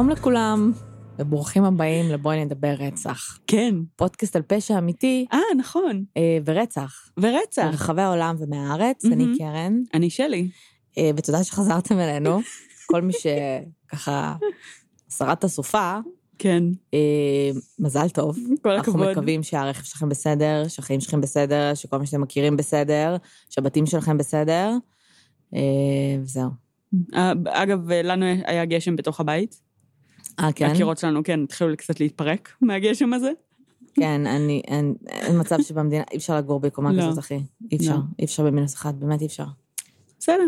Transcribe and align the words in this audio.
שלום 0.00 0.10
לכולם, 0.10 0.72
וברוכים 1.18 1.64
הבאים 1.64 2.08
לבואי 2.08 2.44
נדבר 2.44 2.74
רצח. 2.78 3.38
כן. 3.46 3.74
פודקאסט 3.96 4.36
על 4.36 4.42
פשע 4.42 4.78
אמיתי 4.78 5.26
אה, 5.32 5.38
נכון. 5.58 6.04
אה, 6.16 6.38
ורצח. 6.44 7.10
ורצח. 7.20 7.64
מרחבי 7.64 8.02
העולם 8.02 8.36
ומהארץ. 8.38 9.04
אני 9.04 9.38
קרן, 9.38 9.82
אני 9.94 10.10
שלי. 10.10 10.48
אה, 10.98 11.10
ותודה 11.16 11.44
שחזרתם 11.44 11.98
אלינו. 11.98 12.40
כל 12.86 13.02
מי 13.02 13.12
שככה, 13.12 14.36
שרת 15.16 15.44
הסופה, 15.44 15.98
כן. 16.38 16.62
אה, 16.94 17.50
מזל 17.78 18.08
טוב. 18.08 18.38
כל 18.62 18.70
אנחנו 18.70 18.92
הכבוד. 18.92 19.10
מקווים 19.10 19.42
שהרכב 19.42 19.82
שלכם 19.82 20.08
בסדר, 20.08 20.64
שהחיים 20.68 21.00
שלכם 21.00 21.20
בסדר, 21.20 21.74
שכל 21.74 21.98
מה 21.98 22.06
שאתם 22.06 22.20
מכירים 22.20 22.56
בסדר, 22.56 23.16
שהבתים 23.50 23.86
שלכם 23.86 24.18
בסדר, 24.18 24.76
אה, 25.54 25.60
וזהו. 26.22 26.50
אה, 27.14 27.32
אגב, 27.48 27.90
לנו 27.92 28.26
היה 28.44 28.64
גשם 28.64 28.96
בתוך 28.96 29.20
הבית. 29.20 29.69
אה, 30.40 30.52
כן? 30.52 30.70
הקירות 30.70 30.98
שלנו, 30.98 31.24
כן, 31.24 31.42
התחילו 31.42 31.76
קצת 31.76 32.00
להתפרק 32.00 32.52
מהגשם 32.60 33.12
הזה. 33.12 33.30
כן, 33.94 34.26
אני, 34.26 34.62
אין, 34.68 34.94
אין 35.08 35.40
מצב 35.40 35.62
שבמדינה, 35.62 36.04
אי 36.12 36.16
אפשר 36.16 36.36
לגור 36.36 36.60
בקומה 36.60 36.92
לא. 36.92 37.02
כזאת, 37.02 37.18
אחי. 37.18 37.40
אי 37.72 37.76
אפשר, 37.76 37.94
לא. 37.94 38.00
אי 38.18 38.24
אפשר 38.24 38.44
במינוס 38.44 38.74
אחד, 38.74 39.00
באמת 39.00 39.20
אי 39.20 39.26
אפשר. 39.26 39.44
בסדר. 40.18 40.46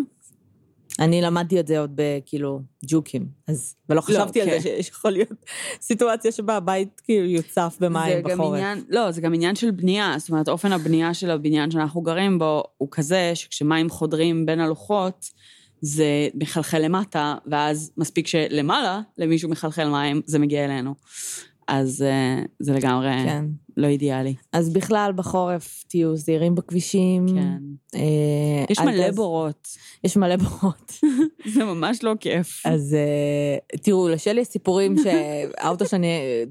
אני 0.99 1.23
למדתי 1.23 1.61
את 1.61 1.67
זה 1.67 1.81
עוד 1.81 1.93
בכאילו 1.95 2.61
ג'וקים, 2.85 3.27
אז, 3.49 3.75
ולא 3.89 4.01
חשבתי 4.01 4.43
על 4.43 4.51
כן. 4.51 4.59
זה 4.61 4.83
שיכול 4.83 5.11
להיות 5.11 5.45
סיטואציה 5.87 6.33
שבה 6.33 6.57
הבית 6.57 7.01
כאילו 7.05 7.27
יוצף 7.27 7.77
במים 7.81 8.23
בחורף. 8.25 8.55
עניין, 8.55 8.85
לא, 8.89 9.11
זה 9.11 9.21
גם 9.21 9.35
עניין 9.35 9.55
של 9.55 9.71
בנייה. 9.71 10.15
זאת 10.19 10.31
אומרת, 10.31 10.49
אופן 10.49 10.73
הבנייה 10.73 11.15
של 11.15 11.31
הבניין 11.31 11.71
שאנחנו 11.71 12.01
גרים 12.01 12.39
בו 12.39 12.63
הוא 12.79 12.89
כזה 12.91 13.33
שכשמים 13.35 13.91
חודרים 13.91 14.47
בין 14.47 14.61
הלוחות, 14.61 15.27
זה 15.83 16.29
מחלחל 16.35 16.79
למטה, 16.79 17.35
ואז 17.47 17.93
מספיק 17.97 18.27
שלמעלה 18.27 19.01
למישהו 19.19 19.51
מחלחל 19.51 19.89
מים, 19.89 20.21
זה 20.27 20.39
מגיע 20.39 20.65
אלינו. 20.65 20.95
אז 21.69 22.03
אה, 22.03 22.43
זה 22.59 22.73
לגמרי 22.73 23.11
כן. 23.25 23.45
לא 23.77 23.87
אידיאלי. 23.87 24.35
אז 24.53 24.73
בכלל 24.73 25.13
בחורף 25.17 25.85
תהיו 25.89 26.17
זהירים 26.17 26.55
בכבישים. 26.55 27.27
כן. 27.29 27.59
אה, 27.95 28.65
יש 28.71 28.79
מלא 28.79 29.07
תעז- 29.09 29.15
בורות. 29.15 29.69
יש 30.05 30.17
מלא 30.17 30.37
בורות. 30.37 30.93
זה 31.55 31.65
ממש 31.65 32.03
לא 32.05 32.13
כיף. 32.21 32.63
אז 32.67 32.95
אה, 32.95 33.77
תראו, 33.79 34.09
לשלי 34.09 34.41
יש 34.41 34.49
סיפורים 34.49 34.95
שהאוטו 35.03 35.87
שאני, 35.87 36.07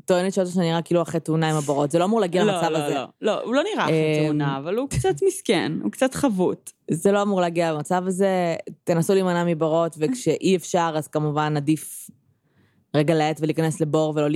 טוענת 0.05 0.33
שהאוטו 0.33 0.51
שלה 0.51 0.63
נראה 0.63 0.81
כאילו 0.81 1.01
אחרי 1.01 1.19
תאונה 1.19 1.49
עם 1.49 1.55
הבורות, 1.55 1.91
זה 1.91 1.99
לא 1.99 2.03
אמור 2.03 2.19
להגיע 2.21 2.43
לא, 2.43 2.53
למצב 2.53 2.69
לא, 2.71 2.77
הזה. 2.77 2.95
לא, 2.95 3.03
לא, 3.21 3.41
הוא 3.43 3.53
לא 3.53 3.61
נראה 3.73 3.85
אחרי 3.85 4.17
אמ, 4.19 4.25
תאונה, 4.25 4.57
אבל 4.57 4.77
הוא 4.77 4.89
קצת 4.89 5.15
מסכן, 5.27 5.71
הוא 5.83 5.91
קצת 5.91 6.13
חבוט. 6.13 6.71
זה 6.91 7.11
לא 7.11 7.21
אמור 7.21 7.41
להגיע 7.41 7.71
למצב 7.73 8.03
הזה, 8.07 8.55
תנסו 8.83 9.13
להימנע 9.13 9.43
מבורות, 9.43 9.95
וכשאי 9.99 10.55
אפשר, 10.55 10.93
אז 10.95 11.07
כמובן 11.07 11.57
עדיף 11.57 12.07
רגע 12.95 13.15
לאט 13.15 13.39
ולהיכנס 13.41 13.81
לבור 13.81 14.13
ולא, 14.15 14.27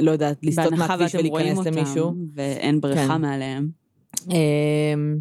לא 0.00 0.10
יודעת, 0.10 0.38
לסטות 0.42 0.72
מהכביש 0.72 1.14
ולהיכנס 1.14 1.66
למישהו. 1.66 2.14
ואין 2.34 2.80
בריכה 2.80 3.14
כן. 3.14 3.20
מעליהם. 3.20 3.68
אמ, 4.30 5.18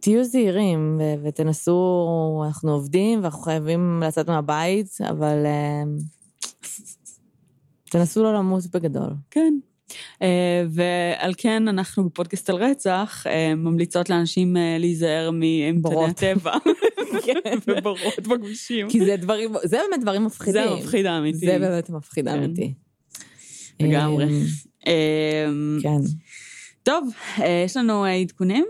תהיו 0.00 0.24
זהירים 0.24 1.00
ותנסו, 1.24 2.42
אנחנו 2.46 2.72
עובדים 2.72 3.22
ואנחנו 3.22 3.42
חייבים 3.42 4.02
לצאת 4.06 4.28
מהבית, 4.28 4.88
אבל 5.10 5.46
אמ, 5.46 5.96
תנסו 7.84 8.22
לא 8.22 8.34
למות 8.34 8.66
בגדול. 8.66 9.10
כן. 9.30 9.54
אה, 10.22 10.64
ועל 10.70 11.34
כן 11.36 11.68
אנחנו 11.68 12.04
בפודקאסט 12.04 12.50
על 12.50 12.56
רצח, 12.56 13.24
אה, 13.26 13.54
ממליצות 13.54 14.10
לאנשים 14.10 14.56
אה, 14.56 14.76
להיזהר 14.78 15.30
מאמצעי. 15.30 16.04
הטבע. 16.08 16.52
ובורות 17.66 18.28
בכבישים. 18.28 18.88
כי 18.88 19.04
זה 19.04 19.16
דברים, 19.16 19.50
זה 19.62 19.76
באמת 19.76 20.02
דברים 20.02 20.24
מפחידים. 20.24 20.62
זה 20.62 20.70
המפחיד 20.70 21.06
האמיתי. 21.06 21.46
זה 21.46 21.58
באמת 21.58 21.90
מפחיד 21.90 22.28
כן. 22.28 22.34
אמיתי. 22.34 22.74
לגמרי. 23.80 24.24
אמ, 24.24 24.42
אה, 24.86 25.46
כן. 25.82 26.00
טוב, 26.82 27.08
יש 27.64 27.76
לנו 27.76 28.04
עדכונים? 28.04 28.64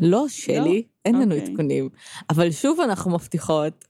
לא, 0.00 0.26
שלי, 0.28 0.82
אין 1.04 1.14
לנו 1.14 1.34
אוקיי. 1.34 1.50
עדכונים. 1.50 1.88
אבל 2.30 2.50
שוב 2.50 2.80
אנחנו 2.80 3.10
מבטיחות 3.10 3.84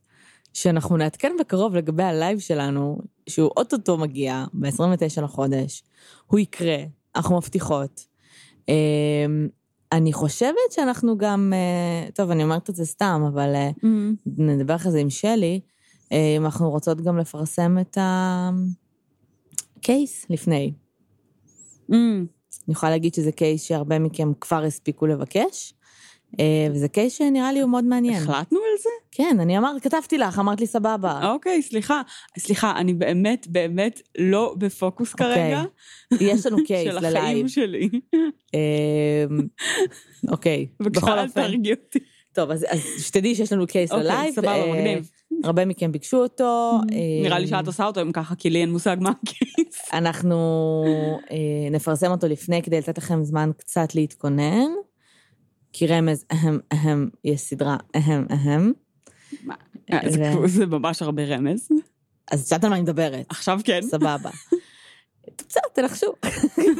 שאנחנו 0.53 0.97
נעדכן 0.97 1.33
בקרוב 1.41 1.75
לגבי 1.75 2.03
הלייב 2.03 2.38
שלנו, 2.38 2.99
שהוא 3.28 3.50
אוטוטו 3.56 3.97
מגיע 3.99 4.44
ב-29 4.53 5.22
לחודש. 5.22 5.83
הוא 6.27 6.41
יקרה, 6.41 6.77
אנחנו 7.16 7.37
מבטיחות. 7.37 8.06
אמ, 8.69 9.49
אני 9.93 10.12
חושבת 10.12 10.72
שאנחנו 10.72 11.19
גם, 11.19 11.53
אה, 11.56 12.11
טוב, 12.11 12.31
אני 12.31 12.43
אומרת 12.43 12.71
את 12.71 12.77
זה 12.77 12.84
סתם, 12.84 13.22
אבל 13.28 13.55
אה, 13.55 13.71
נדבר 14.27 14.75
אחרי 14.75 14.93
זה 14.93 14.99
עם 14.99 15.11
שלי, 15.11 15.61
אה, 16.12 16.34
אם 16.37 16.44
אנחנו 16.44 16.71
רוצות 16.71 17.00
גם 17.00 17.19
לפרסם 17.19 17.78
את 17.81 17.99
ה 19.79 19.88
case 19.88 20.27
לפני. 20.31 20.72
Mm, 21.91 21.94
אני 21.94 22.72
יכולה 22.72 22.91
להגיד 22.91 23.15
שזה 23.15 23.33
case 23.33 23.62
שהרבה 23.62 23.99
מכם 23.99 24.33
כבר 24.41 24.65
הספיקו 24.65 25.06
לבקש, 25.06 25.75
וזה 26.72 26.89
case 26.89 27.12
שנראה 27.19 27.53
לי 27.53 27.61
הוא 27.61 27.71
מאוד 27.71 27.84
מעניין. 27.84 28.22
החלטנו 28.22 28.59
על 28.59 28.78
זה? 28.83 28.89
כן, 29.11 29.37
אני 29.41 29.59
אמרת, 29.59 29.83
כתבתי 29.83 30.19
לך, 30.19 30.39
אמרת 30.39 30.61
לי 30.61 30.66
סבבה. 30.66 31.33
אוקיי, 31.33 31.62
סליחה. 31.62 32.03
סליחה, 32.39 32.72
אני 32.77 32.94
באמת, 32.94 33.47
באמת 33.50 34.00
לא 34.19 34.55
בפוקוס 34.59 35.15
כרגע. 35.15 35.62
יש 36.21 36.47
לנו 36.47 36.56
קייס 36.67 36.93
של 36.93 36.99
ללייב. 36.99 37.17
החיים 37.17 37.49
שלי. 37.49 37.88
אמ, 38.55 39.41
אוקיי, 40.28 40.67
בכל 40.81 40.91
בבקשה, 40.91 41.12
אל 41.15 41.27
אופן. 41.27 41.43
תרגיע 41.43 41.75
אותי. 41.84 41.99
טוב, 42.33 42.50
אז 42.50 42.67
אז 42.69 42.81
שתדעי 42.99 43.34
שיש 43.34 43.53
לנו 43.53 43.67
case 43.67 43.93
אוקיי, 43.93 44.05
ללייב. 44.05 44.34
סבבה, 44.34 44.55
אה, 44.55 44.72
מגניב. 44.72 45.11
הרבה 45.44 45.65
מכם 45.65 45.93
ביקשו 45.93 46.17
אותו. 46.17 46.72
נראה 47.22 47.33
אה, 47.33 47.38
לי 47.38 47.47
שאת 47.47 47.67
עושה 47.67 47.87
אותו 47.87 48.03
אם 48.03 48.12
ככה, 48.12 48.34
כי 48.34 48.50
לי 48.50 48.61
אין 48.61 48.72
מושג 48.72 48.97
מה 49.00 49.11
ה 49.23 49.34
case. 49.34 49.89
אנחנו 49.93 50.84
אה, 51.31 51.71
נפרסם 51.71 52.11
אותו 52.11 52.28
לפני 52.28 52.62
כדי 52.62 52.78
לתת 52.78 52.99
לכם 52.99 53.25
זמן 53.25 53.50
קצת 53.56 53.94
להתכונן. 53.94 54.67
כי 55.78 55.87
רמז, 55.87 56.25
אהם, 56.33 56.59
אהם, 56.72 57.09
יש 57.25 57.41
סדרה, 57.41 57.77
אהם, 57.97 58.27
אהם. 58.31 58.72
אה, 59.93 59.99
זה- 60.11 60.39
ו- 60.39 60.49
זה 60.49 60.66
ממש 60.66 61.03
הרבה 61.03 61.25
רמז. 61.25 61.69
אז 62.33 62.41
את 62.41 62.47
יודעת 62.47 62.65
על 62.65 62.71
מה 62.71 62.77
אני 62.77 62.83
מדברת. 62.83 63.27
עכשיו 63.28 63.61
כן. 63.65 63.81
סבבה. 63.83 64.31
בסדר, 65.49 65.62
תנחשו. 65.75 66.06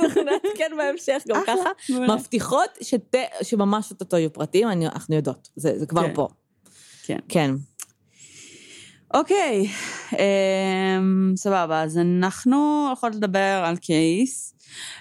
אנחנו 0.03 0.23
נעדכן 0.23 0.71
בהמשך 0.77 1.23
גם 1.29 1.43
ככה. 1.47 1.93
מבטיחות 2.15 2.79
שממש 3.43 3.91
אוטוטו 3.91 4.17
יהיו 4.17 4.33
פרטים, 4.33 4.69
אנחנו 4.69 5.15
יודעות. 5.15 5.49
זה 5.57 5.79
זה 5.79 5.87
כבר 5.87 6.03
כן. 6.09 6.15
פה. 6.15 6.29
כן. 7.05 7.19
כן. 7.29 7.51
אוקיי, 9.15 9.67
אמ, 10.13 11.33
סבבה, 11.37 11.83
אז 11.83 11.99
אנחנו 11.99 12.85
הולכות 12.89 13.15
לדבר 13.15 13.63
על 13.65 13.77
קייס. 13.77 14.55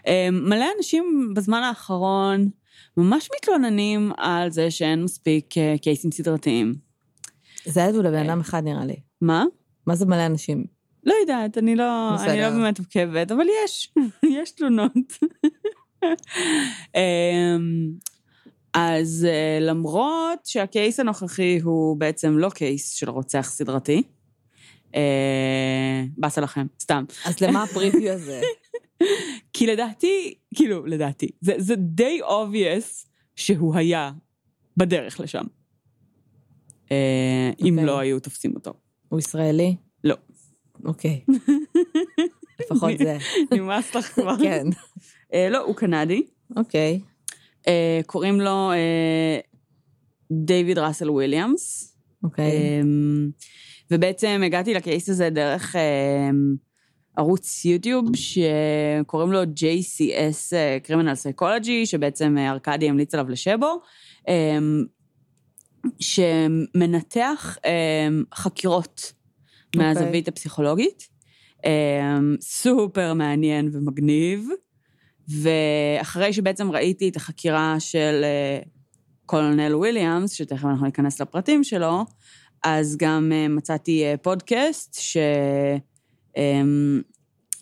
אמ, 0.07 0.11
מלא 0.49 0.65
אנשים 0.77 1.33
בזמן 1.35 1.63
האחרון 1.63 2.49
ממש 2.97 3.29
מתלוננים 3.35 4.11
על 4.17 4.51
זה 4.51 4.71
שאין 4.71 5.03
מספיק 5.03 5.57
אה, 5.57 5.75
קייסים 5.81 6.11
סדרתיים. 6.11 6.73
זה 7.65 7.79
היה 7.79 7.91
לבן 7.91 8.15
אה. 8.15 8.21
אדם 8.21 8.39
אחד 8.39 8.63
נראה 8.63 8.85
לי. 8.85 8.95
מה? 9.21 9.45
מה 9.87 9.95
זה 9.95 10.05
מלא 10.05 10.25
אנשים? 10.25 10.65
לא 11.03 11.13
יודעת, 11.21 11.57
אני 11.57 11.75
לא, 11.75 12.11
בסדר. 12.15 12.31
אני 12.31 12.41
לא 12.41 12.49
באמת 12.49 12.79
עוקבת, 12.79 13.31
אבל 13.31 13.45
יש, 13.65 13.93
יש 14.41 14.51
תלונות. 14.51 14.91
אמ, 16.95 17.91
אז 18.73 19.27
אה, 19.29 19.57
למרות 19.61 20.45
שהקייס 20.45 20.99
הנוכחי 20.99 21.59
הוא 21.63 21.97
בעצם 21.97 22.37
לא 22.37 22.49
קייס 22.49 22.93
של 22.93 23.09
רוצח 23.09 23.49
סדרתי, 23.49 24.03
באסה 26.17 26.41
לכם, 26.41 26.65
סתם. 26.79 27.03
אז 27.25 27.41
למה 27.41 27.63
הפריוויו 27.63 28.13
הזה? 28.13 28.41
כי 29.53 29.67
לדעתי, 29.67 30.33
כאילו, 30.55 30.85
לדעתי, 30.85 31.29
זה, 31.41 31.53
זה 31.57 31.75
די 31.75 32.19
obvious 32.23 33.07
שהוא 33.35 33.75
היה 33.75 34.11
בדרך 34.77 35.19
לשם. 35.19 35.43
אה, 36.91 37.51
אם 37.59 37.73
אוקיי. 37.73 37.85
לא 37.85 37.99
היו 37.99 38.19
תופסים 38.19 38.55
אותו. 38.55 38.73
הוא 39.09 39.19
ישראלי? 39.19 39.75
לא. 40.03 40.15
אוקיי. 40.85 41.21
לפחות 42.59 42.91
זה. 42.97 43.17
נמאס 43.51 43.95
לך 43.95 44.05
כבר. 44.05 44.35
כן. 44.43 44.67
אה, 45.33 45.49
לא, 45.49 45.57
הוא 45.57 45.75
קנדי. 45.75 46.23
אוקיי. 46.55 46.99
אה, 47.67 47.99
קוראים 48.05 48.41
לו 48.41 48.71
דיוויד 50.31 50.77
ראסל 50.77 51.09
וויליאמס. 51.09 51.93
אוקיי. 52.23 52.81
אמ, 52.81 53.29
ובעצם 53.91 54.41
הגעתי 54.45 54.73
לקייס 54.73 55.09
הזה 55.09 55.29
דרך 55.29 55.75
אמ, 55.75 56.55
ערוץ 57.17 57.65
יוטיוב 57.65 58.05
שקוראים 58.15 59.31
לו 59.31 59.43
JCS 59.43 60.53
אה, 60.53 60.77
Criminal 60.87 61.39
Psychology, 61.41 61.85
שבעצם 61.85 62.37
אה, 62.37 62.51
ארכדי 62.51 62.89
המליץ 62.89 63.13
עליו 63.13 63.29
לשבו, 63.29 63.81
אמ, 64.27 64.85
שמנתח 65.99 67.57
אמ, 67.65 68.23
חקירות 68.33 69.13
מהזווית 69.75 70.27
הפסיכולוגית. 70.27 71.07
אמ, 71.65 72.35
סופר 72.41 73.13
מעניין 73.13 73.69
ומגניב. 73.73 74.47
ואחרי 75.41 76.33
שבעצם 76.33 76.71
ראיתי 76.71 77.09
את 77.09 77.15
החקירה 77.15 77.75
של 77.79 78.21
אה, 78.23 78.59
קולונל 79.25 79.75
וויליאמס, 79.75 80.31
שתכף 80.31 80.65
אנחנו 80.65 80.85
ניכנס 80.85 81.21
לפרטים 81.21 81.63
שלו, 81.63 82.05
אז 82.63 82.97
גם 82.97 83.31
מצאתי 83.49 84.03
פודקאסט, 84.21 84.97
ש... 84.99 85.17
אמ, 86.37 87.01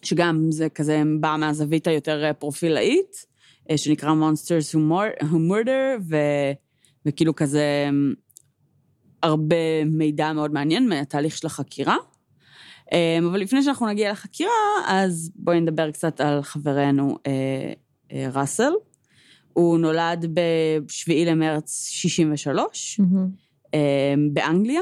שגם 0.04 0.52
זה 0.52 0.70
כזה 0.70 1.02
בא 1.20 1.36
מהזווית 1.40 1.88
היותר 1.88 2.24
אה, 2.24 2.34
פרופילאית, 2.34 3.26
אה, 3.72 3.78
שנקרא 3.78 4.10
Monsters 4.12 4.76
Who 4.76 4.92
Mur- 4.92 5.24
Who 5.24 5.36
Murder, 5.52 6.02
ו... 6.10 6.16
וכאילו 7.06 7.36
כזה 7.36 7.86
אמ, 7.90 8.14
הרבה 9.24 9.86
מידע 9.86 10.34
מאוד 10.34 10.54
מעניין 10.54 10.90
מהתהליך 10.90 11.38
של 11.38 11.48
החקירה. 11.48 11.96
אמ, 12.92 13.28
אבל 13.28 13.40
לפני 13.40 13.64
שאנחנו 13.64 13.88
נגיע 13.88 14.12
לחקירה, 14.12 14.52
אז 14.88 15.32
בואי 15.36 15.60
נדבר 15.62 15.92
קצת 15.92 16.22
על 16.22 16.42
חברנו 16.42 17.18
אה, 17.28 17.74
ראסל. 18.34 18.72
הוא 19.54 19.78
נולד 19.78 20.26
ב-7 20.34 21.12
למרץ 21.26 21.88
63, 21.90 23.00
אמ, 23.74 23.80
באנגליה, 24.34 24.82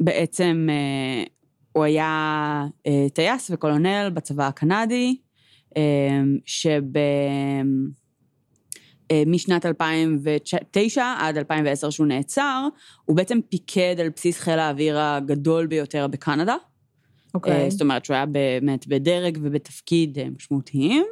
ובעצם 0.00 0.66
אה, 0.70 1.24
הוא 1.72 1.84
היה 1.84 2.66
אה, 2.86 3.06
טייס 3.14 3.50
וקולונל 3.50 4.10
בצבא 4.14 4.46
הקנדי. 4.46 5.16
אה, 9.10 9.22
משנת 9.26 9.66
2009 9.66 11.14
עד 11.18 11.36
2010 11.38 11.90
שהוא 11.90 12.06
נעצר, 12.06 12.68
הוא 13.04 13.16
בעצם 13.16 13.38
פיקד 13.48 13.96
על 14.00 14.08
בסיס 14.08 14.40
חיל 14.40 14.58
האוויר 14.58 14.98
הגדול 14.98 15.66
ביותר 15.66 16.06
בקנדה. 16.06 16.56
אוקיי. 17.34 17.64
אה, 17.64 17.70
זאת 17.70 17.80
אומרת 17.80 18.04
שהוא 18.04 18.14
היה 18.14 18.26
באמת 18.26 18.86
בדרג 18.86 19.38
ובתפקיד 19.42 20.18
משמעותיים. 20.36 21.04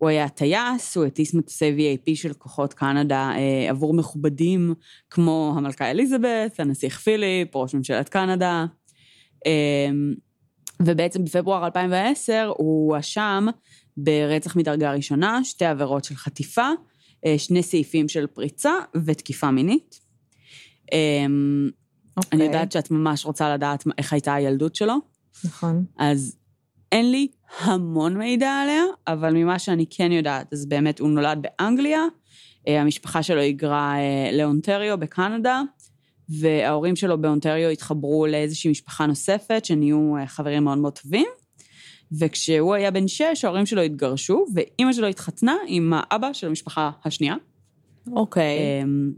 הוא 0.00 0.08
היה 0.08 0.28
טייס, 0.28 0.96
הוא 0.96 1.04
הטיס 1.04 1.34
מטוסי 1.34 1.76
VAP 1.76 2.14
של 2.14 2.32
כוחות 2.32 2.74
קנדה 2.74 3.32
אה, 3.36 3.70
עבור 3.70 3.94
מכובדים 3.94 4.74
כמו 5.10 5.54
המלכה 5.56 5.90
אליזבת, 5.90 6.60
הנסיך 6.60 6.98
פיליפ, 6.98 7.56
ראש 7.56 7.74
ממשלת 7.74 8.08
קנדה. 8.08 8.66
אה, 9.46 9.90
ובעצם 10.82 11.24
בפברואר 11.24 11.64
2010 11.64 12.52
הוא 12.56 12.94
הואשם 12.94 13.46
ברצח 13.96 14.56
מדרגה 14.56 14.92
ראשונה, 14.92 15.44
שתי 15.44 15.64
עבירות 15.64 16.04
של 16.04 16.14
חטיפה, 16.14 16.68
אה, 17.26 17.38
שני 17.38 17.62
סעיפים 17.62 18.08
של 18.08 18.26
פריצה 18.26 18.72
ותקיפה 19.04 19.50
מינית. 19.50 20.00
אה, 20.92 21.26
אוקיי. 22.16 22.38
אני 22.38 22.44
יודעת 22.44 22.72
שאת 22.72 22.90
ממש 22.90 23.24
רוצה 23.24 23.54
לדעת 23.54 23.84
איך 23.98 24.12
הייתה 24.12 24.34
הילדות 24.34 24.74
שלו, 24.74 24.94
נכון. 25.44 25.84
אז 25.98 26.36
אין 26.92 27.10
לי 27.10 27.28
המון 27.58 28.16
מידע 28.16 28.50
עליה, 28.50 28.82
אבל 29.06 29.34
ממה 29.34 29.58
שאני 29.58 29.86
כן 29.90 30.12
יודעת, 30.12 30.52
אז 30.52 30.66
באמת 30.66 31.00
הוא 31.00 31.10
נולד 31.10 31.38
באנגליה, 31.42 32.04
אה, 32.68 32.80
המשפחה 32.80 33.22
שלו 33.22 33.40
היגרה 33.40 33.94
אה, 33.98 34.30
לאונטריו 34.32 34.98
בקנדה, 34.98 35.62
וההורים 36.28 36.96
שלו 36.96 37.20
באונטריו 37.20 37.68
התחברו 37.68 38.26
לאיזושהי 38.26 38.70
משפחה 38.70 39.06
נוספת, 39.06 39.64
שנהיו 39.64 40.16
אה, 40.16 40.26
חברים 40.26 40.64
מאוד 40.64 40.78
מאוד 40.78 40.98
טובים. 40.98 41.26
וכשהוא 42.12 42.74
היה 42.74 42.90
בן 42.90 43.08
שש, 43.08 43.44
ההורים 43.44 43.66
שלו 43.66 43.82
התגרשו, 43.82 44.46
ואימא 44.54 44.92
שלו 44.92 45.06
התחתנה 45.06 45.56
עם 45.66 45.92
האבא 45.96 46.32
של 46.32 46.46
המשפחה 46.46 46.90
השנייה. 47.04 47.34
אוקיי. 48.12 48.82
אמ, 48.82 49.12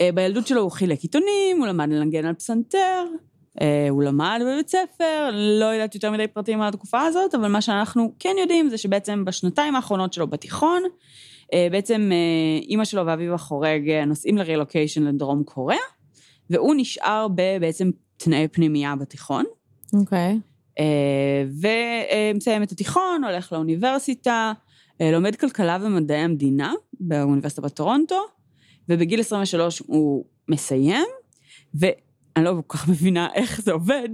אה, 0.00 0.12
בילדות 0.14 0.46
שלו 0.46 0.60
הוא 0.60 0.70
חילק 0.70 1.00
עיתונים, 1.00 1.58
הוא 1.58 1.66
למד 1.66 1.88
לנגן 1.90 2.24
על 2.24 2.34
פסנתר, 2.34 3.04
הוא 3.90 4.02
למד 4.02 4.40
בבית 4.42 4.68
ספר, 4.68 5.30
לא 5.32 5.64
יודעת 5.64 5.94
יותר 5.94 6.10
מדי 6.10 6.26
פרטים 6.26 6.62
על 6.62 6.68
התקופה 6.68 7.02
הזאת, 7.02 7.34
אבל 7.34 7.48
מה 7.48 7.60
שאנחנו 7.60 8.12
כן 8.18 8.36
יודעים 8.40 8.68
זה 8.68 8.78
שבעצם 8.78 9.24
בשנתיים 9.24 9.76
האחרונות 9.76 10.12
שלו 10.12 10.26
בתיכון, 10.26 10.82
אה, 11.54 11.68
בעצם 11.70 12.10
אה, 12.12 12.62
אימא 12.62 12.84
שלו 12.84 13.06
ואביו 13.06 13.34
החורג 13.34 13.90
אה, 13.90 14.04
נוסעים 14.04 14.38
לרילוקיישן 14.38 15.02
לדרום 15.02 15.44
קוריאה, 15.44 15.80
והוא 16.50 16.74
נשאר 16.76 17.26
בבעצם 17.34 17.90
תנאי 18.16 18.48
פנימייה 18.48 18.96
בתיכון. 18.96 19.44
אוקיי. 19.92 20.38
אה, 20.78 21.44
ומסיים 22.34 22.62
את 22.62 22.72
התיכון, 22.72 23.24
הולך 23.24 23.52
לאוניברסיטה, 23.52 24.52
אה, 25.00 25.10
לומד 25.10 25.36
כלכלה 25.36 25.78
ומדעי 25.82 26.18
המדינה 26.18 26.72
באוניברסיטה 27.00 27.62
בטורונטו, 27.62 28.20
ובגיל 28.88 29.20
23 29.20 29.82
הוא 29.86 30.24
מסיים, 30.48 31.06
ואני 32.36 32.44
לא 32.44 32.62
כל 32.66 32.78
כך 32.78 32.88
מבינה 32.88 33.28
איך 33.34 33.60
זה 33.60 33.72
עובד, 33.72 34.08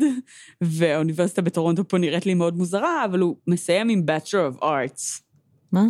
והאוניברסיטה 0.61 1.43
בטורונטו 1.43 1.89
פה 1.89 1.99
נראית 1.99 2.27
לי 2.27 2.35
מאוד 2.35 2.57
מוזרה, 2.57 3.05
אבל 3.05 3.21
הוא 3.21 3.37
מסיים 3.47 3.89
עם 3.89 4.03
Bachelor 4.09 4.59
of 4.59 4.63
Arts. 4.63 5.23
מה? 5.73 5.85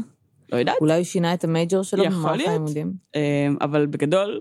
לא 0.53 0.57
יודעת, 0.57 0.77
אולי 0.81 0.97
הוא 0.97 1.05
שינה 1.05 1.35
את 1.35 1.45
המייג'ור 1.45 1.83
שלו 1.83 2.05
במערכת. 2.05 2.49
הלימודים? 2.49 2.93
אה, 3.17 3.49
אבל 3.61 3.87
בגדול, 3.87 4.41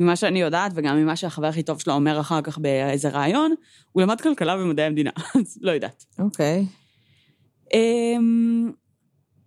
ממה 0.00 0.16
שאני 0.16 0.40
יודעת, 0.40 0.72
וגם 0.74 0.96
ממה 0.96 1.16
שהחבר 1.16 1.46
הכי 1.46 1.62
טוב 1.62 1.80
שלו 1.80 1.92
אומר 1.92 2.20
אחר 2.20 2.42
כך 2.42 2.58
באיזה 2.58 3.08
ראיון, 3.08 3.54
הוא 3.92 4.02
למד 4.02 4.20
כלכלה 4.20 4.56
ומדעי 4.62 4.86
המדינה, 4.86 5.10
אז 5.40 5.58
לא 5.60 5.70
יודעת. 5.70 6.04
אוקיי. 6.18 6.66
אמ, 7.74 8.70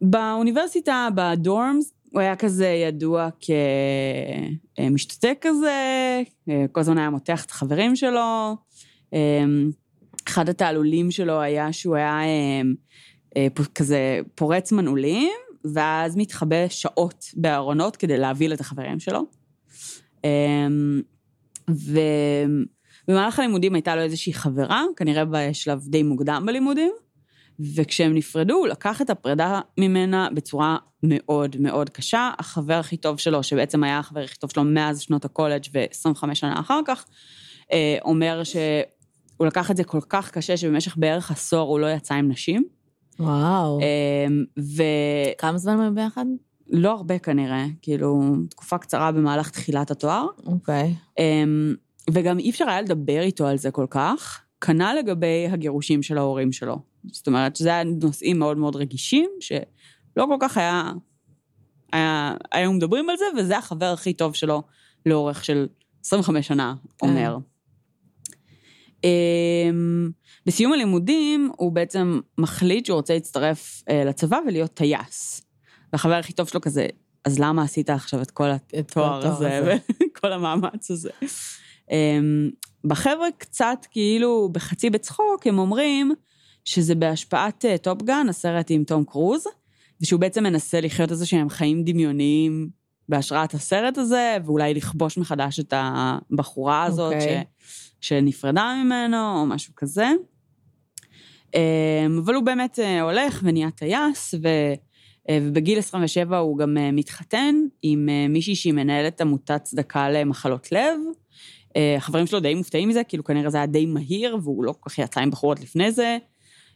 באוניברסיטה, 0.02 1.08
בדורמס, 1.16 1.94
הוא 2.12 2.22
היה 2.22 2.36
כזה 2.36 2.68
ידוע 2.68 3.30
כמשתתק 4.76 5.38
כזה, 5.42 6.22
כל 6.72 6.80
הזמן 6.80 6.98
היה 6.98 7.10
מותח 7.10 7.46
את 7.46 7.52
החברים 7.52 7.96
שלו. 7.96 8.56
אמ, 9.14 9.70
אחד 10.28 10.50
התעלולים 10.50 11.12
שלו 11.12 11.42
היה 11.42 11.74
שהוא 11.74 11.96
היה 11.96 12.20
אמ, 12.24 12.74
אה, 13.38 13.48
כזה 13.76 14.20
פורץ 14.36 14.72
מנעולים, 14.72 15.32
ואז 15.74 16.18
מתחבא 16.18 16.68
שעות 16.70 17.26
בארונות 17.34 17.96
כדי 17.96 18.18
להביא 18.18 18.54
את 18.54 18.60
החברים 18.60 19.00
שלו. 19.00 19.26
אמ, 20.24 21.02
ובמהלך 23.08 23.40
הלימודים 23.40 23.76
הייתה 23.76 23.96
לו 23.96 24.02
איזושהי 24.02 24.34
חברה, 24.34 24.84
כנראה 24.96 25.26
בשלב 25.26 25.88
די 25.88 26.04
מוקדם 26.04 26.44
בלימודים, 26.48 26.92
וכשהם 27.76 28.14
נפרדו, 28.14 28.54
הוא 28.54 28.68
לקח 28.68 29.02
את 29.02 29.10
הפרידה 29.10 29.60
ממנה 29.78 30.28
בצורה 30.34 30.78
מאוד 31.04 31.56
מאוד 31.60 31.90
קשה. 31.90 32.32
החבר 32.40 32.74
הכי 32.74 32.98
טוב 32.98 33.18
שלו, 33.18 33.44
שבעצם 33.44 33.84
היה 33.84 34.00
החבר 34.00 34.20
הכי 34.20 34.38
טוב 34.38 34.52
שלו 34.52 34.64
מאז 34.64 35.02
שנות 35.02 35.26
הקולג' 35.26 35.64
ו-25 35.74 36.36
שנה 36.36 36.60
אחר 36.60 36.80
כך, 36.86 37.06
אה, 37.72 37.98
אומר 38.06 38.42
שהוא 38.44 39.48
לקח 39.48 39.72
את 39.72 39.78
זה 39.78 39.84
כל 39.84 40.02
כך 40.10 40.32
קשה, 40.32 40.58
שבמשך 40.58 40.98
בערך 40.98 41.32
עשור 41.32 41.70
הוא 41.70 41.80
לא 41.80 41.88
יצא 41.88 42.14
עם 42.14 42.30
נשים. 42.30 42.64
וואו. 43.20 43.80
אמ, 43.80 44.46
ולא 44.58 45.34
כמה 45.38 45.58
זמן 45.58 45.80
הם 45.80 45.96
ביחד? 45.96 46.26
הרבה 46.84 47.20
כנראה, 47.20 47.66
כאילו, 47.82 48.36
תקופה 48.50 48.78
קצרה 48.78 49.12
במהלך 49.12 49.50
תחילת 49.50 49.92
התואר. 49.92 50.26
אוקיי. 50.46 50.94
אמ, 51.20 51.76
וגם 52.12 52.40
אי 52.40 52.50
אפשר 52.50 52.70
היה 52.70 52.82
לדבר 52.82 53.22
איתו 53.22 53.48
על 53.48 53.58
זה 53.58 53.72
כל 53.72 53.86
כך. 53.90 54.42
כנ"ל 54.62 54.96
לגבי 55.00 55.48
הגירושים 55.52 56.04
של 56.04 56.18
ההורים 56.18 56.52
שלו. 56.52 56.89
זאת 57.06 57.28
אומרת, 57.28 57.56
שזה 57.56 57.70
היה 57.70 57.84
נושאים 57.84 58.40
מאוד 58.40 58.58
מאוד 58.58 58.76
רגישים, 58.76 59.30
שלא 59.40 59.56
כל 60.16 60.38
כך 60.40 60.58
היה... 60.58 60.92
היה 61.94 62.36
היו 62.52 62.74
מדברים 62.74 63.10
על 63.10 63.18
זה, 63.18 63.26
וזה 63.38 63.58
החבר 63.58 63.86
הכי 63.86 64.14
טוב 64.14 64.36
שלו 64.36 64.64
לאורך 65.06 65.46
של 65.46 65.68
25 66.06 66.48
שנה, 66.48 66.76
אומר. 67.02 67.38
אמ, 69.04 70.10
בסיום 70.46 70.74
הלימודים, 70.74 71.52
הוא 71.58 71.72
בעצם 71.72 72.20
מחליט 72.38 72.86
שהוא 72.86 72.96
רוצה 72.96 73.14
להצטרף 73.14 73.84
אה, 73.90 74.04
לצבא 74.06 74.38
ולהיות 74.48 74.74
טייס. 74.74 75.42
והחבר 75.94 76.14
הכי 76.14 76.34
טוב 76.34 76.48
שלו 76.48 76.62
כזה, 76.62 76.88
אז 77.26 77.40
למה 77.40 77.64
עשית 77.64 77.90
עכשיו 77.90 78.22
את 78.22 78.32
כל 78.32 78.50
התואר 78.80 79.28
הזה?" 79.28 79.78
וכל 80.12 80.34
המאמץ 80.34 80.92
הזה? 80.92 81.10
אמ, 81.92 82.50
בחבר'ה 82.84 83.28
קצת 83.38 83.86
כאילו 83.92 84.50
בחצי 84.52 84.90
בצחוק, 84.90 85.48
הם 85.48 85.60
אומרים 85.60 86.14
שזה 86.66 86.96
בהשפעת 86.96 87.66
אה, 87.66 87.78
טופגן, 87.78 88.26
הסרט 88.30 88.68
עם 88.70 88.84
תום 88.84 89.04
קרוז, 89.04 89.44
ושהוא 90.02 90.20
בעצם 90.20 90.44
מנסה 90.44 90.82
לחיות 90.82 91.12
איזה 91.12 91.26
שהם 91.26 91.50
חיים 91.50 91.84
דמיוניים 91.84 92.70
בהשראת 93.10 93.54
הסרט 93.54 93.98
הזה, 93.98 94.38
ואולי 94.46 94.74
לכבוש 94.74 95.18
מחדש 95.18 95.60
את 95.60 95.74
הבחורה 95.78 96.84
הזאת 96.84 97.14
אוקיי. 97.14 97.44
ש... 97.60 97.90
שנפרדה 98.02 98.82
ממנו, 98.84 99.40
או 99.42 99.46
משהו 99.46 99.74
כזה. 99.76 100.08
אמ, 101.56 102.22
אבל 102.26 102.36
הוא 102.36 102.44
באמת 102.44 102.80
אה, 102.80 103.02
הולך 103.02 103.40
ונהיה 103.44 103.72
טייס, 103.72 104.34
ו... 104.44 104.48
אה, 105.30 105.40
ובגיל 105.42 105.80
27 105.80 106.38
הוא 106.38 106.58
גם 106.58 106.78
אה, 106.78 106.92
מתחתן 106.92 107.56
עם 107.82 108.10
אה, 108.10 108.28
מישהי 108.28 108.56
שהיא 108.56 108.74
מנהלת 108.74 109.22
עמותת 109.22 109.64
צדקה 109.64 110.10
למחלות 110.10 110.72
לב. 110.72 111.00
אה, 111.76 111.96
החברים 111.98 112.28
שלו 112.28 112.40
די 112.40 112.56
מופתעים 112.56 112.90
מזה, 112.90 113.04
כאילו 113.04 113.24
כנראה 113.24 113.50
זה 113.50 113.58
היה 113.58 113.66
די 113.66 113.86
מהיר, 113.86 114.38
והוא 114.44 114.64
לא 114.64 114.74
כל 114.80 114.90
כך 114.90 114.98
יצא 115.00 115.20
עם 115.20 115.32
בחורות 115.32 115.60
לפני 115.60 115.92
זה. 115.92 116.18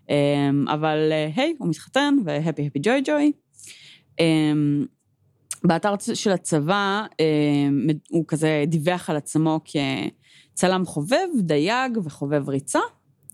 אה, 0.09 0.49
אבל 0.73 1.09
אה, 1.11 1.29
היי, 1.35 1.55
הוא 1.57 1.67
מתחתן, 1.67 2.15
והפי 2.25 2.67
הפי 2.67 2.79
ג'וי 2.83 3.01
ג'וי. 3.05 3.31
אה, 4.19 4.25
באתר 5.63 5.93
של 6.13 6.31
הצבא, 6.31 7.05
אה, 7.19 7.25
הוא 8.09 8.25
כזה 8.27 8.63
דיווח 8.67 9.09
על 9.09 9.15
עצמו 9.15 9.59
כצלם 10.53 10.85
חובב, 10.85 11.27
דייג 11.39 11.97
וחובב 12.03 12.49
ריצה. 12.49 12.79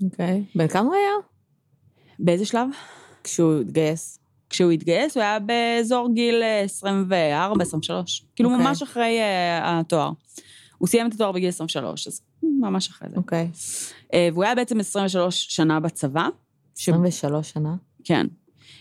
אוקיי. 0.03 0.43
בן 0.55 0.67
כמה 0.67 0.85
הוא 0.85 0.95
היה? 0.95 1.11
באיזה 2.19 2.45
שלב? 2.45 2.67
כשהוא 3.23 3.61
התגייס. 3.61 4.19
כשהוא 4.49 4.71
התגייס 4.71 5.17
הוא 5.17 5.23
היה 5.23 5.39
באזור 5.39 6.09
גיל 6.13 6.43
24, 6.63 7.63
23, 7.63 8.25
כאילו 8.35 8.49
אוקיי. 8.49 8.65
ממש 8.65 8.81
אחרי 8.81 9.19
אה, 9.19 9.79
התואר. 9.79 10.11
הוא 10.77 10.87
סיים 10.87 11.07
את 11.07 11.13
התואר 11.13 11.31
בגיל 11.31 11.49
23, 11.49 12.07
אז 12.07 12.21
ממש 12.43 12.89
אחרי 12.89 13.09
זה. 13.09 13.15
אוקיי. 13.17 13.49
אה, 14.13 14.29
והוא 14.33 14.43
היה 14.43 14.55
בעצם 14.55 14.79
23 14.79 15.47
שנה 15.49 15.79
בצבא. 15.79 16.27
ש- 16.79 16.89
23 16.89 17.49
שנה. 17.49 17.75
כן. 18.03 18.27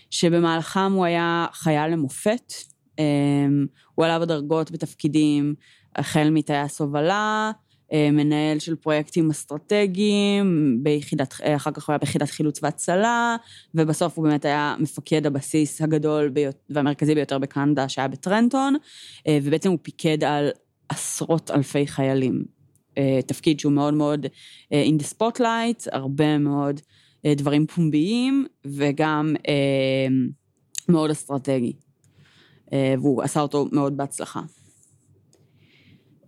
שבמהלכם 0.09 0.91
הוא 0.91 1.05
היה 1.05 1.45
חייל 1.53 1.91
למופת. 1.91 2.53
אה, 2.99 3.03
הוא 3.95 4.05
עלה 4.05 4.19
בדרגות 4.19 4.71
בתפקידים, 4.71 5.55
החל 5.95 6.29
מטייס 6.29 6.81
הובלה, 6.81 7.51
אה, 7.93 8.09
מנהל 8.11 8.59
של 8.59 8.75
פרויקטים 8.75 9.29
אסטרטגיים, 9.29 10.79
ביחידת, 10.83 11.33
אה, 11.43 11.55
אחר 11.55 11.71
כך 11.71 11.87
הוא 11.87 11.93
היה 11.93 11.97
ביחידת 11.97 12.29
חילוץ 12.29 12.63
והצלה, 12.63 13.35
ובסוף 13.75 14.17
הוא 14.17 14.27
באמת 14.27 14.45
היה 14.45 14.75
מפקד 14.79 15.25
הבסיס 15.25 15.81
הגדול 15.81 16.29
ביותר, 16.29 16.57
והמרכזי 16.69 17.15
ביותר 17.15 17.39
בקנדה, 17.39 17.89
שהיה 17.89 18.07
בטרנטון, 18.07 18.75
אה, 19.27 19.39
ובעצם 19.43 19.69
הוא 19.69 19.79
פיקד 19.81 20.23
על 20.23 20.49
עשרות 20.89 21.51
אלפי 21.51 21.87
חיילים. 21.87 22.59
תפקיד 23.27 23.59
שהוא 23.59 23.73
מאוד 23.73 23.93
מאוד 23.93 24.25
in 24.73 25.01
the 25.01 25.13
spotlight, 25.13 25.87
הרבה 25.91 26.37
מאוד 26.37 26.81
דברים 27.27 27.67
פומביים, 27.67 28.45
וגם 28.65 29.35
אה, 29.47 30.07
מאוד 30.89 31.09
אסטרטגי. 31.09 31.73
אה, 32.73 32.93
והוא 33.01 33.23
עשה 33.23 33.39
אותו 33.39 33.67
מאוד 33.71 33.97
בהצלחה. 33.97 34.41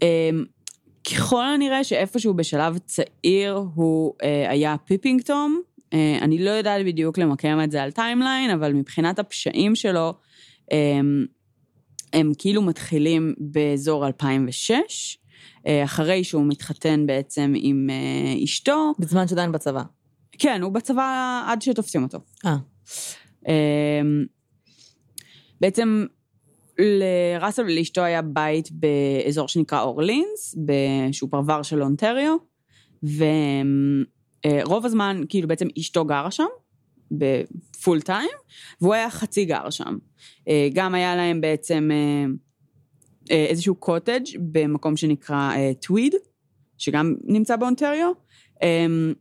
אה, 0.03 0.29
ככל 1.11 1.45
הנראה 1.45 1.83
שאיפשהו 1.83 2.33
בשלב 2.33 2.77
צעיר 2.77 3.53
הוא 3.75 4.13
אה, 4.23 4.49
היה 4.49 4.75
Peeping 4.85 5.34
Tom, 5.34 5.61
אה, 5.93 6.17
אני 6.21 6.43
לא 6.43 6.49
יודעת 6.49 6.85
בדיוק 6.85 7.17
למקם 7.17 7.59
את 7.63 7.71
זה 7.71 7.83
על 7.83 7.91
timeline, 7.91 8.51
אבל 8.51 8.73
מבחינת 8.73 9.19
הפשעים 9.19 9.75
שלו, 9.75 10.13
אה, 10.71 10.99
הם 12.13 12.31
כאילו 12.37 12.61
מתחילים 12.61 13.33
באזור 13.37 14.07
2006, 14.07 15.17
אה, 15.67 15.83
אחרי 15.83 16.23
שהוא 16.23 16.45
מתחתן 16.47 17.05
בעצם 17.05 17.53
עם 17.55 17.89
אה, 17.89 18.43
אשתו. 18.43 18.93
בזמן 18.99 19.27
שעדיין 19.27 19.51
בצבא. 19.51 19.83
כן, 20.37 20.61
הוא 20.61 20.71
בצבא 20.71 21.43
עד 21.47 21.61
שתופסים 21.61 22.03
אותו. 22.03 22.19
אה. 22.45 22.57
אמ, 23.47 24.25
בעצם 25.61 26.05
לראסל 26.79 27.63
ולאשתו 27.63 28.01
היה 28.01 28.21
בית 28.21 28.69
באזור 28.71 29.47
שנקרא 29.47 29.81
אורלינס, 29.81 30.55
שהוא 31.11 31.29
פרבר 31.31 31.61
של 31.61 31.83
אונטריו, 31.83 32.35
ורוב 33.03 34.85
הזמן, 34.85 35.21
כאילו 35.29 35.47
בעצם 35.47 35.67
אשתו 35.79 36.05
גרה 36.05 36.31
שם, 36.31 36.45
ב 37.11 37.29
full 37.29 38.01
time, 38.01 38.29
והוא 38.81 38.93
היה 38.93 39.09
חצי 39.09 39.45
גר 39.45 39.69
שם. 39.69 39.97
אה, 40.47 40.69
גם 40.73 40.95
היה 40.95 41.15
להם 41.15 41.41
בעצם 41.41 41.89
אה, 41.91 42.25
אה, 43.31 43.45
איזשהו 43.45 43.75
קוטג' 43.75 44.23
במקום 44.39 44.97
שנקרא 44.97 45.51
אה, 45.55 45.71
טוויד, 45.81 46.15
שגם 46.77 47.15
נמצא 47.23 47.55
באונטריו, 47.55 48.11
אמ, 48.63 49.13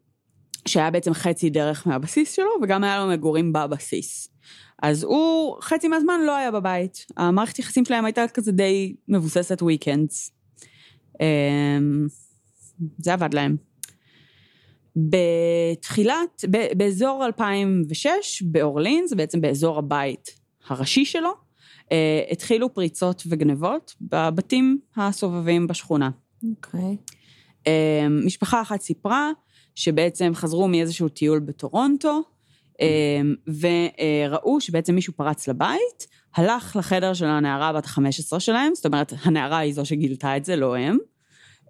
שהיה 0.68 0.90
בעצם 0.90 1.14
חצי 1.14 1.50
דרך 1.50 1.86
מהבסיס 1.86 2.32
שלו, 2.32 2.50
וגם 2.62 2.84
היה 2.84 2.98
לו 2.98 3.10
מגורים 3.10 3.52
בבסיס. 3.52 4.28
אז 4.82 5.02
הוא 5.04 5.56
חצי 5.62 5.88
מהזמן 5.88 6.20
לא 6.26 6.36
היה 6.36 6.50
בבית. 6.50 7.06
המערכת 7.16 7.58
יחסים 7.58 7.84
שלהם 7.84 8.04
הייתה 8.04 8.24
כזה 8.34 8.52
די 8.52 8.94
מבוססת 9.08 9.62
וויקנדס. 9.62 10.32
אמ, 11.20 12.06
זה 12.98 13.12
עבד 13.12 13.34
להם. 13.34 13.56
בתחילת, 14.96 16.44
ב- 16.50 16.78
באזור 16.78 17.26
2006, 17.26 18.42
באורלינס, 18.42 19.12
בעצם 19.12 19.40
באזור 19.40 19.78
הבית 19.78 20.30
הראשי 20.68 21.04
שלו, 21.04 21.30
אה, 21.92 22.22
התחילו 22.30 22.74
פריצות 22.74 23.22
וגנבות 23.26 23.94
בבתים 24.00 24.78
הסובבים 24.96 25.66
בשכונה. 25.66 26.10
אוקיי. 26.50 26.96
אה, 27.66 28.06
משפחה 28.08 28.62
אחת 28.62 28.80
סיפרה 28.80 29.30
שבעצם 29.74 30.32
חזרו 30.34 30.68
מאיזשהו 30.68 31.08
טיול 31.08 31.38
בטורונטו, 31.38 32.22
אה, 32.80 33.20
וראו 33.60 34.60
שבעצם 34.60 34.94
מישהו 34.94 35.12
פרץ 35.12 35.48
לבית, 35.48 36.06
הלך 36.34 36.76
לחדר 36.76 37.14
של 37.14 37.26
הנערה 37.26 37.72
בת 37.72 37.86
ה-15 37.86 38.40
שלהם, 38.40 38.74
זאת 38.74 38.86
אומרת, 38.86 39.12
הנערה 39.22 39.58
היא 39.58 39.74
זו 39.74 39.84
שגילתה 39.84 40.36
את 40.36 40.44
זה, 40.44 40.56
לא 40.56 40.76
הם, 40.76 40.98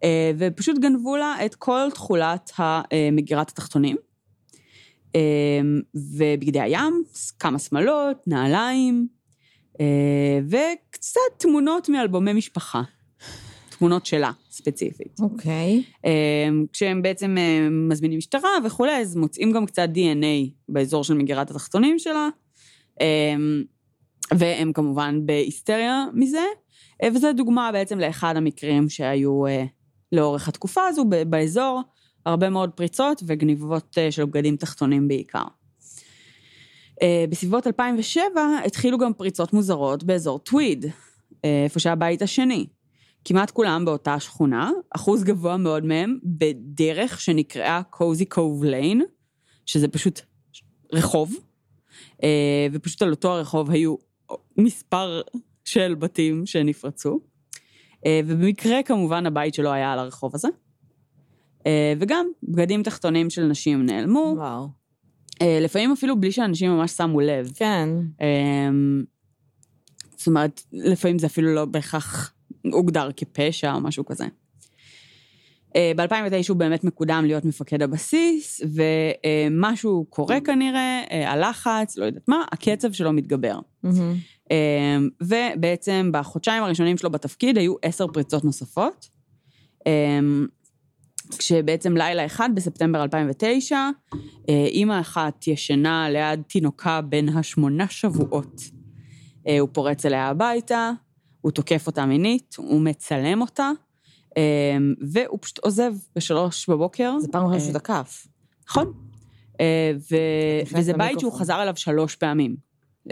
אה, 0.04 0.33
ופשוט 0.38 0.78
גנבו 0.78 1.16
לה 1.16 1.37
את 1.47 1.54
כל 1.54 1.88
תכולת 1.95 2.50
מגירת 3.12 3.49
התחתונים. 3.50 3.97
אה, 5.14 5.21
ובגדי 5.95 6.61
הים, 6.61 7.02
כמה 7.38 7.59
שמלות, 7.59 8.16
נעליים, 8.26 9.09
וקצת 10.49 11.21
תמונות 11.38 11.88
מאלבומי 11.88 12.33
משפחה. 12.33 12.83
תמונות 13.81 14.07
שלה, 14.07 14.31
ספציפית. 14.51 15.21
אוקיי. 15.21 15.83
אמ, 16.05 16.65
כשהם 16.73 17.03
בעצם 17.03 17.39
אה, 17.39 17.69
מזמינים 17.71 18.19
משטרה 18.19 18.51
וכולי, 18.65 18.93
אז 18.93 19.17
מוצאים 19.17 19.53
גם 19.53 19.67
קצת 19.67 19.89
DNA 19.95 20.51
באזור 20.69 21.05
של 21.05 21.15
מגירת 21.15 21.51
התחתונים 21.51 21.99
שלה, 21.99 22.29
אמ, 23.01 23.63
והם 24.35 24.73
כמובן 24.73 25.27
בהיסטריה 25.27 26.05
מזה, 26.15 26.45
אה, 27.03 27.09
וזו 27.15 27.33
דוגמה 27.33 27.73
בעצם 27.73 27.99
לאחד 27.99 28.37
המקרים 28.37 28.89
שהיו 28.89 29.47
אה, 29.47 29.65
לאורך 30.13 30.49
התקופה 30.49 30.87
הזו 30.87 31.05
באזור, 31.27 31.81
הרבה 32.27 32.51
מאוד 32.51 32.71
פריצות 32.71 33.23
וגניבות 33.27 33.99
של 34.11 34.25
בגדים 34.25 34.57
תחתונים 34.57 35.09
בעיקר. 35.09 35.45
בסביבות 37.31 37.67
2007 37.67 38.25
התחילו 38.67 38.99
גם 38.99 39.13
פריצות 39.13 39.53
מוזרות 39.53 40.05
באזור 40.05 40.39
טוויד, 40.39 40.87
איפה 41.45 41.81
שהיה 41.81 41.93
הבית 41.93 42.23
השני. 42.23 42.67
כמעט 43.25 43.50
כולם 43.50 43.85
באותה 43.85 44.21
שכונה, 44.21 44.71
אחוז 44.91 45.25
גבוה 45.25 45.57
מאוד 45.57 45.85
מהם 45.85 46.19
בדרך 46.25 47.21
שנקראה 47.21 47.83
קוזי 47.91 48.25
קוב 48.25 48.65
ליין, 48.65 49.03
שזה 49.67 49.89
פשוט 49.89 50.21
רחוב, 50.93 51.35
אה, 52.23 52.67
ופשוט 52.73 53.03
על 53.03 53.11
אותו 53.11 53.33
הרחוב 53.33 53.71
היו 53.71 53.95
מספר 54.57 55.21
של 55.65 55.95
בתים 55.95 56.47
שנפרצו, 56.47 57.21
אה, 58.07 58.21
ובמקרה 58.27 58.83
כמובן 58.83 59.27
הבית 59.27 59.55
שלו 59.55 59.73
היה 59.73 59.93
על 59.93 59.99
הרחוב 59.99 60.35
הזה. 60.35 60.49
אה, 61.67 61.93
וגם 62.00 62.27
בגדים 62.43 62.83
תחתונים 62.83 63.31
של 63.31 63.45
נשים 63.45 63.87
נעלמו, 63.87 64.35
וואו. 64.37 64.81
לפעמים 65.61 65.93
אפילו 65.93 66.21
בלי 66.21 66.33
שאנשים 66.33 66.71
ממש 66.71 66.93
שמו 66.93 67.21
לב. 67.21 67.53
כן. 67.55 67.89
אמ, 68.21 69.05
זאת 70.17 70.27
אומרת, 70.27 70.62
לפעמים 70.73 71.19
זה 71.19 71.27
אפילו 71.27 71.55
לא 71.55 71.65
בהכרח 71.65 72.35
הוגדר 72.73 73.09
כפשע 73.17 73.75
או 73.75 73.81
משהו 73.81 74.05
כזה. 74.05 74.25
ב-2009 75.75 76.49
הוא 76.49 76.57
באמת 76.57 76.85
מקודם 76.85 77.25
להיות 77.26 77.45
מפקד 77.45 77.83
הבסיס, 77.83 78.61
ומשהו 78.75 80.07
קורה 80.09 80.40
כנראה, 80.40 81.02
אה, 81.11 81.33
הלחץ, 81.33 81.97
לא 81.97 82.05
יודעת 82.05 82.29
מה, 82.29 82.45
הקצב 82.52 82.93
שלו 82.93 83.12
מתגבר. 83.12 83.59
אמ, 84.50 85.09
ובעצם 85.21 86.11
בחודשיים 86.12 86.62
הראשונים 86.62 86.97
שלו 86.97 87.11
בתפקיד 87.11 87.59
היו 87.59 87.75
עשר 87.83 88.07
פריצות 88.07 88.45
נוספות. 88.45 89.09
כשבעצם 91.38 91.97
לילה 91.97 92.26
אחד 92.26 92.50
בספטמבר 92.55 93.02
2009, 93.02 93.76
אה, 94.49 94.67
אימא 94.67 95.00
אחת 95.00 95.47
ישנה 95.47 96.11
ליד 96.11 96.43
תינוקה 96.43 97.00
בן 97.00 97.29
השמונה 97.29 97.88
שבועות. 97.88 98.61
אה, 99.49 99.59
הוא 99.59 99.69
פורץ 99.73 100.07
אליה 100.07 100.29
הביתה, 100.29 100.93
הוא 101.41 101.53
תוקף 101.53 101.87
אותה 101.87 102.07
מינית, 102.07 102.55
הוא 102.59 102.81
מצלם 102.81 103.41
אותה, 103.41 103.71
אמ, 104.37 104.95
והוא 105.13 105.39
פשוט 105.41 105.59
עוזב 105.59 105.93
בשלוש 106.17 106.69
בבוקר. 106.69 107.19
זה 107.19 107.29
פעם 107.29 107.43
ראשונה 107.43 107.57
אה, 107.57 107.61
שהוא 107.61 107.73
תקף. 107.73 108.27
נכון. 108.69 108.93
אה, 109.61 109.93
וזה 110.73 110.93
בית 110.93 111.21
שהוא. 111.21 111.33
חזר 111.33 111.63
אליו 111.63 111.77
שלוש 111.77 112.17
פעמים. 112.17 112.57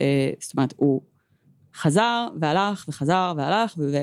אה, 0.00 0.30
זאת 0.40 0.54
אומרת, 0.56 0.74
הוא 0.76 1.02
חזר 1.74 2.28
והלך 2.40 2.84
וחזר 2.88 3.32
והלך, 3.36 3.74
ו... 3.78 4.02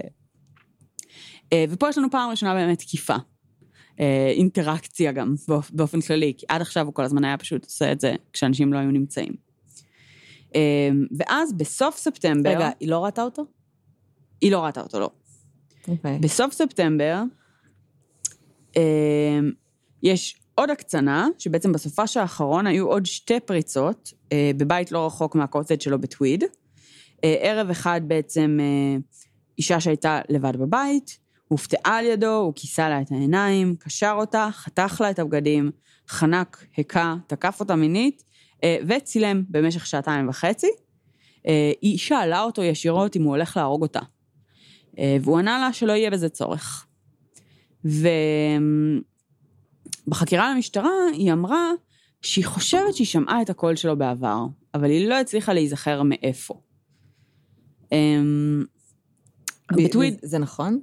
ופה 1.70 1.90
יש 1.90 1.98
לנו 1.98 2.12
פעם 2.12 2.30
ראשונה 2.30 2.54
באמת 2.54 2.80
תקיפה. 2.80 3.16
אינטראקציה 4.36 5.12
גם, 5.12 5.36
באופ- 5.48 5.72
באופן 5.74 6.02
כללי, 6.02 6.34
כי 6.38 6.46
עד 6.50 6.62
עכשיו 6.62 6.86
הוא 6.86 6.94
כל 6.94 7.04
הזמן 7.04 7.24
היה 7.26 7.38
פשוט 7.38 7.66
עושה 7.66 7.92
את 7.92 8.00
זה 8.00 8.16
כשאנשים 8.34 8.74
לא 8.74 8.78
היו 8.78 8.92
נמצאים. 8.92 9.34
ואז 11.18 11.54
בסוף 11.54 11.98
ספטמבר, 11.98 12.50
רגע, 12.50 12.70
היא 12.80 12.90
לא 12.90 13.06
ראתה 13.06 13.24
אותו? 13.24 13.46
היא 14.42 14.52
לא 14.52 14.60
ראתה 14.60 14.82
אותו, 14.82 15.00
לא. 15.00 15.10
אוקיי. 15.88 16.20
בסוף 16.20 16.54
ספטמבר, 16.54 17.22
אה, 18.78 19.40
יש 20.04 20.40
עוד 20.56 20.70
הקצנה, 20.70 21.28
שבעצם 21.38 21.72
בסופש 21.72 22.18
האחרון 22.18 22.68
היו 22.68 22.88
עוד 22.88 23.06
שתי 23.06 23.40
פריצות, 23.40 24.14
אה, 24.32 24.52
בבית 24.58 24.92
לא 24.92 25.06
רחוק 25.06 25.36
מהקוטג' 25.36 25.82
שלו 25.82 26.02
בטוויד. 26.02 26.44
אה, 27.24 27.36
ערב 27.40 27.70
אחד 27.70 28.02
בעצם 28.08 28.58
אה, 28.62 28.98
אישה 29.58 29.80
שהייתה 29.80 30.22
לבד 30.30 30.58
בבית, 30.58 31.18
הופתעה 31.48 31.98
על 31.98 32.06
ידו, 32.06 32.36
הוא 32.36 32.54
כיסה 32.56 32.90
לה 32.90 33.02
את 33.02 33.12
העיניים, 33.12 33.76
קשר 33.80 34.14
אותה, 34.18 34.50
חתך 34.52 35.02
לה 35.02 35.10
את 35.10 35.20
הבגדים, 35.20 35.72
חנק, 36.08 36.66
הכה, 36.78 37.16
תקף 37.28 37.60
אותה 37.60 37.76
מינית, 37.76 38.24
אה, 38.64 38.78
וצילם 38.88 39.44
במשך 39.50 39.86
שעתיים 39.86 40.30
וחצי. 40.30 40.72
אה, 41.48 41.72
היא 41.82 41.98
שאלה 41.98 42.42
אותו 42.42 42.64
ישירות 42.64 43.16
אם 43.16 43.24
הוא 43.24 43.32
הולך 43.32 43.58
להרוג 43.58 43.82
אותה. 43.82 44.00
אה, 45.00 45.18
והוא 45.22 45.40
ענה 45.40 45.60
לה 45.60 45.74
שלא 45.74 45.92
יהיה 45.92 46.10
בזה 46.12 46.30
צורך. 46.30 46.86
ובחקירה 50.08 50.54
למשטרה 50.56 50.92
היא 51.14 51.34
אמרה 51.34 51.72
שהיא 52.22 52.46
חושבת 52.46 52.96
שהיא 52.96 53.08
שמעה 53.08 53.42
את 53.42 53.50
הקול 53.50 53.76
שלו 53.76 53.98
בעבר, 53.98 54.46
אבל 54.74 54.90
היא 54.90 55.10
לא 55.10 55.20
הצליחה 55.20 55.54
להיזכר 55.54 56.04
מאיפה. 56.04 56.62
אמ, 57.92 58.64
בטוויד, 59.72 60.20
זה 60.24 60.38
נכון? 60.38 60.80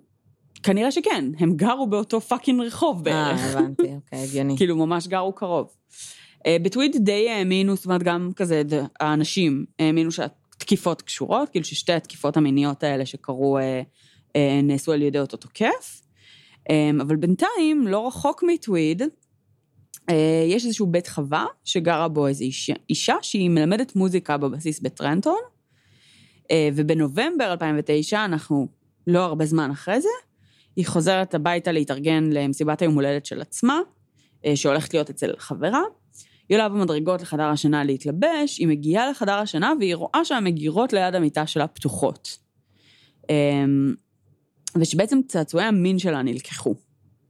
כנראה 0.63 0.91
שכן, 0.91 1.25
הם 1.39 1.57
גרו 1.57 1.87
באותו 1.87 2.21
fucking 2.21 2.61
רחוב 2.61 2.97
אה, 2.97 3.03
בערך. 3.03 3.41
הבנתי, 3.41 3.95
אוקיי, 3.95 4.19
הגיוני. 4.19 4.57
כאילו, 4.59 4.77
ממש 4.77 5.07
גרו 5.07 5.33
קרוב. 5.33 5.69
אה, 6.47 6.57
בטוויד 6.63 6.97
די 6.97 7.31
האמינו, 7.31 7.77
זאת 7.77 7.85
אומרת, 7.85 8.03
גם 8.03 8.31
כזה, 8.37 8.63
האנשים 9.01 9.65
האמינו 9.79 10.11
שהתקיפות 10.11 11.03
קשורות, 11.03 11.49
כאילו 11.49 11.65
ששתי 11.65 11.93
התקיפות 11.93 12.37
המיניות 12.37 12.83
האלה 12.83 13.07
שקרו 13.07 13.59
אה, 13.59 13.63
אה, 13.63 13.83
נעשו 14.63 14.93
על 14.93 15.03
ידי 15.03 15.19
אותו 15.19 15.37
תוקף. 15.37 16.03
אה, 16.71 16.91
אבל 17.01 17.17
בינתיים, 17.17 17.87
לא 17.89 18.07
רחוק 18.07 18.43
מטוויד, 18.47 19.03
אה, 20.11 20.45
יש 20.49 20.67
איזשהו 20.67 20.87
בית 20.87 21.09
חווה 21.09 21.47
שגרה 21.65 22.09
בו 22.09 22.27
איזו 22.27 22.45
אישה, 22.91 23.15
שהיא 23.23 23.51
מלמדת 23.51 23.97
מוזיקה 23.97 24.37
בבסיס 24.37 24.81
בטרנטון, 24.81 25.41
אה, 26.51 26.69
ובנובמבר 26.75 27.53
2009, 27.53 28.25
אנחנו 28.25 28.69
לא 29.07 29.25
הרבה 29.25 29.47
זמן 29.47 29.71
אחרי 29.71 30.01
זה, 30.01 30.09
היא 30.77 30.87
חוזרת 30.87 31.35
הביתה 31.35 31.73
להתארגן 31.73 32.31
למסיבת 32.33 32.83
היום 32.83 32.95
הולדת 32.95 33.27
של 33.27 33.41
עצמה, 33.41 33.81
אה, 34.47 34.57
שהולכת 34.57 34.95
להיות 34.95 35.11
אצל 35.11 35.33
חברה. 35.39 35.83
היא 36.49 36.57
עולה 36.57 36.69
במדרגות 36.69 37.23
לחדר 37.23 37.45
השינה 37.45 37.85
להתלבש, 37.85 38.59
היא 38.59 38.69
מגיעה 38.69 39.11
לחדר 39.11 39.35
השינה 39.35 39.73
והיא 39.81 39.95
רואה 39.95 40.25
שהמגירות 40.25 40.93
ליד 40.93 41.15
המיטה 41.15 41.47
שלה 41.47 41.67
פתוחות. 41.67 42.39
ושבעצם 44.77 45.21
צעצועי 45.29 45.65
המין 45.65 45.99
שלה 45.99 46.23
נלקחו 46.23 46.75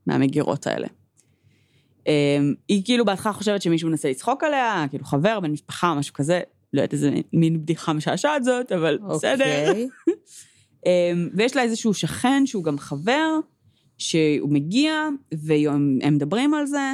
מהמגירות 0.07 0.67
האלה. 0.67 0.89
אמ, 2.07 2.55
היא 2.69 2.85
כאילו 2.85 3.05
בהתחלה 3.05 3.33
חושבת 3.33 3.63
שמישהו 3.63 3.89
מנסה 3.89 4.11
לצחוק 4.11 4.45
עליה, 4.45 4.87
כאילו 4.91 5.05
חבר, 5.05 5.41
בן 5.41 5.51
משפחה, 5.51 5.95
משהו 5.95 6.15
כזה, 6.15 6.41
לא 6.73 6.81
יודעת 6.81 6.93
איזה 6.93 7.11
מין 7.33 7.63
בדיחה 7.63 7.93
משעשעת 7.93 8.45
זאת, 8.45 8.73
אבל 8.73 8.99
בסדר. 8.99 9.69
אוקיי. 9.69 9.89
אמ, 10.87 11.29
ויש 11.35 11.57
לה 11.57 11.63
איזשהו 11.63 11.95
שכן 11.95 12.47
שהוא 12.47 12.65
גם 12.65 12.79
חבר, 12.79 13.39
שהוא 13.99 14.51
מגיע, 14.51 14.93
והם 15.33 15.99
הם 16.03 16.15
מדברים 16.15 16.55
על 16.55 16.67
זה, 16.67 16.93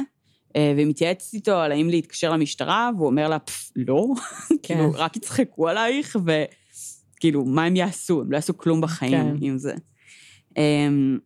אה, 0.55 0.71
והיא 0.75 0.87
מתייעצת 0.87 1.33
איתו 1.33 1.55
על 1.55 1.71
האם 1.71 1.89
להתקשר 1.89 2.33
למשטרה, 2.33 2.89
והוא 2.95 3.07
אומר 3.07 3.29
לה, 3.29 3.39
"פף, 3.39 3.71
לא, 3.75 4.05
כאילו, 4.63 4.91
רק 4.93 5.15
יצחקו 5.17 5.67
עלייך, 5.67 6.17
וכאילו, 6.25 7.45
מה 7.45 7.63
הם 7.63 7.75
יעשו? 7.75 8.21
הם 8.21 8.31
לא 8.31 8.37
יעשו 8.37 8.57
כלום 8.57 8.81
בחיים 8.81 9.11
כן. 9.11 9.35
עם 9.41 9.57
זה. 9.57 9.73
אמ, 10.57 11.17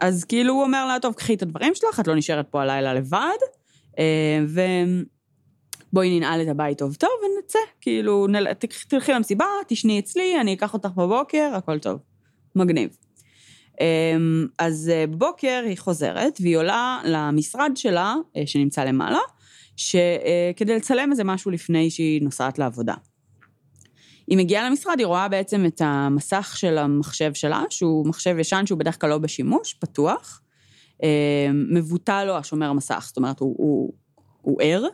אז 0.00 0.24
כאילו 0.24 0.54
הוא 0.54 0.62
אומר 0.62 0.86
לה, 0.86 0.96
טוב, 1.02 1.14
קחי 1.14 1.34
את 1.34 1.42
הדברים 1.42 1.74
שלך, 1.74 2.00
את 2.00 2.08
לא 2.08 2.14
נשארת 2.14 2.46
פה 2.50 2.62
הלילה 2.62 2.94
לבד, 2.94 3.38
אה, 3.98 4.38
ובואי 5.92 6.18
ננעל 6.18 6.42
את 6.42 6.48
הבית 6.48 6.78
טוב 6.78 6.94
טוב 6.94 7.10
ונצא, 7.22 7.58
כאילו, 7.80 8.26
נל... 8.26 8.52
תלכי- 8.88 9.12
למסיבה, 9.12 9.44
תשני 9.68 9.98
אצלי, 9.98 10.40
אני 10.40 10.54
אקח 10.54 10.74
אותך 10.74 10.90
בבוקר, 10.96 11.52
הכל 11.54 11.78
טוב. 11.78 11.98
מגניב. 12.56 12.96
אמ, 13.80 14.46
אז 14.58 14.90
אה, 14.94 15.06
בבוקר 15.06 15.62
היא 15.66 15.78
חוזרת, 15.78 16.38
והיא 16.40 16.56
עולה 16.56 17.00
למשרד 17.04 17.72
שלה, 17.74 18.14
אה, 18.36 18.42
שנמצא 18.46 18.84
למעלה, 18.84 19.18
שכדי 19.76 20.76
לצלם 20.76 21.10
איזה 21.10 21.24
משהו 21.24 21.50
לפני 21.50 21.90
שהיא 21.90 22.22
נוסעת 22.22 22.58
לעבודה. 22.58 22.94
היא 24.28 24.38
מגיעה 24.38 24.70
למשרד, 24.70 24.98
היא 24.98 25.06
רואה 25.06 25.28
בעצם 25.28 25.66
את 25.66 25.80
המסך 25.84 26.54
של 26.56 26.78
המחשב 26.78 27.34
שלה, 27.34 27.62
שהוא 27.70 28.06
מחשב 28.06 28.36
ישן 28.38 28.66
שהוא 28.66 28.78
בדרך 28.78 29.00
כלל 29.00 29.10
לא 29.10 29.18
בשימוש, 29.18 29.74
פתוח. 29.74 30.42
אה, 31.02 31.48
מבוטל 31.52 32.24
לו 32.24 32.36
השומר 32.36 32.72
מסך, 32.72 33.04
זאת 33.06 33.16
אומרת, 33.16 33.40
הוא, 33.40 33.54
הוא, 33.58 33.92
הוא 34.42 34.62
ער. 34.62 34.84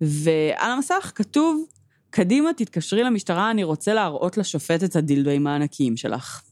ועל 0.00 0.70
המסך 0.72 1.12
כתוב, 1.14 1.64
קדימה, 2.10 2.52
תתקשרי 2.52 3.02
למשטרה, 3.02 3.50
אני 3.50 3.64
רוצה 3.64 3.94
להראות 3.94 4.36
לשופט 4.36 4.84
את 4.84 4.96
הדילדואים 4.96 5.46
הענקיים 5.46 5.96
שלך. 5.96 6.42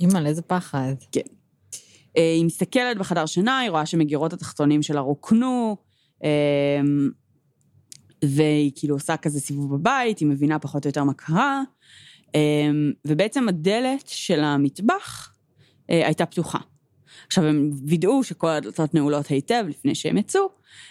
אימא, 0.00 0.26
איזה 0.26 0.42
פחד. 0.42 0.94
אה, 2.16 2.32
היא 2.36 2.44
מסתכלת 2.44 2.98
בחדר 2.98 3.26
שינה, 3.26 3.58
היא 3.58 3.70
רואה 3.70 3.86
שמגירות 3.86 4.32
התחתונים 4.32 4.82
שלה 4.82 5.00
רוקנו, 5.00 5.76
אה, 6.24 6.80
והיא 8.24 8.72
כאילו 8.74 8.96
עושה 8.96 9.16
כזה 9.16 9.40
סיבוב 9.40 9.74
בבית, 9.76 10.18
היא 10.18 10.28
מבינה 10.28 10.58
פחות 10.58 10.84
או 10.84 10.88
יותר 10.88 11.04
מה 11.04 11.14
קרה, 11.14 11.62
אה, 12.34 12.40
ובעצם 13.04 13.48
הדלת 13.48 14.04
של 14.06 14.40
המטבח 14.44 15.32
אה, 15.90 16.06
הייתה 16.06 16.26
פתוחה. 16.26 16.58
עכשיו, 17.26 17.44
הם 17.44 17.70
וידאו 17.86 18.24
שכל 18.24 18.48
הדלתות 18.48 18.94
נעולות 18.94 19.26
היטב 19.26 19.64
לפני 19.68 19.94
שהם 19.94 20.16
יצאו, 20.16 20.48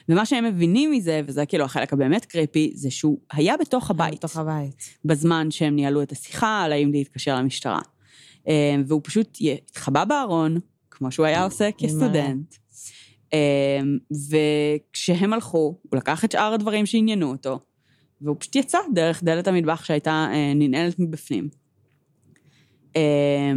ומה 0.09 0.25
שהם 0.25 0.43
מבינים 0.45 0.91
מזה, 0.91 1.21
וזה 1.25 1.45
כאילו 1.45 1.65
החלק 1.65 1.93
הבאמת 1.93 2.25
קריפי, 2.25 2.71
זה 2.75 2.91
שהוא 2.91 3.19
היה 3.31 3.57
בתוך 3.57 3.91
הבית. 3.91 4.13
בתוך 4.13 4.37
הבית. 4.37 4.97
בזמן 5.05 5.51
שהם 5.51 5.75
ניהלו 5.75 6.01
את 6.01 6.11
השיחה 6.11 6.63
על 6.63 6.71
האם 6.71 6.91
להתקשר 6.91 7.35
למשטרה. 7.35 7.79
אה, 8.47 8.75
והוא 8.87 9.01
פשוט 9.03 9.37
התחבא 9.69 10.05
בארון, 10.05 10.59
כמו 10.91 11.11
שהוא 11.11 11.25
היה 11.25 11.43
עושה 11.43 11.69
כסטודנט. 11.77 12.55
אה, 13.33 13.79
וכשהם 14.29 15.33
הלכו, 15.33 15.79
הוא 15.89 15.97
לקח 15.97 16.25
את 16.25 16.31
שאר 16.31 16.53
הדברים 16.53 16.85
שעניינו 16.85 17.31
אותו, 17.31 17.59
והוא 18.21 18.35
פשוט 18.39 18.55
יצא 18.55 18.79
דרך 18.93 19.23
דלת 19.23 19.47
המטבח 19.47 19.83
שהייתה 19.83 20.27
אה, 20.33 20.53
ננעלת 20.55 20.95
מבפנים. 20.99 21.49
אה, 22.95 23.53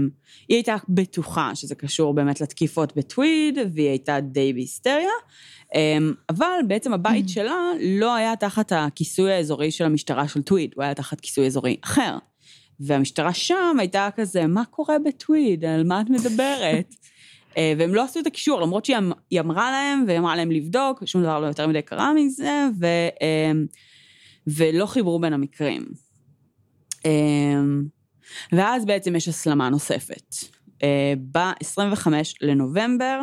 היא 0.49 0.57
הייתה 0.57 0.77
בטוחה 0.89 1.55
שזה 1.55 1.75
קשור 1.75 2.15
באמת 2.15 2.41
לתקיפות 2.41 2.97
בטוויד, 2.97 3.59
והיא 3.75 3.89
הייתה 3.89 4.21
די 4.21 4.53
בהיסטריה, 4.53 5.11
אה, 5.75 5.99
אבל 6.31 6.61
בעצם 6.69 6.93
הבית 6.93 7.29
שלה 7.29 7.71
לא 7.81 8.15
היה 8.15 8.37
תחת 8.37 8.73
הכיסוי 8.73 9.33
האזורי 9.33 9.71
של 9.71 9.85
המשטרה 9.85 10.29
של 10.29 10.43
טוויד, 10.43 10.73
הוא 10.77 10.85
היה 10.85 10.95
תחת 10.95 11.21
כיסוי 11.21 11.47
אזורי 11.47 11.77
אחר. 11.85 12.19
והמשטרה 12.81 13.33
שם 13.33 13.77
הייתה 13.79 14.09
כזה, 14.17 14.47
מה 14.47 14.65
קורה 14.65 14.97
בטוויד? 14.99 15.65
על 15.65 15.85
מה 15.85 16.01
את 16.01 16.11
מדברת? 16.11 16.95
אה, 17.57 17.73
והם 17.79 17.95
לא 17.95 18.05
עשו 18.05 18.21
את 18.21 18.27
הקישור, 18.27 18.61
למרות 18.61 18.85
שהיא 18.85 18.99
אמ- 18.99 19.13
אמרה 19.41 19.71
להם, 19.71 20.05
והיא 20.07 20.19
אמרה 20.19 20.37
להם 20.37 20.51
לבדוק, 20.51 21.05
שום 21.05 21.23
דבר 21.23 21.41
לא 21.41 21.47
יותר 21.47 21.67
מדי 21.67 21.83
קרה 21.83 22.13
מזה, 22.15 22.69
ו, 22.81 22.87
אה, 23.23 23.53
ולא 24.47 24.87
חיברו 24.87 25.21
בין 25.21 25.33
המקרים. 25.33 25.87
אה, 27.07 27.61
ואז 28.53 28.85
בעצם 28.85 29.17
יש 29.17 29.29
הסלמה 29.29 29.69
נוספת. 29.69 30.35
ב-25 31.33 32.07
לנובמבר, 32.41 33.23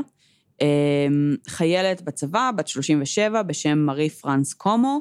חיילת 1.48 2.02
בצבא, 2.02 2.52
בת 2.58 2.68
37, 2.68 3.44
בשם 3.44 3.78
מארי 3.78 4.10
פרנס 4.10 4.54
קומו, 4.54 5.00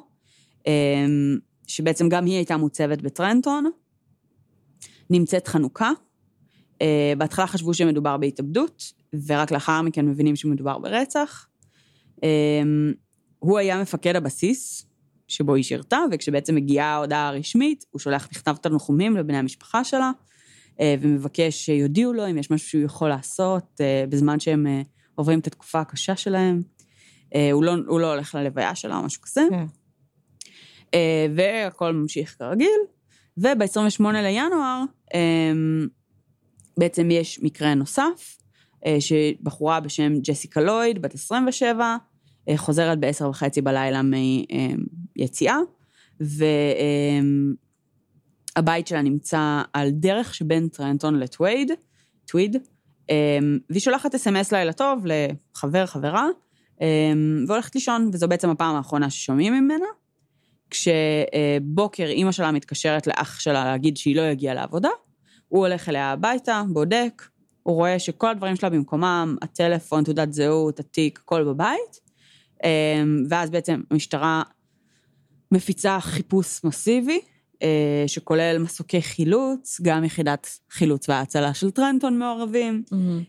שבעצם 1.67 2.09
גם 2.09 2.27
היא 2.27 2.35
הייתה 2.35 2.57
מוצבת 2.57 3.03
בטרנטון, 3.03 3.71
נמצאת 5.11 5.49
חנוכה. 5.49 5.91
בהתחלה 7.19 7.47
חשבו 7.47 7.75
שמדובר 7.75 8.17
בהתאבדות, 8.17 8.93
ורק 9.27 9.51
לאחר 9.51 9.83
מכן 9.83 10.07
מבינים 10.07 10.37
שמדובר 10.37 10.79
ברצח. 10.79 11.49
Um, 12.17 12.19
הוא 13.39 13.59
היה 13.59 13.83
מפקד 13.83 14.17
הבסיס 14.17 14.87
שבו 15.29 15.55
היא 15.55 15.65
שירתה, 15.65 15.99
וכשבעצם 16.13 16.55
מגיעה 16.55 16.87
ההודעה 16.87 17.29
הרשמית, 17.29 17.85
הוא 17.91 18.01
שולח 18.01 18.29
מכתב 18.33 18.57
תנחומים 18.57 19.17
לבני 19.17 19.37
המשפחה 19.37 19.85
שלה, 19.85 20.11
uh, 20.75 20.81
ומבקש 21.01 21.67
שיודיעו 21.67 22.13
לו 22.13 22.31
אם 22.31 22.39
יש 22.39 22.51
משהו 22.51 22.69
שהוא 22.69 22.83
יכול 22.83 23.09
לעשות 23.09 23.65
uh, 23.75 24.11
בזמן 24.11 24.41
שהם 24.41 24.67
uh, 24.67 24.87
עוברים 25.15 25.39
את 25.39 25.47
התקופה 25.47 25.81
הקשה 25.81 26.17
שלהם. 26.17 26.63
הוא, 27.53 27.65
לא, 27.65 27.75
הוא 27.87 28.01
לא 28.01 28.13
הולך 28.13 28.35
ללוויה 28.35 28.75
שלה 28.75 28.97
או 28.97 29.03
משהו 29.03 29.23
כזה. 29.23 29.41
כן. 29.51 29.67
Uh, 30.85 30.89
והכל 31.37 31.93
ממשיך 31.93 32.37
כרגיל. 32.39 32.81
וב-28 33.39 34.03
לינואר, 34.13 34.83
um, 35.09 35.17
בעצם 36.79 37.11
יש 37.11 37.43
מקרה 37.43 37.75
נוסף, 37.75 38.03
אה, 38.03 38.46
שבחורה 39.01 39.81
בשם 39.81 40.13
ג'סיקה 40.19 40.61
לויד, 40.61 41.03
בת 41.03 41.15
27, 41.15 41.97
אה, 42.49 42.57
חוזרת 42.57 43.01
ב-10 43.01 43.25
וחצי 43.25 43.63
בלילה 43.63 44.01
מיציאה, 45.17 45.57
והבית 48.57 48.87
שלה 48.87 49.03
נמצא 49.03 49.63
על 49.73 49.91
דרך 49.91 50.35
שבין 50.35 50.69
טרנטון 50.69 51.19
לטוויד, 51.19 51.71
טוויד, 52.27 52.57
אה, 53.11 53.39
והיא 53.71 53.81
שולחת 53.81 54.15
אס.אם.אס 54.15 54.53
לילה 54.53 54.73
טוב 54.73 55.05
לחבר, 55.07 55.87
חברה, 55.87 56.27
והולכת 57.49 57.75
לישון, 57.75 58.11
וזו 58.13 58.29
בעצם 58.29 58.51
הפעם 58.51 58.77
האחרונה 58.77 59.11
ששומעים 59.11 59.55
ממנה. 59.55 59.87
כשבוקר 60.71 62.07
אימא 62.07 62.33
שלה 62.33 62.53
מתקשרת 62.53 63.07
לאח 63.07 63.41
שלה 63.41 63.65
להגיד 63.65 63.97
שהיא 63.97 64.17
לא 64.17 64.23
הגיעה 64.23 64.55
לעבודה, 64.55 64.89
הוא 65.49 65.67
הולך 65.67 65.89
אליה 65.89 66.13
הביתה, 66.13 66.63
בודק, 66.73 67.23
הוא 67.67 67.75
רואה 67.75 67.99
שכל 67.99 68.29
הדברים 68.29 68.57
שלה 68.57 68.71
במקומם, 68.71 69.37
הטלפון, 69.43 70.05
תעודת 70.05 70.33
זהות, 70.33 70.81
התיק, 70.81 71.19
הכל 71.23 71.45
בבית, 71.45 72.01
ואז 73.29 73.51
בעצם 73.51 73.81
המשטרה 73.91 74.43
מפיצה 75.53 76.01
חיפוש 76.01 76.65
מסיבי, 76.65 77.21
אה, 77.63 78.05
שכולל 78.07 78.59
מסוקי 78.59 79.03
חילוץ, 79.03 79.81
גם 79.83 80.05
יחידת 80.05 80.59
חילוץ 80.71 81.09
וההצלה 81.09 81.55
של 81.55 81.71
טרנטון 81.71 82.19
מעורבים, 82.19 82.83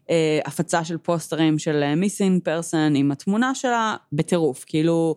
אה, 0.10 0.40
הפצה 0.46 0.84
של 0.84 0.98
פוסטרים 0.98 1.60
של 1.60 1.96
מיסינג 1.96 2.44
פרסון 2.44 2.96
עם 2.96 3.12
התמונה 3.12 3.56
שלה, 3.56 3.96
בטירוף. 4.14 4.64
כאילו, 4.68 5.16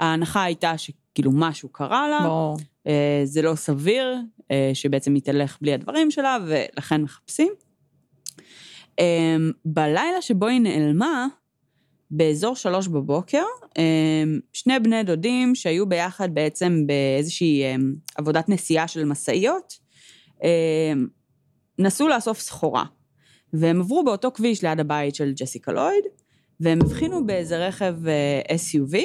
ההנחה 0.00 0.42
הייתה 0.42 0.78
שכאילו 0.78 1.30
משהו 1.34 1.68
קרה 1.68 2.08
לה, 2.08 2.20
ברור. 2.22 2.58
אה, 2.86 3.22
זה 3.24 3.42
לא 3.42 3.54
סביר 3.54 4.16
אה, 4.50 4.70
שבעצם 4.74 5.14
היא 5.14 5.22
תלך 5.22 5.58
בלי 5.60 5.74
הדברים 5.74 6.10
שלה, 6.10 6.38
ולכן 6.46 7.02
מחפשים. 7.02 7.52
אה, 9.00 9.36
בלילה 9.64 10.22
שבו 10.22 10.46
היא 10.46 10.60
נעלמה, 10.60 11.26
באזור 12.10 12.56
שלוש 12.56 12.88
בבוקר, 12.88 13.42
אה, 13.78 14.24
שני 14.52 14.80
בני 14.80 15.02
דודים 15.02 15.54
שהיו 15.54 15.88
ביחד 15.88 16.34
בעצם 16.34 16.86
באיזושהי 16.86 17.62
אה, 17.62 17.74
עבודת 18.16 18.48
נסיעה 18.48 18.88
של 18.88 19.04
משאיות, 19.04 19.78
אה, 20.44 20.92
נסו 21.78 22.08
לאסוף 22.08 22.40
סחורה. 22.40 22.84
והם 23.52 23.80
עברו 23.80 24.04
באותו 24.04 24.30
כביש 24.34 24.64
ליד 24.64 24.80
הבית 24.80 25.14
של 25.14 25.32
ג'סיקה 25.36 25.72
לויד, 25.72 26.04
והם 26.60 26.78
הבחינו 26.82 27.26
באיזה 27.26 27.66
רכב 27.66 27.94
אה, 28.06 28.56
SUV, 28.56 28.96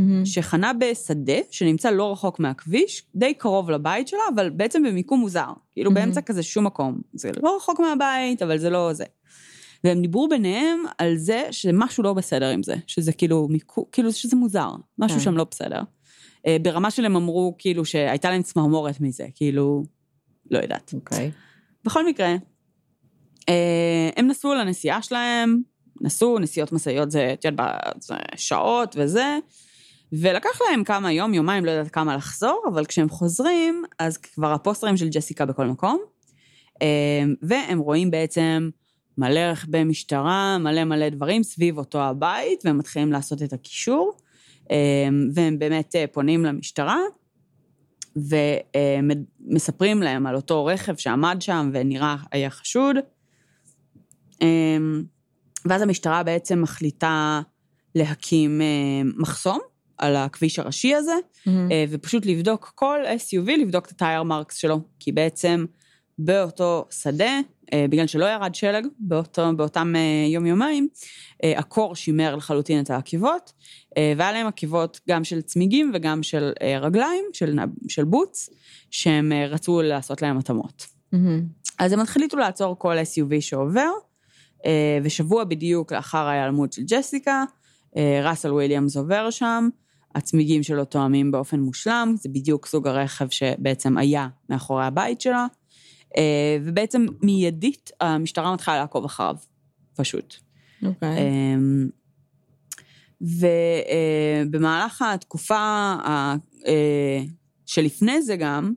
מהמם. 0.00 0.26
שחנה 0.26 0.72
בשדה 0.72 1.38
שנמצא 1.50 1.90
לא 1.90 2.12
רחוק 2.12 2.40
מהכביש, 2.40 3.02
די 3.14 3.34
קרוב 3.34 3.70
לבית 3.70 4.08
שלה, 4.08 4.20
אבל 4.34 4.50
בעצם 4.50 4.82
במיקום 4.82 5.20
מוזר. 5.20 5.48
כאילו 5.72 5.90
Mhm. 5.90 5.94
באמצע 5.94 6.20
כזה 6.20 6.42
שום 6.42 6.66
מקום. 6.66 7.00
זה 7.12 7.30
לא 7.42 7.56
רחוק 7.56 7.80
מהבית, 7.80 8.42
אבל 8.42 8.58
זה 8.58 8.70
לא 8.70 8.92
זה. 8.92 9.04
והם 9.84 10.02
דיברו 10.02 10.28
ביניהם 10.28 10.78
על 10.98 11.16
זה 11.16 11.48
שמשהו 11.50 12.02
לא 12.02 12.12
בסדר 12.12 12.48
עם 12.48 12.62
זה, 12.62 12.74
שזה 12.86 13.12
כאילו, 13.12 13.48
מיקו, 13.50 13.86
כאילו 13.92 14.12
שזה 14.12 14.36
מוזר, 14.36 14.70
משהו 14.98 15.18
כן. 15.18 15.24
שם 15.24 15.36
לא 15.36 15.46
בסדר. 15.50 15.82
אה, 16.46 16.56
ברמה 16.62 16.90
של 16.90 17.04
הם 17.04 17.16
אמרו 17.16 17.54
כאילו 17.58 17.84
שהייתה 17.84 18.30
להם 18.30 18.42
צמרמורת 18.42 19.00
מזה, 19.00 19.26
כאילו, 19.34 19.82
לא 20.50 20.58
יודעת. 20.58 20.94
אוקיי. 20.94 21.30
בכל 21.84 22.06
מקרה, 22.06 22.34
אה, 23.48 24.10
הם 24.16 24.26
נסעו 24.26 24.54
לנסיעה 24.54 25.02
שלהם, 25.02 25.62
נסעו, 26.00 26.38
נסיעות 26.38 26.72
משאיות 26.72 27.10
זה, 27.10 27.30
את 27.32 27.44
יודעת, 27.44 28.04
שעות 28.36 28.96
וזה, 28.98 29.38
ולקח 30.12 30.60
להם 30.68 30.84
כמה 30.84 31.12
יום, 31.12 31.34
יומיים, 31.34 31.64
לא 31.64 31.70
יודעת 31.70 31.92
כמה 31.92 32.16
לחזור, 32.16 32.64
אבל 32.72 32.84
כשהם 32.84 33.08
חוזרים, 33.08 33.84
אז 33.98 34.18
כבר 34.18 34.52
הפוסטרים 34.52 34.96
של 34.96 35.08
ג'סיקה 35.08 35.46
בכל 35.46 35.66
מקום, 35.66 36.00
אה, 36.82 37.22
והם 37.42 37.78
רואים 37.78 38.10
בעצם 38.10 38.70
מלא 39.18 39.40
רכבי 39.40 39.84
משטרה, 39.84 40.58
מלא 40.58 40.84
מלא 40.84 41.08
דברים 41.08 41.42
סביב 41.42 41.78
אותו 41.78 42.02
הבית, 42.02 42.62
והם 42.64 42.78
מתחילים 42.78 43.12
לעשות 43.12 43.42
את 43.42 43.52
הקישור, 43.52 44.12
אה, 44.70 45.08
והם 45.34 45.58
באמת 45.58 45.96
אה, 45.96 46.04
פונים 46.12 46.44
למשטרה, 46.44 46.98
ומספרים 48.16 50.02
להם 50.02 50.26
על 50.26 50.36
אותו 50.36 50.64
רכב 50.64 50.96
שעמד 50.96 51.36
שם 51.40 51.70
ונראה 51.72 52.16
היה 52.32 52.50
חשוד. 52.50 52.96
אמ, 54.42 55.02
ואז 55.64 55.82
המשטרה 55.82 56.22
בעצם 56.22 56.62
מחליטה 56.62 57.40
להקים 57.94 58.60
אה, 58.60 59.10
מחסום 59.16 59.58
על 60.00 60.16
הכביש 60.16 60.58
הראשי 60.58 60.94
הזה. 60.94 61.12
אה, 61.70 61.84
ופשוט 61.90 62.26
לבדוק 62.26 62.72
כל 62.74 62.98
SUV, 63.04 63.50
לבדוק 63.50 63.86
את 63.86 63.90
הטייר 63.90 64.22
מרקס 64.22 64.56
שלו, 64.56 64.80
כי 64.98 65.12
בעצם 65.12 65.64
באותו 66.18 66.84
שדה, 66.90 67.40
אה, 67.72 67.86
בגלל 67.90 68.06
שלא 68.06 68.24
ירד 68.24 68.54
שלג 68.54 68.86
באותו, 68.98 69.56
באותם 69.56 69.92
אה, 69.96 70.26
יום-יומיים, 70.28 70.88
הקור 71.56 71.96
שימר 71.96 72.36
לחלוטין 72.36 72.80
את 72.80 72.90
העקיבות, 72.90 73.52
והיה 73.96 74.32
להם 74.32 74.46
עקיבות 74.46 75.00
גם 75.08 75.24
של 75.24 75.42
צמיגים 75.42 75.90
וגם 75.94 76.22
של 76.22 76.52
רגליים, 76.80 77.24
של, 77.32 77.58
של 77.88 78.04
בוטס, 78.04 78.50
שהם 78.90 79.32
רצו 79.48 79.82
לעשות 79.82 80.22
להם 80.22 80.38
התאמות. 80.38 80.86
מהמם. 81.12 81.42
אז 81.78 81.92
הם 81.92 82.00
החליטו 82.00 82.36
לעצור 82.36 82.78
כל 82.78 82.96
SUV 82.98 83.40
שעובר, 83.40 83.90
ושבוע 85.02 85.44
בדיוק 85.44 85.92
לאחר 85.92 86.26
ההיעלמות 86.26 86.72
של 86.72 86.82
ג'סיקה, 86.86 87.44
ראסל 88.22 88.52
וויליאמס 88.52 88.96
עובר 88.96 89.30
שם, 89.30 89.68
הצמיגים 90.14 90.62
שלו 90.62 90.84
תואמים 90.84 91.30
באופן 91.30 91.60
מושלם, 91.60 92.14
זה 92.18 92.28
בדיוק 92.28 92.66
סוג 92.66 92.88
הרכב 92.88 93.28
שבעצם 93.30 93.98
היה 93.98 94.28
מאחורי 94.48 94.84
הבית 94.84 95.20
שלה, 95.20 95.46
אה, 96.16 96.22
ובעצם 96.64 97.06
מיידית 97.22 97.90
המשטרה 98.00 98.54
מתחילה 98.54 98.76
לעקוב 98.78 99.04
אחריו, 99.04 99.36
פשוט. 99.96 100.34
אוקיי. 100.86 101.08
אמ, 101.18 101.88
ובמהלך 104.50 105.02
התקופה 105.02 105.56
ה- 105.58 106.34
אה, 106.66 107.22
שלפני 107.66 108.22
זה 108.22 108.36
גם, 108.36 108.72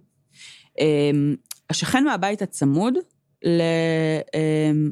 השכן 1.69 2.03
מהבית 2.03 2.41
הצמוד 2.41 2.93
ל- 3.45 3.61
אמ, 4.35 4.91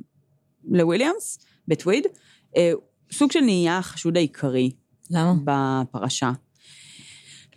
לוויליאמס, 0.72 1.40
בטוויד, 1.68 2.06
אה, 2.58 2.72
סוג 3.12 3.32
של 3.32 3.40
נהיה 3.42 3.78
החשוד 3.78 4.18
העיקרי 4.18 4.72
למה? 5.12 5.34
בפרשה. 5.44 6.32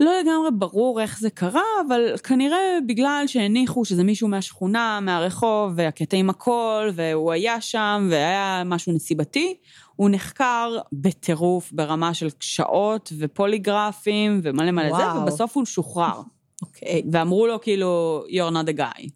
לא 0.01 0.13
לגמרי 0.21 0.49
ברור 0.59 1.01
איך 1.01 1.19
זה 1.21 1.31
קרה, 1.31 1.63
אבל 1.89 2.17
כנראה 2.25 2.79
בגלל 2.87 3.25
שהניחו 3.27 3.85
שזה 3.85 4.05
מישהו 4.05 4.29
מהשכונה, 4.29 5.01
מהרחוב, 5.03 5.73
והקטע 5.77 6.17
עם 6.17 6.31
הכל, 6.31 6.91
והוא 6.95 7.33
היה 7.33 7.61
שם, 7.61 8.09
והיה 8.11 8.63
משהו 8.67 8.93
נסיבתי, 8.93 9.57
הוא 9.97 10.11
נחקר 10.11 10.79
בטירוף 10.93 11.73
ברמה 11.73 12.15
של 12.15 12.29
שעות 12.41 13.13
ופוליגרפים 13.19 14.41
ומלא 14.43 14.71
מלא 14.71 14.89
זה, 14.89 14.95
וואו. 14.95 15.23
ובסוף 15.23 15.57
הוא 15.57 15.65
שוחרר. 15.65 16.21
אוקיי. 16.63 17.03
ואמרו 17.13 17.47
לו 17.47 17.61
כאילו, 17.61 18.25
you're 18.29 18.53
not 18.53 18.77
a 18.77 18.79
guy. 18.79 19.09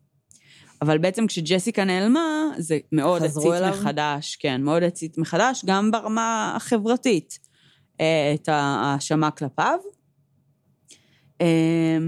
אבל 0.83 0.99
בעצם 0.99 1.27
כשג'סיקה 1.27 1.85
נעלמה, 1.85 2.51
זה 2.59 2.79
מאוד 2.93 3.23
הצית 3.23 3.53
אליו? 3.53 3.71
מחדש, 3.71 4.37
כן, 4.37 4.63
מאוד 4.63 4.83
הצית 4.83 5.19
מחדש, 5.19 5.65
גם 5.67 5.91
ברמה 5.91 6.53
החברתית, 6.57 7.39
את 8.35 8.49
ההאשמה 8.49 9.31
כלפיו. 9.31 9.79
אה, 11.41 11.99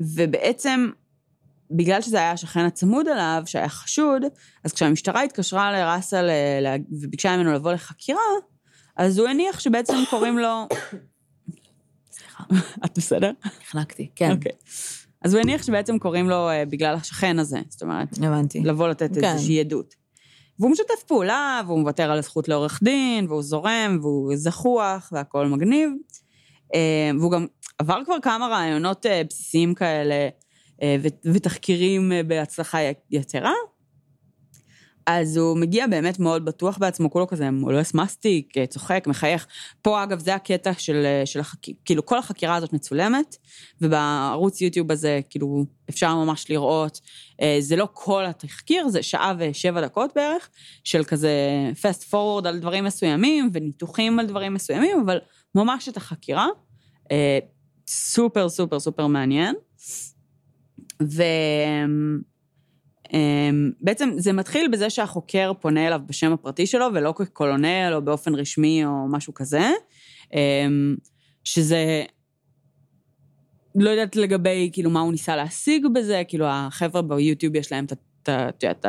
ובעצם, 0.00 0.90
בגלל 1.70 2.00
שזה 2.00 2.18
היה 2.18 2.30
השכן 2.30 2.64
הצמוד 2.64 3.08
אליו, 3.08 3.42
שהיה 3.46 3.68
חשוד, 3.68 4.22
אז 4.64 4.72
כשהמשטרה 4.72 5.22
התקשרה 5.22 5.72
לראסל 5.72 6.30
אה, 6.30 6.76
וביקשה 7.00 7.36
ממנו 7.36 7.52
לבוא 7.52 7.72
לחקירה, 7.72 8.20
אז 8.96 9.18
הוא 9.18 9.28
הניח 9.28 9.60
שבעצם 9.60 9.96
קוראים 10.10 10.38
לו... 10.38 10.68
סליחה, 12.12 12.44
את 12.84 12.98
בסדר? 12.98 13.30
נחנקתי. 13.62 14.10
כן, 14.14 14.30
אוקיי. 14.30 14.52
אז 15.22 15.34
הוא 15.34 15.40
הניח 15.40 15.62
שבעצם 15.62 15.98
קוראים 15.98 16.28
לו 16.28 16.50
אה, 16.50 16.64
בגלל 16.64 16.94
השכן 16.94 17.38
הזה, 17.38 17.58
זאת 17.68 17.82
אומרת, 17.82 18.08
הבנתי. 18.18 18.60
לבוא 18.60 18.88
לתת 18.88 19.14
כן. 19.14 19.24
איזושהי 19.24 19.60
עדות. 19.60 20.03
והוא 20.58 20.70
משתף 20.70 21.02
פעולה, 21.06 21.60
והוא 21.66 21.78
מוותר 21.78 22.10
על 22.10 22.18
הזכות 22.18 22.48
לעורך 22.48 22.80
דין, 22.82 23.26
והוא 23.28 23.42
זורם, 23.42 23.98
והוא 24.02 24.32
זחוח, 24.36 25.10
והכול 25.12 25.46
מגניב. 25.46 25.90
אה, 26.74 27.10
והוא 27.18 27.32
גם 27.32 27.46
עבר 27.78 28.04
כבר 28.04 28.16
כמה 28.22 28.46
רעיונות 28.48 29.06
אה, 29.06 29.22
בסיסיים 29.28 29.74
כאלה, 29.74 30.28
אה, 30.82 30.96
ותחקירים 31.24 32.12
בהצלחה 32.26 32.78
יתרה. 33.10 33.52
אז 35.06 35.36
הוא 35.36 35.56
מגיע 35.56 35.86
באמת 35.86 36.18
מאוד 36.18 36.44
בטוח 36.44 36.78
בעצמו, 36.78 37.10
כולו 37.10 37.26
כזה 37.26 37.50
מולס 37.50 37.94
מסטיק, 37.94 38.54
צוחק, 38.68 39.04
מחייך. 39.06 39.46
פה, 39.82 40.02
אגב, 40.02 40.18
זה 40.18 40.34
הקטע 40.34 40.72
של, 40.78 41.06
של 41.24 41.40
החקירה, 41.40 41.76
כאילו, 41.84 42.06
כל 42.06 42.18
החקירה 42.18 42.54
הזאת 42.54 42.72
מצולמת, 42.72 43.36
ובערוץ 43.80 44.60
יוטיוב 44.60 44.92
הזה, 44.92 45.20
כאילו, 45.30 45.64
אפשר 45.90 46.14
ממש 46.14 46.50
לראות, 46.50 47.00
אה, 47.42 47.56
זה 47.60 47.76
לא 47.76 47.88
כל 47.92 48.26
התחקיר, 48.26 48.88
זה 48.88 49.02
שעה 49.02 49.34
ושבע 49.38 49.80
דקות 49.80 50.12
בערך, 50.14 50.48
של 50.84 51.04
כזה 51.04 51.32
fast 51.82 52.12
forward 52.12 52.48
על 52.48 52.58
דברים 52.58 52.84
מסוימים, 52.84 53.50
וניתוחים 53.52 54.18
על 54.18 54.26
דברים 54.26 54.54
מסוימים, 54.54 55.00
אבל 55.04 55.18
ממש 55.54 55.88
את 55.88 55.96
החקירה. 55.96 56.46
אה, 57.10 57.38
סופר, 57.86 58.48
סופר, 58.48 58.80
סופר 58.80 59.06
מעניין. 59.06 59.54
ובעצם 63.12 64.10
זה 64.16 64.32
מתחיל 64.32 64.68
בזה 64.68 64.90
שהחוקר 64.90 65.52
פונה 65.60 65.86
אליו 65.86 66.00
בשם 66.06 66.32
הפרטי 66.32 66.66
שלו, 66.66 66.86
ולא 66.94 67.14
כקולונל 67.16 67.92
או 67.94 68.02
באופן 68.02 68.34
רשמי 68.34 68.84
או 68.84 69.08
משהו 69.08 69.34
כזה, 69.34 69.70
אמ, 70.34 70.96
שזה... 71.44 72.04
לא 73.74 73.90
יודעת 73.90 74.16
לגבי, 74.16 74.70
כאילו, 74.72 74.90
מה 74.90 75.00
הוא 75.00 75.12
ניסה 75.12 75.36
להשיג 75.36 75.86
בזה, 75.94 76.22
כאילו, 76.28 76.46
החבר'ה 76.48 77.02
ביוטיוב 77.02 77.56
יש 77.56 77.72
להם 77.72 77.84
את 78.24 78.86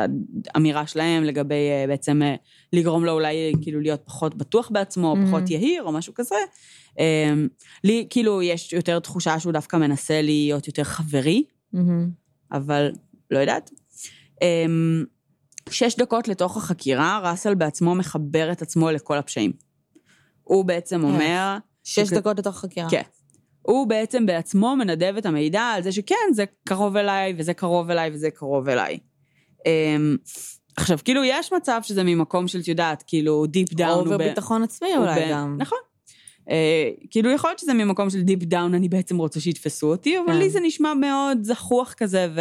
האמירה 0.54 0.86
שלהם 0.86 1.24
לגבי 1.24 1.54
אה, 1.70 1.84
בעצם 1.88 2.22
אה, 2.22 2.34
לגרום 2.72 3.04
לו 3.04 3.12
אולי 3.12 3.52
כאילו 3.62 3.80
להיות 3.80 4.02
פחות 4.04 4.34
בטוח 4.34 4.70
בעצמו, 4.70 5.14
Mhm. 5.16 5.26
פחות 5.26 5.50
יהיר, 5.50 5.82
או 5.82 5.92
משהו 5.92 6.14
כזה. 6.14 6.34
אמ, 6.98 7.48
לי, 7.84 8.06
כאילו, 8.10 8.42
יש 8.42 8.72
יותר 8.72 8.98
תחושה 8.98 9.40
שהוא 9.40 9.52
דווקא 9.52 9.76
מנסה 9.76 10.22
להיות 10.22 10.66
יותר 10.66 10.84
חברי, 10.84 11.44
מהמם. 11.72 12.10
אבל 12.52 12.90
לא 13.30 13.38
יודעת. 13.38 13.70
אמ, 14.42 15.04
שש 15.70 15.96
דקות 15.96 16.28
לתוך 16.28 16.56
החקירה, 16.56 17.20
ראסל 17.24 17.54
בעצמו 17.54 17.94
מחבר 17.94 18.52
את 18.52 18.62
עצמו 18.62 18.90
לכל 18.90 19.18
הפשעים. 19.18 19.52
הוא 20.42 20.64
בעצם 20.64 21.04
אומר... 21.04 21.58
שש 21.86 22.12
דקות 22.12 22.38
לתוך 22.38 22.58
חקירה. 22.58 22.90
כן. 22.90 23.02
הוא 23.62 23.86
בעצם 23.86 24.26
בעצמו 24.26 24.76
מנדב 24.76 25.14
את 25.18 25.26
המידע 25.26 25.62
על 25.62 25.82
זה 25.82 25.92
שכן, 25.92 26.14
זה 26.32 26.44
קרוב 26.68 26.96
אליי, 26.96 27.34
וזה 27.38 27.54
קרוב 27.54 27.90
אליי, 27.90 28.10
וזה 28.12 28.30
קרוב 28.30 28.68
אליי. 28.68 28.98
אמ, 29.66 30.16
עכשיו, 30.76 30.98
כאילו, 31.04 31.24
יש 31.24 31.52
מצב 31.52 31.80
שזה 31.82 32.02
ממקום 32.02 32.48
של, 32.48 32.60
את 32.60 32.68
יודעת, 32.68 33.04
כאילו, 33.06 33.46
deep 33.46 33.74
down. 33.74 34.12
או 34.12 34.18
בביטחון 34.18 34.62
עצמי 34.62 34.88
אולי 34.96 35.30
גם. 35.30 35.56
נכון. 35.58 35.78
אה, 36.50 36.90
כאילו, 37.10 37.30
יכול 37.30 37.50
להיות 37.50 37.58
שזה 37.58 37.74
ממקום 37.74 38.10
של 38.10 38.22
deep 38.22 38.42
down, 38.42 38.74
אני 38.74 38.88
בעצם 38.88 39.18
רוצה 39.18 39.40
שיתפסו 39.40 39.86
אותי, 39.86 40.18
אבל 40.18 40.32
כן. 40.32 40.38
לי 40.38 40.50
זה 40.50 40.60
נשמע 40.60 40.94
מאוד 40.94 41.38
זחוח 41.42 41.94
כזה, 41.96 42.28
ו... 42.34 42.40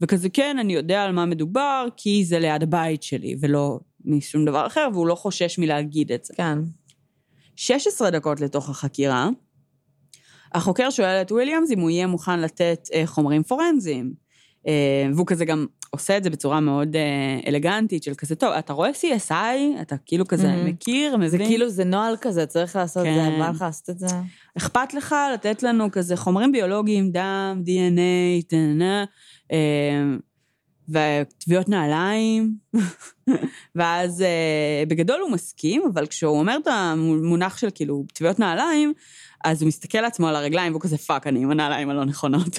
וכזה, 0.00 0.28
כן, 0.28 0.56
אני 0.58 0.72
יודע 0.72 1.04
על 1.04 1.12
מה 1.12 1.26
מדובר, 1.26 1.86
כי 1.96 2.24
זה 2.24 2.38
ליד 2.38 2.62
הבית 2.62 3.02
שלי, 3.02 3.36
ולא 3.40 3.80
משום 4.04 4.44
דבר 4.44 4.66
אחר, 4.66 4.88
והוא 4.92 5.06
לא 5.06 5.14
חושש 5.14 5.58
מלהגיד 5.58 6.12
את 6.12 6.24
זה. 6.24 6.34
כן. 6.36 6.58
16 7.56 8.10
דקות 8.10 8.40
לתוך 8.40 8.68
החקירה, 8.68 9.28
החוקר 10.54 10.90
שואל 10.90 11.22
את 11.22 11.32
וויליאמס 11.32 11.70
אם 11.70 11.80
הוא 11.80 11.90
יהיה 11.90 12.06
מוכן 12.06 12.40
לתת 12.40 12.88
אה, 12.94 13.06
חומרים 13.06 13.42
פורנזיים. 13.42 14.14
אה, 14.66 15.06
והוא 15.14 15.26
כזה 15.26 15.44
גם 15.44 15.66
עושה 15.90 16.16
את 16.16 16.24
זה 16.24 16.30
בצורה 16.30 16.60
מאוד 16.60 16.96
אה, 16.96 17.02
אלגנטית, 17.46 18.02
של 18.02 18.14
כזה, 18.14 18.34
טוב, 18.34 18.52
אתה 18.52 18.72
רואה 18.72 18.90
CSI? 18.90 19.32
אתה 19.82 19.96
כאילו 20.06 20.26
כזה 20.28 20.48
Mhm. 20.54 20.68
מכיר, 20.68 21.10
זה 21.10 21.16
מבין? 21.16 21.46
כאילו, 21.46 21.68
זה 21.68 21.84
נוהל 21.84 22.16
כזה, 22.20 22.46
צריך 22.46 22.76
לעשות 22.76 23.06
את 23.06 23.14
זה, 23.14 23.20
כן. 23.20 23.38
בא 23.38 23.48
לך 23.48 23.62
לעשות 23.62 23.90
את 23.90 23.98
זה? 23.98 24.06
אכפת 24.58 24.94
לך 24.94 25.14
לתת 25.34 25.62
לנו 25.62 25.90
כזה 25.92 26.16
חומרים 26.16 26.52
ביולוגיים, 26.52 27.10
דם, 27.10 27.62
DNA, 27.66 28.42
טננה, 28.48 29.04
אה, 29.52 29.58
וטביעות 30.88 31.68
נעליים, 31.68 32.54
ואז 33.76 34.22
אה, 34.22 34.82
בגדול 34.88 35.20
הוא 35.20 35.30
מסכים, 35.30 35.82
אבל 35.92 36.06
כשהוא 36.06 36.38
אומר 36.38 36.56
את 36.62 36.66
המונח 36.66 37.58
של 37.58 37.68
כאילו 37.74 38.04
טביעות 38.14 38.38
נעליים, 38.38 38.92
אז 39.44 39.62
הוא 39.62 39.68
מסתכל 39.68 40.00
לעצמו 40.00 40.28
על 40.28 40.36
הרגליים, 40.36 40.72
והוא 40.72 40.82
כזה 40.82 40.98
fuck, 40.98 41.26
אני 41.26 41.42
עם 41.42 41.50
הנעליים 41.50 41.90
הלא 41.90 42.04
נכונות. 42.04 42.58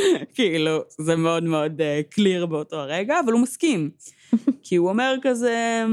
כאילו, 0.34 0.80
זה 0.98 1.16
מאוד 1.16 1.44
מאוד 1.44 1.80
clear 2.10 2.46
באותו 2.46 2.76
הרגע, 2.76 3.20
אבל 3.24 3.32
הוא 3.32 3.40
מסכים. 3.40 3.90
כי 4.62 4.76
הוא 4.76 4.88
אומר 4.88 5.14
כזה, 5.22 5.84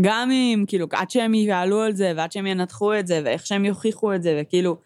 גם 0.00 0.30
אם, 0.30 0.64
כאילו, 0.68 0.86
עד 0.92 1.10
שהם 1.10 1.34
יעלו 1.34 1.80
על 1.80 1.94
זה, 1.94 2.12
ועד 2.16 2.32
שהם 2.32 2.46
ינתחו 2.46 2.98
את 2.98 3.06
זה, 3.06 3.20
ואיך 3.24 3.46
שהם 3.46 3.64
יוכיחו 3.64 4.14
את 4.14 4.22
זה, 4.22 4.40
וכאילו, 4.42 4.76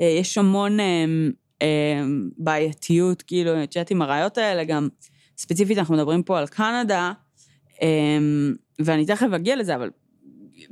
אה, 0.00 0.06
יש 0.06 0.38
המון 0.38 0.80
אה, 0.80 1.04
אה, 1.62 2.02
בעייתיות, 2.38 3.22
כאילו, 3.22 3.62
את 3.62 3.76
יודעת, 3.76 3.90
עם 3.90 4.02
הראיות 4.02 4.38
האלה, 4.38 4.64
גם 4.64 4.88
ספציפית 5.38 5.78
אנחנו 5.78 5.94
מדברים 5.94 6.22
פה 6.22 6.38
על 6.38 6.46
קנדה, 6.46 7.12
אה, 7.82 8.18
ואני 8.78 9.06
תכף 9.06 9.28
אגיע 9.36 9.56
לזה, 9.56 9.74
אבל 9.74 9.90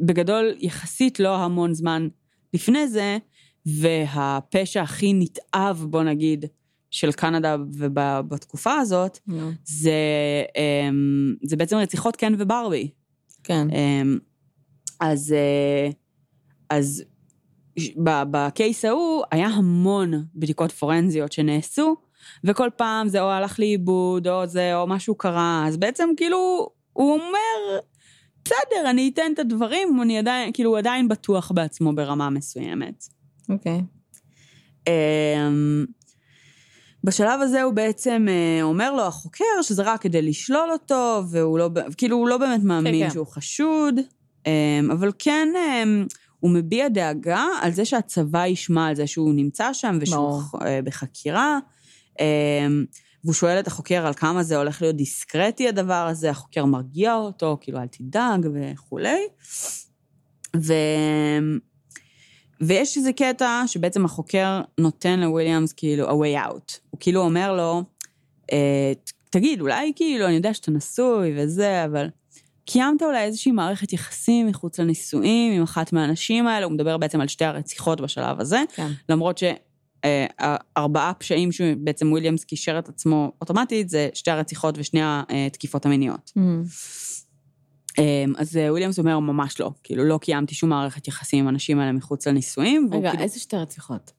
בגדול, 0.00 0.54
יחסית 0.58 1.20
לא 1.20 1.36
המון 1.36 1.74
זמן 1.74 2.08
לפני 2.54 2.88
זה, 2.88 3.18
והפשע 3.66 4.82
הכי 4.82 5.12
נתעב, 5.12 5.86
בוא 5.90 6.02
נגיד, 6.02 6.44
של 6.90 7.12
קנדה 7.12 7.56
ובתקופה 7.72 8.74
הזאת. 8.74 9.18
זה, 9.64 9.92
אה, 10.56 10.88
זה 11.42 11.56
בעצם 11.56 11.76
רציחות 11.76 12.16
קן 12.16 12.34
וברבי. 12.38 12.90
כן. 13.44 13.68
אמ, 13.70 14.18
אז, 15.00 15.32
אה, 15.32 15.90
אז 16.70 17.04
בקייס 18.30 18.84
ההוא 18.84 19.22
היה 19.30 19.46
המון 19.46 20.12
בדיקות 20.34 20.72
פורנזיות 20.72 21.32
שנעשו, 21.32 21.96
וכל 22.44 22.68
פעם 22.76 23.08
זה 23.08 23.20
או 23.22 23.30
הלך 23.30 23.60
לאיבוד, 23.60 24.28
או 24.28 24.46
זה, 24.46 24.76
או 24.76 24.86
משהו 24.86 25.14
קרה, 25.14 25.64
אז 25.66 25.76
בעצם 25.76 26.08
כאילו, 26.16 26.68
הוא 26.92 27.12
אומר, 27.12 27.80
בסדר, 28.44 28.90
אני 28.90 29.10
אתן 29.14 29.32
את 29.34 29.38
הדברים, 29.38 30.02
אני 30.02 30.18
עדיין, 30.18 30.52
כאילו, 30.52 30.70
הוא 30.70 30.78
עדיין 30.78 31.08
בטוח 31.08 31.52
בעצמו 31.52 31.92
ברמה 31.92 32.30
מסוימת. 32.30 33.04
אוקיי. 33.48 33.80
אמ, 34.86 35.86
בשלב 37.04 37.40
הזה 37.40 37.62
הוא 37.62 37.74
בעצם 37.74 38.26
אה, 38.28 38.62
אומר 38.62 38.94
לו, 38.94 39.02
החוקר, 39.02 39.62
שזה 39.62 39.82
רק 39.82 40.02
כדי 40.02 40.22
לשלול 40.22 40.70
אותו, 40.72 41.22
והוא 41.30 41.58
לא, 41.58 41.70
כאילו, 41.96 42.16
הוא 42.16 42.28
לא 42.28 42.38
באמת 42.38 42.62
מאמין 42.62 43.04
כן. 43.04 43.10
שהוא 43.10 43.26
חשוד, 43.26 43.94
אמ, 44.46 44.90
אבל 44.90 45.12
כן, 45.18 45.48
אמ, 45.56 46.06
הוא 46.40 46.50
מביע 46.50 46.88
דאגה 46.88 47.44
על 47.60 47.72
זה 47.72 47.84
שהצבא 47.84 48.46
ישמע 48.46 48.86
על 48.86 48.94
זה 48.94 49.06
שהוא 49.06 49.34
נמצא 49.34 49.72
שם 49.72 49.98
ושהוא 50.00 50.42
אה, 50.62 50.80
בחקירה. 50.84 51.58
אמ, 52.20 52.84
והוא 53.24 53.34
שואל 53.34 53.60
את 53.60 53.66
החוקר 53.66 54.06
על 54.06 54.14
כמה 54.14 54.42
זה 54.42 54.56
הולך 54.56 54.82
להיות 54.82 54.96
דיסקרטי 54.96 55.68
הדבר 55.68 56.06
הזה, 56.10 56.30
החוקר 56.30 56.64
מרגיע 56.64 57.14
אותו, 57.14 57.58
כאילו, 57.60 57.78
אל 57.78 57.86
תדאג 57.86 58.48
וכולי. 58.54 59.20
ו... 60.56 60.72
ויש 62.60 62.96
איזה 62.96 63.12
קטע 63.12 63.62
שבעצם 63.66 64.04
החוקר 64.04 64.60
נותן 64.78 65.20
לוויליאמס 65.20 65.72
כאילו 65.72 66.08
a 66.08 66.12
way 66.12 66.48
out. 66.48 66.78
הוא 66.90 67.00
כאילו 67.00 67.20
אומר 67.20 67.52
לו, 67.52 67.82
אה, 68.52 68.92
תגיד, 69.30 69.60
אולי 69.60 69.92
כאילו, 69.96 70.26
אני 70.26 70.34
יודע 70.34 70.54
שאתה 70.54 70.70
נשוי 70.70 71.32
וזה, 71.36 71.84
אבל 71.84 72.08
קיימת 72.64 73.02
אולי 73.02 73.22
איזושהי 73.22 73.52
מערכת 73.52 73.92
יחסים 73.92 74.46
מחוץ 74.46 74.80
לנישואים 74.80 75.52
עם 75.52 75.62
אחת 75.62 75.92
מהאנשים 75.92 76.46
האלה, 76.46 76.64
הוא 76.66 76.72
מדבר 76.72 76.96
בעצם 76.96 77.20
על 77.20 77.28
שתי 77.28 77.44
הרציחות 77.44 78.00
בשלב 78.00 78.40
הזה, 78.40 78.62
כן. 78.74 78.90
למרות 79.08 79.38
שארבעה 79.38 81.14
פשעים 81.14 81.52
שבעצם 81.52 82.12
וויליאמס 82.12 82.44
קישר 82.44 82.78
את 82.78 82.88
עצמו 82.88 83.32
אוטומטית, 83.40 83.88
זה 83.88 84.08
שתי 84.14 84.30
הרציחות 84.30 84.74
ושני 84.78 85.00
התקיפות 85.02 85.86
המיניות. 85.86 86.32
אמ, 86.36 86.42
אמ, 86.42 86.62
אז 88.36 88.56
אה, 88.56 88.70
וויליאמס 88.72 88.98
אומר, 88.98 89.18
ממש 89.18 89.60
לא, 89.60 89.70
כאילו 89.84 90.04
לא 90.04 90.18
קיימתי 90.22 90.54
שום 90.54 90.70
מערכת 90.70 91.08
יחסים 91.08 91.38
עם 91.38 91.46
האנשים 91.46 91.78
האלה 91.80 91.92
מחוץ 91.92 92.26
לנישואים. 92.26 92.88
רגע, 92.92 93.10
כאילו- 93.10 93.22
איזה 93.22 93.40
שתי 93.40 93.56
רציחות? 93.56 94.12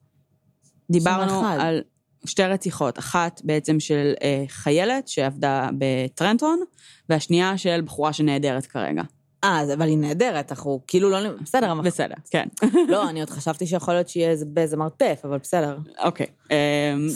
דיברנו. 0.90 1.46
על 1.46 1.80
שתי 2.26 2.42
רציחות, 2.42 2.98
אחת 2.98 3.40
בעצם 3.44 3.80
של 3.80 4.12
אה, 4.22 4.44
חיילת 4.48 5.08
שעבדה 5.08 5.68
בטרנטון, 5.78 6.60
והשנייה 7.08 7.58
של 7.58 7.80
בחורה 7.84 8.12
שנעדרת 8.12 8.66
כרגע. 8.66 9.02
אה, 9.44 9.60
אז- 9.60 9.70
אבל 9.72 9.88
היא 9.88 9.98
נהדרת, 9.98 10.52
אנחנו 10.52 10.80
כאילו 10.86 11.10
לא... 11.10 11.18
בסדר, 11.42 11.72
אבל... 11.72 11.80
בסדר, 11.84 12.14
כן. 12.30 12.48
לא, 12.88 13.08
אני 13.10 13.20
עוד 13.20 13.30
חשבתי 13.30 13.66
שיכול 13.66 13.94
להיות 13.94 14.08
שיהיה 14.08 14.30
איזה 14.56 14.76
מרתף, 14.76 15.20
אבל 15.24 15.38
בסדר. 15.38 15.78
אוקיי. 16.04 16.26
אמ, 16.50 16.56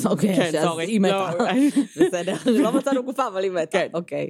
אוקיי, 0.04 0.36
כן, 0.36 0.62
סורי. 0.62 0.84
היא 0.84 1.00
מתה. 1.00 1.30
לא, 1.38 1.44
בסדר, 2.06 2.36
לא 2.46 2.72
מצאנו 2.72 3.02
גופה, 3.04 3.28
אבל 3.28 3.42
היא 3.44 3.50
מתה. 3.52 3.66
כן. 3.78 3.86
אוקיי. 3.94 4.28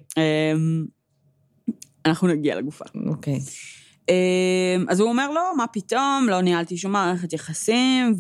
אנחנו 2.07 2.29
נגיע 2.29 2.57
לגופה. 2.57 2.85
אוקיי. 3.07 3.40
אמ, 4.09 4.87
אז 4.88 5.01
הוא 5.01 5.09
אומר 5.09 5.31
לו, 5.31 5.40
מה 5.57 5.67
פתאום, 5.67 6.27
לא 6.31 6.40
ניהלתי 6.40 6.77
שום 6.77 6.93
מערכת 6.93 7.33
יחסים, 7.33 8.14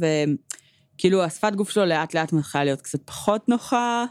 וכאילו 0.94 1.22
השפת 1.22 1.52
גוף 1.54 1.70
שלו 1.70 1.84
לאט 1.84 2.14
לאט 2.14 2.32
מתחילה 2.32 2.64
להיות 2.64 2.80
קצת 2.80 3.00
פחות 3.04 3.48
נוחה, 3.48 4.04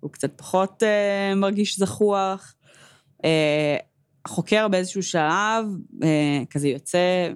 הוא 0.00 0.10
קצת 0.10 0.32
פחות 0.36 0.82
אה, 0.82 1.34
מרגיש 1.34 1.78
זחוח. 1.78 2.54
אה, 3.24 3.76
החוקר 4.24 4.68
באיזשהו 4.68 5.02
שלב, 5.02 5.64
אה, 6.02 6.42
כזה 6.50 6.68
יוצא, 6.68 7.30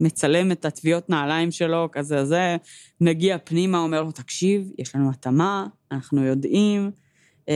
מצלם 0.00 0.52
את 0.52 0.64
הטביעות 0.64 1.10
נעליים 1.10 1.50
שלו, 1.50 1.88
כזה 1.92 2.24
זה, 2.24 2.56
מגיע 3.00 3.36
פנימה, 3.44 3.78
אומר 3.78 4.02
לו, 4.02 4.12
תקשיב, 4.12 4.70
יש 4.78 4.94
לנו 4.94 5.10
התאמה, 5.10 5.66
אנחנו 5.92 6.24
יודעים. 6.24 6.90
אה, 7.48 7.54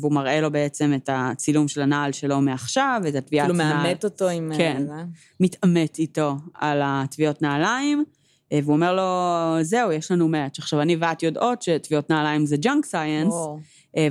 והוא 0.00 0.12
מראה 0.12 0.40
לו 0.40 0.50
בעצם 0.50 0.92
את 0.94 1.10
הצילום 1.12 1.68
של 1.68 1.82
הנעל 1.82 2.12
שלו 2.12 2.40
מעכשיו, 2.40 3.00
ואת 3.04 3.14
הטביעת 3.14 3.46
כאילו 3.46 3.58
נעל. 3.58 3.76
מאמת 3.76 4.04
אותו 4.04 4.28
עם... 4.28 4.52
אה, 4.52 4.58
כן. 4.58 4.82
זה. 4.86 4.92
מתעמת 5.40 5.98
איתו 5.98 6.36
על 6.54 6.80
הטביעות 6.84 7.42
נעליים, 7.42 8.04
אה, 8.52 8.60
והוא 8.62 8.74
אומר 8.74 8.94
לו, 8.94 9.64
זהו, 9.64 9.92
יש 9.92 10.10
לנו 10.10 10.28
match. 10.28 10.58
עכשיו, 10.58 10.80
אני 10.80 10.96
ואת 10.96 11.22
יודעות 11.22 11.62
שטביעות 11.62 12.10
נעליים 12.10 12.46
זה 12.46 12.56
junk 12.56 12.84
science, 12.84 13.32
או, 13.32 13.58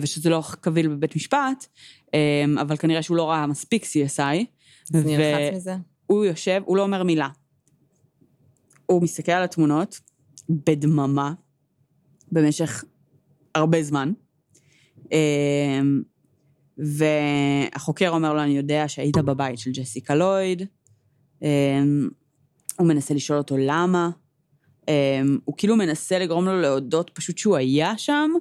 ושזה 0.01 0.29
לא 0.29 0.43
קביל 0.61 0.87
בבית 0.87 1.15
משפט, 1.15 1.65
אה, 2.13 2.43
אבל 2.61 2.77
כנראה 2.77 3.01
שהוא 3.01 3.17
לא 3.17 3.29
ראה 3.29 3.47
מספיק 3.47 3.83
CSI. 3.85 4.45
אז 4.95 5.05
נלחץ 5.05 5.55
מזה? 5.55 5.75
הוא 6.07 6.25
יושב, 6.25 6.61
הוא 6.65 6.77
לא 6.77 6.81
אומר 6.81 7.03
מילה. 7.03 7.27
הוא 8.85 9.01
מסתכל 9.01 9.31
על 9.31 9.43
התמונות 9.43 9.99
בדממה 10.49 11.33
במשך 12.31 12.83
הרבה 13.55 13.83
זמן. 13.83 14.11
אה, 15.13 15.79
והחוקר 16.77 18.09
אומר 18.09 18.33
לו, 18.33 18.41
אני 18.41 18.57
יודע 18.57 18.87
שהיית 18.87 19.17
בבית 19.17 19.59
של 19.59 19.71
ג'סיקה 19.71 20.15
לויד. 20.15 20.67
אה, 21.43 21.81
הוא 22.79 22.87
מנסה 22.87 23.13
לשאול 23.13 23.37
אותו 23.37 23.57
למה. 23.57 24.09
אה, 24.89 25.21
הוא 25.45 25.55
כאילו 25.57 25.75
מנסה 25.75 26.19
לגרום 26.19 26.45
לו 26.45 26.61
להודות 26.61 27.11
פשוט 27.13 27.37
שהוא 27.37 27.55
היה 27.55 27.97
שם, 27.97 28.31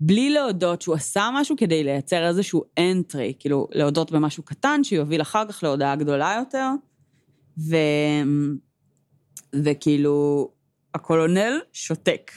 בלי 0.00 0.30
להודות 0.30 0.82
שהוא 0.82 0.94
עשה 0.94 1.30
משהו 1.34 1.56
כדי 1.56 1.84
לייצר 1.84 2.26
איזשהו 2.26 2.62
entry, 2.80 3.34
כאילו 3.38 3.68
להודות 3.72 4.12
במשהו 4.12 4.42
קטן 4.42 4.84
שיוביל 4.84 5.22
אחר 5.22 5.44
כך 5.48 5.62
להודעה 5.62 5.96
גדולה 5.96 6.36
יותר. 6.38 6.68
ו... 7.58 7.76
וכאילו, 9.62 10.48
הקולונל 10.94 11.60
שותק 11.72 12.30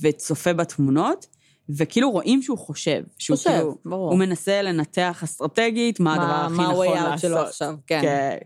וצופה 0.00 0.52
בתמונות, 0.52 1.26
וכאילו 1.68 2.10
רואים 2.10 2.42
שהוא 2.42 2.58
חושב. 2.58 3.02
שהוא 3.18 3.36
חושב, 3.36 3.50
כאילו, 3.50 3.78
ברור. 3.84 4.10
הוא 4.10 4.18
מנסה 4.18 4.62
לנתח 4.62 5.20
אסטרטגית 5.24 6.00
מה 6.00 6.14
הדבר 6.14 6.24
הכי 6.24 6.54
מה 6.54 6.72
נכון 6.72 6.86
ה-way 6.86 6.98
out 6.98 7.04
לעשות. 7.04 7.20
שלו 7.20 7.38
עכשיו, 7.38 7.74
כן. 7.86 8.00
כן. 8.02 8.36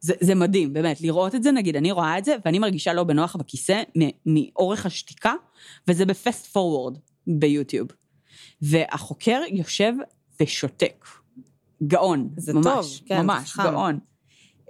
זה, 0.00 0.14
זה 0.20 0.34
מדהים, 0.34 0.72
באמת, 0.72 1.00
לראות 1.00 1.34
את 1.34 1.42
זה, 1.42 1.52
נגיד, 1.52 1.76
אני 1.76 1.92
רואה 1.92 2.18
את 2.18 2.24
זה, 2.24 2.36
ואני 2.44 2.58
מרגישה 2.58 2.92
לא 2.92 3.04
בנוח 3.04 3.36
בכיסא 3.36 3.82
מאורך 4.26 4.86
השתיקה, 4.86 5.32
וזה 5.88 6.06
בפסט 6.06 6.46
פורוורד 6.46 6.98
ביוטיוב. 7.26 7.88
והחוקר 8.62 9.40
יושב 9.50 9.92
ושותק. 10.42 11.06
גאון, 11.82 12.28
זה 12.36 12.54
ממש, 12.54 12.64
טוב, 12.64 13.08
כן, 13.08 13.22
ממש, 13.22 13.52
חכם. 13.52 13.70
גאון. 13.70 13.98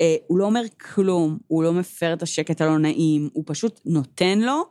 אה, 0.00 0.16
הוא 0.26 0.38
לא 0.38 0.44
אומר 0.44 0.62
כלום, 0.94 1.38
הוא 1.46 1.62
לא 1.62 1.72
מפר 1.72 2.12
את 2.12 2.22
השקט 2.22 2.60
הלא 2.60 2.78
נעים, 2.78 3.28
הוא 3.32 3.44
פשוט 3.46 3.80
נותן 3.84 4.38
לו 4.38 4.62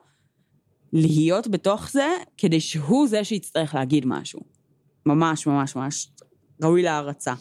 להיות 0.97 1.47
בתוך 1.47 1.91
זה, 1.91 2.08
כדי 2.38 2.60
שהוא 2.60 3.08
זה 3.08 3.23
שיצטרך 3.23 3.75
להגיד 3.75 4.05
משהו. 4.05 4.39
ממש, 5.05 5.47
ממש, 5.47 5.75
ממש 5.75 6.10
ראוי 6.63 6.81
להערצה. 6.81 7.34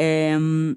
אמ, 0.00 0.74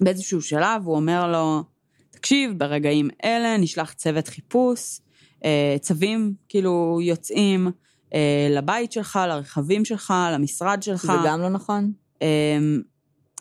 באיזשהו 0.00 0.42
שלב 0.42 0.82
הוא 0.84 0.96
אומר 0.96 1.32
לו, 1.32 1.62
תקשיב, 2.10 2.58
ברגעים 2.58 3.08
אלה 3.24 3.56
נשלח 3.56 3.92
צוות 3.92 4.28
חיפוש, 4.28 5.00
אה, 5.44 5.76
צווים 5.80 6.34
כאילו 6.48 6.98
יוצאים 7.02 7.68
אה, 8.14 8.48
לבית 8.50 8.92
שלך, 8.92 9.18
לרכבים 9.28 9.84
שלך, 9.84 10.14
למשרד 10.32 10.82
שלך. 10.82 11.06
זה 11.06 11.12
גם 11.26 11.40
לא 11.40 11.48
נכון? 11.48 11.92
אמ, 12.22 12.82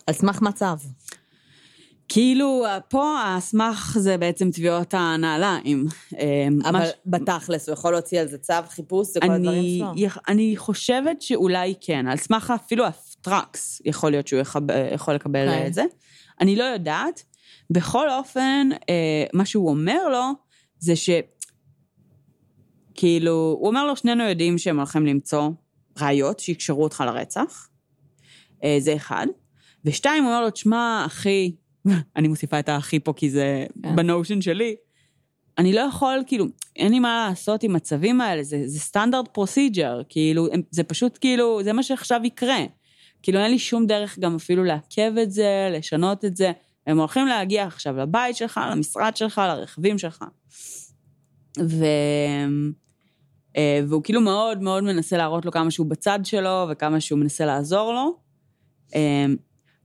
על 0.08 0.14
סמך 0.14 0.42
מצב. 0.42 0.78
כאילו, 2.10 2.64
פה 2.90 3.20
האסמך 3.20 3.98
זה 4.00 4.18
בעצם 4.18 4.52
תביעות 4.52 4.94
הנעליים. 4.94 5.86
אמ, 6.20 6.60
אבל 6.64 6.72
מה 6.80 6.86
ש- 6.86 6.92
בתכלס, 7.06 7.70
הוא 7.70 7.74
יכול 7.74 7.92
להוציא 7.92 8.20
על 8.22 8.28
זה 8.28 8.38
צו 8.38 8.54
חיפוש 8.70 9.08
וכל 9.18 9.32
הדברים 9.32 9.60
אני, 9.60 9.78
שלו? 9.80 9.92
יכ- 9.96 10.18
אני 10.28 10.54
חושבת 10.58 11.22
שאולי 11.22 11.74
כן, 11.82 12.08
על 12.08 12.18
סמך 12.18 12.54
אפילו 12.56 12.86
הפטרקס, 12.86 13.82
יכול 13.86 14.12
להיות 14.12 14.28
שהוא 14.28 14.40
יחב, 14.40 14.62
יכול 14.94 15.14
לקבל 15.14 15.48
אוקיי. 15.48 15.68
את 15.68 15.74
זה. 15.74 15.86
אני 16.42 16.56
לא 16.56 16.64
יודעת. 16.64 17.24
בכל 17.70 18.10
אופן, 18.10 18.70
אה, 18.90 18.96
מה 19.34 19.46
שהוא 19.46 19.70
אומר 19.70 20.10
לו, 20.12 20.24
זה 20.80 20.96
ש... 20.96 21.10
כאילו, 22.96 23.56
הוא 23.60 23.68
אומר 23.68 23.86
לו, 23.86 23.96
שנינו 23.96 24.24
יודעים 24.24 24.58
שהם 24.58 24.78
הולכים 24.78 25.06
למצוא 25.06 25.50
ראיות 26.02 26.40
שיקשרו 26.40 26.84
אותך 26.84 27.04
לרצח. 27.08 27.70
אה, 28.64 28.76
זה 28.80 28.96
אחד. 28.96 29.28
ושתיים, 29.86 30.24
הוא 30.24 30.32
אומר 30.32 30.42
לו, 30.42 30.50
תשמע, 30.50 31.04
אחי, 31.06 31.52
אני 32.16 32.28
מוסיפה 32.28 32.60
את 32.60 32.70
האחי 32.70 33.00
פה 33.00 33.14
כי 33.14 33.30
זה 33.30 33.66
כן. 33.84 33.96
בנושן 33.96 34.42
שלי, 34.42 34.76
אני 35.58 35.74
לא 35.74 35.82
יכול, 35.82 36.24
כאילו, 36.28 36.46
אין 36.76 36.92
לי 36.92 37.00
מה 37.00 37.28
לעשות 37.30 37.64
עם 37.64 37.76
הצווים 37.76 38.22
האלה, 38.22 38.44
זה, 38.44 38.64
זה 38.66 38.80
סטנדרט 38.80 39.28
פרוסיג'ר, 39.28 40.02
כאילו, 40.10 40.48
זה 40.72 40.84
פשוט 40.84 41.18
כאילו, 41.22 41.64
זה 41.64 41.74
מה 41.74 41.84
שעכשיו 41.84 42.22
יקרה. 42.24 42.60
כאילו, 43.24 43.40
אין 43.40 43.52
לי 43.52 43.60
שום 43.60 43.86
דרך 43.86 44.20
גם 44.20 44.36
אפילו 44.36 44.64
לעכב 44.64 45.12
את 45.22 45.32
זה, 45.32 45.70
לשנות 45.72 46.26
את 46.26 46.38
זה. 46.38 46.52
הם 46.88 47.00
הולכים 47.00 47.28
להגיע 47.28 47.66
עכשיו 47.66 47.98
לבית 47.98 48.36
שלך, 48.36 48.60
למשרד 48.72 49.18
שלך, 49.18 49.42
לרכבים 49.48 49.98
שלך. 49.98 50.26
ו... 51.60 51.86
אה, 53.58 53.80
והוא 53.88 54.04
כאילו 54.04 54.22
מאוד 54.22 54.62
מאוד 54.62 54.84
מנסה 54.84 55.18
להראות 55.18 55.46
לו 55.46 55.52
כמה 55.52 55.72
שהוא 55.72 55.88
בצד 55.88 56.20
שלו, 56.24 56.68
וכמה 56.70 57.00
שהוא 57.00 57.20
מנסה 57.20 57.46
לעזור 57.46 57.94
לו. 57.94 58.18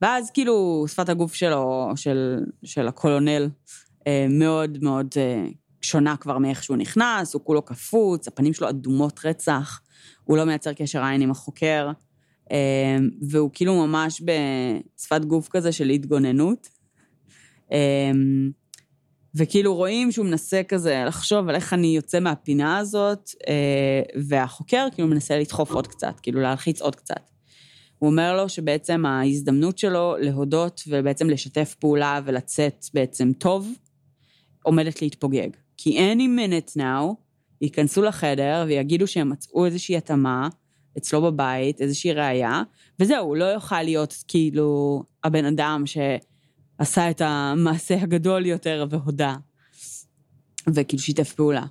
ואז 0.03 0.31
כאילו 0.31 0.85
שפת 0.89 1.09
הגוף 1.09 1.35
שלו, 1.35 1.91
של, 1.97 2.45
של 2.65 2.89
הקולונל, 2.89 3.49
אה, 4.07 4.27
מאוד 4.31 4.79
מאוד 4.83 5.09
אה, 5.17 5.47
שונה 5.83 6.17
כבר 6.17 6.39
מאיך 6.39 6.65
שהוא 6.65 6.77
נכנס, 6.77 7.35
הוא 7.35 7.45
כולו 7.45 7.63
קפוץ, 7.63 8.29
הפנים 8.29 8.53
שלו 8.53 8.69
אדומות 8.69 9.21
רצח, 9.25 9.81
הוא 10.25 10.37
לא 10.37 10.45
מייצר 10.45 10.73
קשר 10.73 11.05
עין 11.05 11.21
עם 11.21 11.31
החוקר, 11.31 11.91
אה, 12.53 12.97
והוא 13.29 13.51
כאילו 13.53 13.87
ממש 13.87 14.23
בשפת 14.23 15.25
גוף 15.25 15.49
כזה 15.49 15.73
של 15.73 15.89
התגוננות. 15.89 16.69
וכאילו 19.35 19.75
רואים 19.75 20.13
שהוא 20.13 20.27
מנסה 20.27 20.63
כזה 20.69 21.03
לחשוב 21.07 21.49
על 21.49 21.55
איך 21.55 21.73
אני 21.73 21.87
יוצא 21.87 22.21
מהפינה 22.21 22.79
הזאת, 22.79 23.31
והחוקר 24.29 24.87
כאילו 24.95 25.09
מנסה 25.09 25.39
לדחוף 25.39 25.71
עוד 25.71 25.87
קצת, 25.87 26.21
כאילו 26.23 26.41
להלחיץ 26.41 26.81
עוד 26.81 26.97
קצת. 26.97 27.32
הוא 28.03 28.11
אומר 28.11 28.37
לו 28.37 28.49
שבעצם 28.49 29.07
ההזדמנות 29.07 29.79
שלו 29.79 30.17
להודות 30.21 30.83
ובעצם 30.89 31.31
לשתף 31.31 31.75
פעולה 31.79 32.21
ולצאת 32.25 32.85
בעצם 32.95 33.33
טוב, 33.39 33.73
עומדת 34.63 35.03
להתפוגג. 35.03 35.49
כי 35.77 36.13
any 36.13 36.23
minute 36.23 36.77
now, 36.77 37.15
ייכנסו 37.61 38.03
לחדר 38.03 38.65
ויגידו 38.67 39.07
שהם 39.07 39.31
מצאו 39.31 39.67
איזושהי 39.67 39.97
התאמה 39.97 40.49
אצלו 40.99 41.23
בבית, 41.23 41.81
איזושהי 41.81 42.13
ראייה, 42.13 42.63
וזהו, 43.01 43.27
הוא 43.27 43.37
לא 43.37 43.45
יוכל 43.45 43.83
להיות 43.83 44.25
כאילו 44.29 45.03
הבן 45.25 45.45
אדם 45.45 45.85
שעשה 45.87 47.11
את 47.11 47.21
המעשה 47.21 48.03
הגדול 48.03 48.47
יותר 48.47 48.87
והודה, 48.91 49.37
וכאילו 50.75 51.03
שיתף 51.03 51.33
פעולה. 51.33 51.65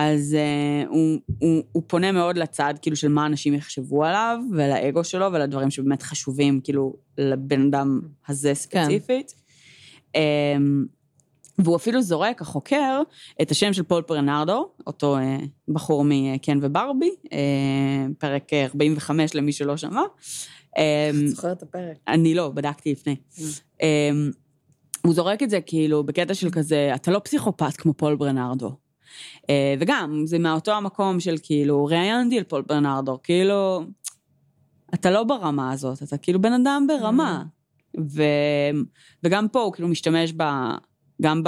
אז 0.00 0.36
uh, 0.36 0.88
הוא, 0.88 1.18
הוא, 1.38 1.62
הוא 1.72 1.82
פונה 1.86 2.12
מאוד 2.12 2.38
לצד, 2.38 2.74
כאילו, 2.82 2.96
של 2.96 3.08
מה 3.08 3.26
אנשים 3.26 3.54
יחשבו 3.54 4.04
עליו, 4.04 4.38
ולאגו 4.52 5.04
שלו, 5.04 5.32
ולדברים 5.32 5.70
שבאמת 5.70 6.02
חשובים, 6.02 6.60
כאילו, 6.60 6.94
לבן 7.18 7.66
אדם 7.66 8.00
הזה 8.28 8.54
ספציפית. 8.54 9.34
Um, 10.08 10.20
והוא 11.58 11.76
אפילו 11.76 12.02
זורק, 12.02 12.42
החוקר, 12.42 13.02
את 13.42 13.50
השם 13.50 13.72
של 13.72 13.82
פול 13.82 14.02
ברנרדו, 14.02 14.70
אותו 14.86 15.18
אה, 15.18 15.46
בחור 15.68 16.04
מקן 16.06 16.58
וברבי, 16.62 17.10
אה, 17.24 17.28
פרק 18.18 18.52
45 18.52 19.34
למי 19.34 19.52
שלא 19.52 19.76
שמע. 19.76 20.02
אמ, 20.76 20.80
זוכר 21.26 21.52
את 21.52 21.62
הפרק. 21.62 21.96
אני 22.08 22.34
לא, 22.34 22.48
בדקתי 22.48 22.92
לפני. 22.92 23.16
אמ, 23.78 23.84
הוא 25.02 25.14
זורק 25.14 25.42
את 25.42 25.50
זה 25.50 25.60
כאילו 25.60 26.04
בקטע 26.04 26.34
של 26.34 26.50
כזה, 26.50 26.90
אתה 26.94 27.10
לא 27.10 27.18
פסיכופת 27.24 27.76
כמו 27.76 27.94
פול 27.94 28.16
ברנרדו. 28.16 28.76
אה, 29.42 29.46
וגם, 29.78 30.22
זה 30.24 30.38
מאותו 30.38 30.72
המקום 30.72 31.20
של 31.20 31.36
כאילו, 31.42 31.84
ראיינתי 31.84 32.38
על 32.38 32.44
פול 32.44 32.62
ברנרדו, 32.62 33.18
כאילו, 33.22 33.84
אתה 34.94 35.10
לא 35.10 35.24
ברמה 35.24 35.72
הזאת, 35.72 36.02
אתה 36.02 36.18
כאילו 36.18 36.40
בן 36.40 36.52
אדם 36.52 36.86
ברמה. 36.88 37.44
ו... 38.00 38.22
וגם 39.24 39.48
פה 39.48 39.60
הוא 39.60 39.72
כאילו 39.72 39.88
משתמש 39.88 40.32
ב... 40.36 40.42
גם 41.22 41.42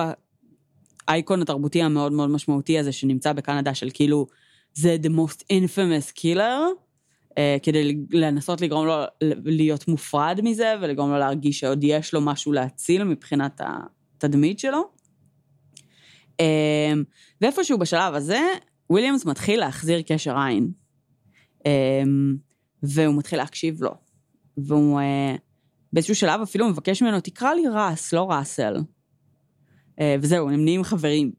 באייקון 1.07 1.43
התרבותי 1.43 1.83
המאוד 1.83 2.13
מאוד 2.13 2.31
משמעותי 2.31 2.79
הזה 2.79 2.93
שנמצא 2.93 3.33
בקנדה 3.33 3.75
של 3.75 3.89
כאילו, 3.95 4.27
זה 4.75 4.97
the 5.03 5.09
most 5.09 5.43
infamous 5.53 6.19
killer, 6.21 6.61
uh, 7.31 7.35
כדי 7.63 7.97
לנסות 8.11 8.61
לגרום 8.61 8.87
לו 8.87 8.95
להיות 9.45 9.89
מופרד 9.89 10.41
מזה 10.43 10.75
ולגרום 10.83 11.11
לו 11.11 11.19
להרגיש 11.19 11.61
שעוד 11.61 11.85
יש 11.85 12.15
לו 12.15 12.21
משהו 12.21 12.53
להציל 12.53 13.05
מבחינת 13.05 13.61
התדמית 13.61 14.59
שלו. 14.59 15.02
Um, 16.41 17.05
ואיפשהו 17.41 17.79
בשלב 17.79 18.15
הזה, 18.15 18.41
וויליאמס 18.91 19.25
מתחיל 19.25 19.61
להחזיר 19.61 20.03
קשר 20.03 20.39
עין. 20.39 20.73
Um, 21.59 21.65
והוא 22.83 23.19
מתחיל 23.19 23.39
להקשיב 23.39 23.83
לו. 23.83 23.91
והוא 24.57 25.01
uh, 25.01 25.39
באיזשהו 25.93 26.15
שלב 26.15 26.41
אפילו 26.41 26.69
מבקש 26.69 27.03
ממנו, 27.03 27.21
תקרא 27.21 27.55
לי 27.55 27.63
רס, 27.73 28.13
לא 28.13 28.31
ראסל. 28.31 28.77
Uh, 28.77 30.03
וזהו, 30.21 30.51
הם 30.51 30.65
נהיים 30.65 30.85
חברים. 30.85 31.33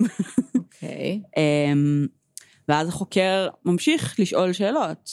אוקיי. 0.58 1.22
um, 1.26 2.08
ואז 2.68 2.88
החוקר 2.88 3.48
ממשיך 3.66 4.20
לשאול 4.20 4.54
שאלות. 4.54 5.10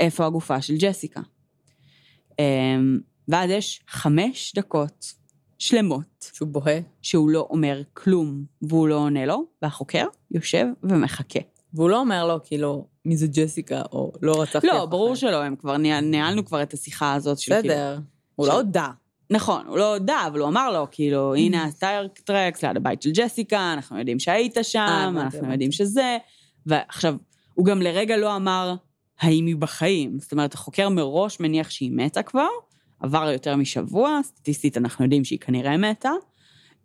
איפה 0.00 0.26
הגופה 0.26 0.62
של 0.62 0.74
ג'סיקה? 0.78 1.20
ואז 3.28 3.50
יש 3.50 3.82
חמש 3.88 4.52
דקות 4.56 5.14
שלמות 5.62 6.30
שהוא 6.32 6.48
בוהה. 6.48 6.80
שהוא 7.02 7.30
לא 7.30 7.46
אומר 7.50 7.82
כלום 7.94 8.44
והוא 8.62 8.88
לא 8.88 8.94
עונה 8.94 9.26
לו, 9.26 9.44
והחוקר 9.62 10.04
יושב 10.30 10.66
ומחכה. 10.82 11.40
והוא 11.74 11.90
לא 11.90 12.00
אומר 12.00 12.26
לו, 12.26 12.38
כאילו, 12.44 12.86
מי 13.04 13.16
זה 13.16 13.26
ג'סיקה, 13.26 13.82
או 13.92 14.12
לא 14.22 14.42
רצחתי 14.42 14.58
אף 14.58 14.64
לא, 14.64 14.78
אחד. 14.78 14.90
ברור 14.90 15.16
שלא, 15.16 15.42
הם 15.42 15.56
כבר 15.56 15.76
ניהל- 15.76 16.04
ניהלנו 16.04 16.44
כבר 16.44 16.62
את 16.62 16.74
השיחה 16.74 17.14
הזאת 17.14 17.38
של 17.38 17.52
כאילו... 17.60 17.74
בסדר. 17.74 17.98
הוא 18.34 18.46
לא 18.46 18.52
הודה. 18.52 18.90
נכון, 19.30 19.66
הוא 19.66 19.78
לא 19.78 19.94
הודה, 19.94 20.24
אבל 20.26 20.40
הוא 20.40 20.48
אמר 20.48 20.70
לו, 20.72 20.86
כאילו, 20.90 21.34
הנה 21.34 21.64
הטייר 21.64 22.08
טרקס 22.08 22.64
ליד 22.64 22.76
הבית 22.76 23.02
של 23.02 23.10
ג'סיקה, 23.14 23.72
אנחנו 23.72 23.98
יודעים 23.98 24.18
שהיית 24.18 24.56
שם, 24.62 24.78
הבנתי, 24.80 25.36
אנחנו. 25.38 25.52
יודעים 25.52 25.72
שזה, 25.72 26.18
ועכשיו, 26.66 27.14
הוא 27.54 27.66
גם 27.66 27.82
לרגע 27.82 28.16
לא 28.16 28.36
אמר 28.36 28.74
האם 29.20 29.46
היא 29.46 29.56
בחיים. 29.56 30.18
זאת 30.18 30.32
אומרת, 30.32 30.54
החוקר 30.54 30.88
מראש 30.88 31.40
מניח 31.40 31.70
שהיא 31.70 31.92
מתה 31.92 32.22
כבר, 32.22 32.48
עבר 33.02 33.30
יותר 33.32 33.56
משבוע, 33.56 34.20
סטטיסטית 34.22 34.76
אנחנו 34.76 35.04
יודעים 35.04 35.24
שהיא 35.24 35.38
כנראה 35.38 35.76
מתה, 35.76 36.10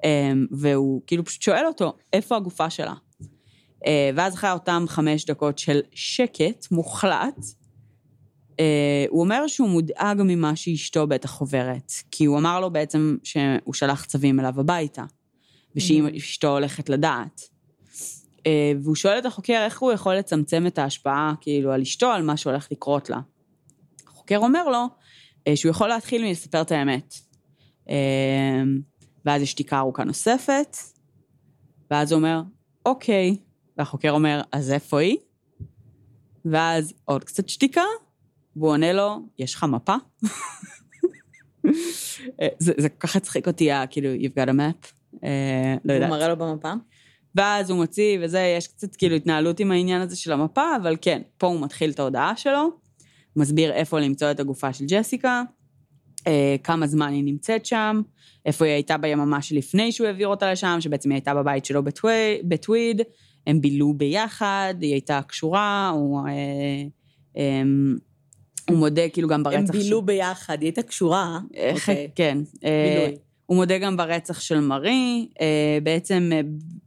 אמ, 0.03 0.45
והוא 0.51 1.01
כאילו 1.07 1.25
פשוט 1.25 1.41
שואל 1.41 1.65
אותו, 1.65 1.97
איפה 2.13 2.35
הגופה 2.35 2.69
שלה? 2.69 2.93
אה, 3.85 4.09
ואז 4.15 4.35
אחרי 4.35 4.51
אותם 4.51 4.85
חמש 4.87 5.25
דקות 5.25 5.57
של 5.57 5.79
שקט 5.91 6.71
מוחלט, 6.71 7.39
אה, 8.59 9.05
הוא 9.09 9.21
אומר 9.21 9.47
שהוא 9.47 9.69
מודאג 9.69 10.21
ממה 10.23 10.55
שאשתו 10.55 11.07
בטח 11.07 11.39
עוברת, 11.39 11.91
כי 12.11 12.25
הוא 12.25 12.37
אמר 12.37 12.59
לו 12.59 12.71
בעצם 12.71 13.17
שהוא 13.23 13.73
שלח 13.73 14.05
צווים 14.05 14.39
אליו 14.39 14.59
הביתה, 14.59 15.03
ושאשתו 15.75 16.47
הולכת 16.47 16.89
לדעת. 16.89 17.41
אה, 18.45 18.71
והוא 18.83 18.95
שואל 18.95 19.17
את 19.17 19.25
החוקר 19.25 19.61
איך 19.65 19.79
הוא 19.79 19.91
יכול 19.91 20.15
לצמצם 20.15 20.67
את 20.67 20.77
ההשפעה, 20.77 21.33
כאילו, 21.41 21.71
על 21.71 21.81
אשתו, 21.81 22.07
על 22.07 22.23
מה 22.23 22.37
שהולך 22.37 22.67
לקרות 22.71 23.09
לה. 23.09 23.19
החוקר 24.07 24.37
אומר 24.37 24.69
לו 24.69 24.87
שהוא 25.55 25.69
יכול 25.69 25.89
להתחיל 25.89 26.25
מלספר 26.25 26.61
את 26.61 26.71
האמת. 26.71 27.15
אה, 27.89 28.63
ואז 29.25 29.41
יש 29.41 29.51
שתיקה 29.51 29.79
ארוכה 29.79 30.03
נוספת, 30.03 30.77
ואז 31.91 32.11
הוא 32.11 32.17
אומר, 32.17 32.41
אוקיי. 32.85 33.37
והחוקר 33.77 34.11
אומר, 34.11 34.41
אז 34.51 34.71
איפה 34.71 34.99
היא? 34.99 35.17
ואז 36.45 36.93
עוד 37.05 37.23
קצת 37.23 37.49
שתיקה, 37.49 37.81
והוא 38.55 38.69
עונה 38.69 38.93
לו, 38.93 39.19
יש 39.39 39.55
לך 39.55 39.63
מפה? 39.63 39.95
אה, 42.41 42.47
זה, 42.59 42.73
זה 42.77 42.89
כל 42.89 43.07
כך 43.07 43.15
הצחיק 43.15 43.47
אותי, 43.47 43.69
כאילו, 43.89 44.09
you've 44.15 44.33
got 44.33 44.49
a 44.49 44.53
map. 44.53 44.87
אה, 45.23 45.75
לא 45.85 45.93
יודעת. 45.93 46.09
הוא 46.09 46.17
מראה 46.17 46.27
לו 46.27 46.37
במפה? 46.37 46.73
ואז 47.35 47.69
הוא 47.69 47.77
מוציא 47.77 48.19
וזה, 48.21 48.39
יש 48.57 48.67
קצת 48.67 48.95
כאילו 48.95 49.15
התנהלות 49.15 49.59
עם 49.59 49.71
העניין 49.71 50.01
הזה 50.01 50.15
של 50.15 50.31
המפה, 50.31 50.75
אבל 50.81 50.95
כן, 51.01 51.21
פה 51.37 51.47
הוא 51.47 51.61
מתחיל 51.61 51.89
את 51.89 51.99
ההודעה 51.99 52.37
שלו, 52.37 52.69
מסביר 53.37 53.71
איפה 53.71 53.99
למצוא 53.99 54.31
את 54.31 54.39
הגופה 54.39 54.73
של 54.73 54.85
ג'סיקה, 54.87 55.43
אה, 56.27 56.55
כמה 56.63 56.87
זמן 56.87 57.13
היא 57.13 57.23
נמצאת 57.23 57.65
שם, 57.65 58.01
איפה 58.45 58.65
היא 58.65 58.73
הייתה 58.73 58.97
ביממה 58.97 59.41
שלפני 59.41 59.91
שהוא 59.91 60.07
העביר 60.07 60.27
אותה 60.27 60.51
לשם, 60.51 60.77
שבעצם 60.79 61.09
היא 61.09 61.15
הייתה 61.15 61.33
בבית 61.33 61.65
שלו 61.65 61.83
בטווי, 61.83 62.41
בטוויד, 62.43 63.01
הם 63.47 63.61
בילו 63.61 63.93
ביחד, 63.93 64.73
היא 64.81 64.91
הייתה 64.91 65.21
קשורה, 65.27 65.91
הוא, 65.93 66.27
אה, 66.27 66.33
אה, 67.37 67.61
הוא 68.69 68.77
מודה 68.77 69.09
כאילו 69.09 69.27
גם 69.27 69.43
ברצח 69.43 69.57
הם 69.57 69.65
בילו 69.81 70.01
ביחד, 70.01 70.57
היא 70.59 70.67
הייתה 70.67 70.81
קשורה. 70.81 71.39
אה, 71.57 71.71
אוקיי. 71.73 72.07
כן. 72.15 72.37
בילוי. 72.61 73.17
הוא 73.45 73.57
מודה 73.57 73.77
גם 73.77 73.97
ברצח 73.97 74.39
של 74.39 74.59
מארי, 74.59 75.27
אה, 75.41 75.77
בעצם 75.83 76.29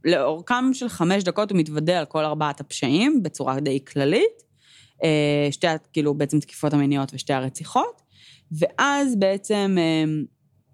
לאורכם 0.05 0.73
של 0.73 0.89
חמש 0.89 1.23
דקות 1.23 1.51
הוא 1.51 1.59
מתוודה 1.59 1.99
על 1.99 2.05
כל 2.05 2.25
ארבעת 2.25 2.59
הפשעים 2.59 3.23
בצורה 3.23 3.59
די 3.59 3.85
כללית. 3.85 4.50
אה, 5.03 5.47
שתי, 5.51 5.67
כאילו, 5.93 6.13
בעצם 6.13 6.39
תקיפות 6.39 6.73
המיניות 6.73 7.11
ושתי 7.13 7.33
הרציחות. 7.33 8.01
ואז 8.51 9.15
בעצם, 9.15 9.77
אה, 9.79 10.03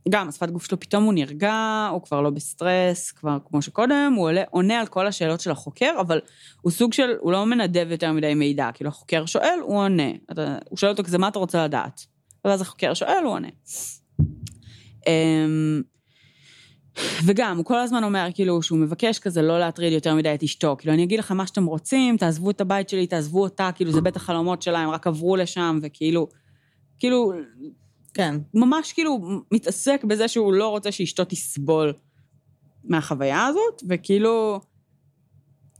גם 0.10 0.30
השפת 0.30 0.50
גוף 0.50 0.66
שלו 0.66 0.80
פתאום 0.80 1.04
הוא 1.04 1.14
נרגע, 1.14 1.88
הוא 1.92 2.02
כבר 2.02 2.22
לא 2.22 2.30
בסטרס, 2.30 3.12
כבר 3.12 3.38
כמו 3.46 3.62
שקודם, 3.62 4.14
הוא 4.16 4.26
עולה, 4.26 4.44
עונה 4.50 4.80
על 4.80 4.88
כל 4.88 5.08
השאלות 5.08 5.40
של 5.40 5.52
החוקר, 5.52 5.92
אבל 6.02 6.20
הוא 6.62 6.72
סוג 6.72 6.94
של, 6.94 7.10
הוא 7.20 7.32
לא 7.32 7.46
מנדב 7.46 7.88
יותר 7.92 8.12
מדי 8.12 8.34
מידע, 8.34 8.70
כאילו 8.74 8.90
החוקר 8.90 9.26
שואל, 9.26 9.60
הוא 9.62 9.78
עונה. 9.78 10.12
אתה, 10.32 10.58
הוא 10.70 10.78
שואל 10.78 10.92
אותו 10.92 11.04
כזה, 11.04 11.18
מה 11.18 11.28
אתה 11.28 11.40
רוצה 11.40 11.66
לדעת? 11.66 12.06
ואז 12.46 12.62
החוקר 12.62 12.94
שואל, 12.94 13.24
הוא 13.24 13.34
עונה. 13.34 13.50
אמ, 16.98 17.04
וגם, 17.26 17.58
הוא 17.58 17.66
כל 17.66 17.80
הזמן 17.80 18.04
אומר, 18.04 18.28
כאילו, 18.34 18.62
שהוא 18.62 18.80
מבקש 18.80 19.20
כזה 19.20 19.42
לא 19.42 19.60
להטריד 19.60 19.94
יותר 19.94 20.16
מדי 20.16 20.34
את 20.34 20.44
אשתו. 20.44 20.76
כאילו, 20.80 20.94
אני 20.94 21.04
אגיד 21.04 21.20
לכם 21.20 21.38
מה 21.38 21.48
שאתם 21.48 21.66
רוצים, 21.66 22.18
תעזבו 22.18 22.50
את 22.50 22.62
הבית 22.62 22.90
שלי, 22.90 23.08
תעזבו 23.08 23.44
אותה, 23.44 23.70
כאילו, 23.76 23.92
זה 23.92 24.02
בית 24.02 24.16
החלומות 24.16 24.62
שלה, 24.62 24.80
הם 24.80 24.90
רק 24.90 25.08
עברו 25.08 25.36
לשם, 25.36 25.80
וכאילו, 25.82 26.28
כאילו, 27.00 27.34
כן. 28.14 28.36
ממש 28.54 28.94
כאילו 28.94 29.20
מתעסק 29.52 30.04
בזה 30.04 30.28
שהוא 30.28 30.54
לא 30.54 30.68
רוצה 30.68 30.92
שאשתו 30.92 31.24
תסבול 31.26 31.94
מהחוויה 32.84 33.46
הזאת, 33.46 33.84
וכאילו, 33.90 34.60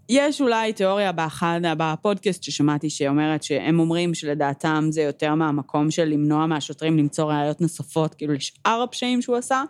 יש 0.10 0.42
אולי 0.42 0.74
תיאוריה 0.74 1.12
באחד, 1.12 1.60
בפודקאסט 1.78 2.44
ששמעתי 2.44 2.90
שאומרת 2.90 3.44
שהם 3.44 3.80
אומרים 3.80 4.14
שלדעתם 4.14 4.88
זה 4.90 5.02
יותר 5.02 5.36
מהמקום 5.36 5.92
של 5.92 6.06
למנוע 6.06 6.46
מהשוטרים 6.46 6.98
למצוא 6.98 7.26
ראיות 7.34 7.62
נוספות, 7.62 8.16
כאילו 8.16 8.34
לשאר 8.34 8.82
הפשעים 8.84 9.22
שהוא 9.22 9.36
עשה. 9.36 9.64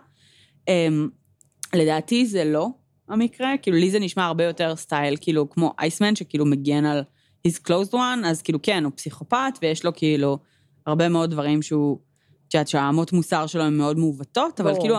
אמ, 1.74 1.80
לדעתי 1.80 2.26
זה 2.26 2.44
לא 2.44 2.68
המקרה, 3.08 3.54
כאילו 3.62 3.76
לי 3.76 3.90
זה 3.90 3.98
נשמע 3.98 4.24
הרבה 4.24 4.44
יותר 4.44 4.76
סטייל, 4.76 5.16
כאילו 5.20 5.50
כמו 5.50 5.72
אייסמן 5.78 6.16
שכאילו 6.16 6.46
מגן 6.46 6.84
על 6.84 7.02
his 7.48 7.50
closed 7.68 7.92
one, 7.92 8.26
אז 8.26 8.42
כאילו 8.42 8.62
כן, 8.62 8.84
הוא 8.84 8.92
פסיכופת 8.96 9.58
ויש 9.62 9.84
לו 9.84 9.94
כאילו 9.94 10.38
הרבה 10.86 11.08
מאוד 11.08 11.30
דברים 11.30 11.62
שהוא, 11.62 11.98
את 12.48 12.54
יודעת 12.54 12.68
שהאמות 12.68 13.12
מוסר 13.12 13.46
שלו 13.46 13.62
הן 13.62 13.76
מאוד 13.76 13.98
מעוותות, 13.98 14.60
אבל. 14.60 14.70
כאילו 14.80 14.96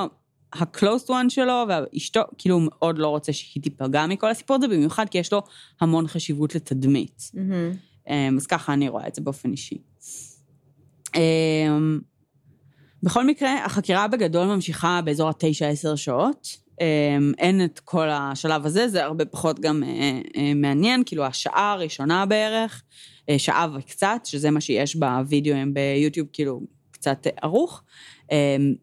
ה-closed 0.54 1.10
one 1.10 1.30
שלו 1.30 1.64
ואשתו, 1.70 2.22
כאילו 2.38 2.56
הוא 2.56 2.64
מאוד 2.66 2.98
לא 2.98 3.08
רוצה 3.08 3.34
שהיא 3.34 3.64
תיפגע 3.64 4.06
מכל 4.08 4.30
הסיפור 4.30 4.56
הזה, 4.56 4.68
במיוחד 4.68 5.06
כי 5.10 5.18
יש 5.18 5.34
לו 5.34 5.42
המון 5.82 6.08
חשיבות 6.08 6.56
לתדמית. 6.56 7.32
אמ, 8.10 8.38
אז 8.38 8.48
ככה 8.48 8.74
אני 8.74 8.90
רואה 8.90 9.08
את 9.08 9.16
זה 9.16 9.22
באופן 9.22 9.52
אישי. 9.52 9.78
בכל 13.04 13.26
מקרה, 13.26 13.66
החקירה 13.66 14.08
בגדול 14.08 14.48
ממשיכה 14.48 15.02
באזור 15.06 15.30
ה-9-10 15.30 15.96
שעות. 15.96 16.70
אמ, 16.82 17.32
אין 17.38 17.66
את 17.66 17.80
כל 17.80 18.10
השלב 18.10 18.66
הזה, 18.66 18.88
זה 18.88 19.04
הרבה 19.04 19.26
פחות 19.26 19.60
גם 19.60 19.84
אה, 19.84 20.20
אה, 20.36 20.54
מעניין, 20.56 21.04
כאילו 21.06 21.26
השעה 21.26 21.72
הראשונה 21.72 22.26
בערך, 22.26 22.84
אה, 23.30 23.40
שעה 23.40 23.68
וקצת, 23.76 24.22
שזה 24.24 24.52
מה 24.52 24.62
שיש 24.62 24.96
בווידאוים 24.96 25.74
ביוטיוב, 25.74 26.28
כאילו 26.34 26.62
קצת 26.92 27.28
ערוך. 27.42 27.84
אמ, 28.32 28.74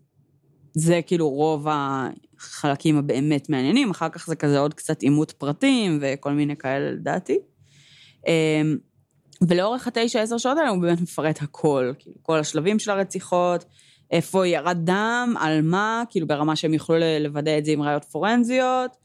זה 0.75 1.01
כאילו 1.07 1.29
רוב 1.29 1.67
החלקים 1.71 2.99
הבאמת 2.99 3.51
מעניינים, 3.51 3.91
אחר 3.91 4.09
כך 4.09 4.27
זה 4.27 4.37
כזה 4.37 4.59
עוד 4.59 4.75
קצת 4.75 5.03
עימות 5.03 5.33
פרטים 5.33 5.99
וכל 6.01 6.33
מיני 6.33 6.57
כאלה 6.57 6.91
לדעתי. 6.91 7.39
אמ, 8.27 8.77
ולאורך 9.49 9.87
התשע, 9.87 10.21
עשר 10.21 10.39
שעות 10.39 10.59
האלה 10.59 10.71
הוא 10.71 10.83
באמת 10.83 11.01
מפרט 11.01 11.43
הכל, 11.43 11.93
כאילו, 11.99 12.17
כל 12.23 12.39
השלבים 12.39 12.79
של 12.79 12.91
הרציחות, 12.91 13.65
איפה 14.11 14.47
ירד 14.47 14.79
דם, 14.85 15.35
על 15.41 15.63
מה, 15.63 16.03
כאילו 16.11 16.27
ברמה 16.27 16.57
שהם 16.57 16.75
יוכלו 16.75 16.97
לוודא 17.21 17.59
את 17.59 17.65
זה 17.65 17.73
עם 17.73 17.83
ראיות 17.83 18.05
פורנזיות, 18.05 18.97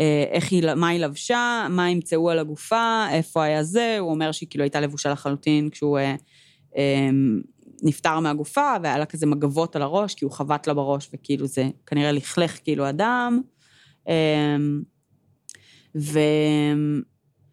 אה, 0.00 0.24
איך 0.30 0.52
היא, 0.52 0.74
מה 0.76 0.88
היא 0.88 1.00
לבשה, 1.00 1.66
מה 1.70 1.90
ימצאו 1.90 2.30
על 2.30 2.38
הגופה, 2.38 3.06
איפה 3.10 3.44
היה 3.44 3.62
זה, 3.62 3.96
הוא 4.00 4.10
אומר 4.10 4.32
שהיא 4.32 4.48
כאילו 4.50 4.64
הייתה 4.64 4.80
לבושה 4.80 5.10
לחלוטין 5.10 5.70
כשהוא 5.70 5.98
אה, 5.98 6.14
אה, 6.76 7.08
נפטר 7.82 8.20
מהגופה, 8.20 8.74
והיה 8.82 8.98
לה 8.98 9.06
כזה 9.06 9.26
מגבות 9.26 9.76
על 9.76 9.82
הראש, 9.82 10.14
כי 10.14 10.24
הוא 10.24 10.32
חבט 10.32 10.66
לה 10.66 10.74
בראש, 10.74 11.10
וכאילו 11.14 11.46
זה 11.46 11.68
כנראה 11.86 12.12
לכלך 12.12 12.58
כאילו 12.64 12.86
הדם. 12.86 13.40
אה, 14.08 14.56
ו... 15.96 16.18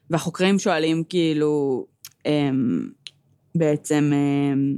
והחוקרים 0.09 0.59
שואלים 0.59 1.03
כאילו, 1.03 1.85
אמ, 2.25 2.89
בעצם, 3.55 4.11
אמ, 4.13 4.77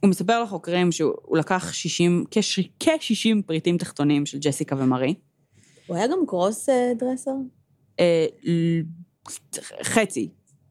הוא 0.00 0.10
מספר 0.10 0.42
לחוקרים 0.42 0.92
שהוא 0.92 1.36
לקח 1.36 1.72
60, 1.72 2.24
כש- 2.30 2.68
כ-60 2.80 3.42
פריטים 3.46 3.78
תחתונים 3.78 4.26
של 4.26 4.38
ג'סיקה 4.38 4.76
ומרי. 4.78 5.14
הוא 5.86 5.96
היה 5.96 6.06
גם 6.06 6.18
קרוס 6.26 6.68
אה, 6.68 6.92
דרסר? 6.98 7.30
אה, 8.00 8.26
חצי. 9.82 10.28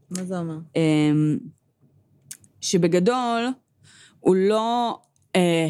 מה 0.10 0.24
זה 0.24 0.40
אומר? 0.40 0.58
אמ, 0.76 1.38
שבגדול, 2.62 3.48
הוא 4.20 4.36
לא... 4.36 5.00
אה, 5.36 5.68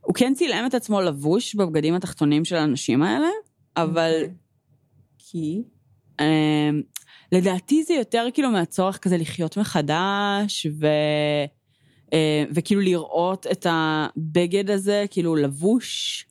הוא 0.00 0.14
כן 0.14 0.32
צילם 0.36 0.64
את 0.66 0.74
עצמו 0.74 1.00
לבוש 1.00 1.54
בבגדים 1.54 1.94
התחתונים 1.94 2.44
של 2.44 2.56
האנשים 2.56 3.02
האלה, 3.02 3.28
אבל 3.76 4.12
אוקיי. 4.14 4.34
כי? 5.18 5.62
אמ, 6.20 6.82
לדעתי 7.32 7.84
זה 7.84 7.94
יותר 7.94 8.26
כאילו 8.34 8.50
מהצורך 8.50 8.98
כזה 8.98 9.16
לחיות 9.16 9.56
מחדש, 9.56 10.66
ו... 10.80 10.86
אה, 12.12 12.44
וכאילו 12.50 12.80
לראות 12.80 13.46
את 13.52 13.66
הבגד 13.70 14.70
הזה, 14.70 15.04
כאילו 15.10 15.36
לבוש 15.36 16.26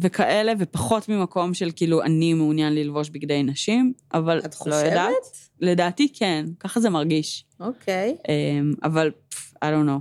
וכאלה, 0.00 0.52
ופחות 0.58 1.08
ממקום 1.08 1.54
של 1.54 1.70
כאילו 1.76 2.02
אני 2.02 2.34
מעוניין 2.34 2.74
ללבוש 2.74 3.10
בגדי 3.10 3.42
נשים, 3.42 3.92
אבל 4.14 4.38
את 4.38 4.66
לא 4.66 4.74
יודעת. 4.74 5.12
לדעתי 5.60 6.12
כן, 6.12 6.46
ככה 6.60 6.80
זה 6.80 6.90
מרגיש. 6.90 7.44
אוקיי. 7.60 8.16
אמ, 8.28 8.74
אבל 8.82 9.10
פף, 9.28 9.54
I 9.54 9.66
don't 9.66 9.88
know. 9.88 10.00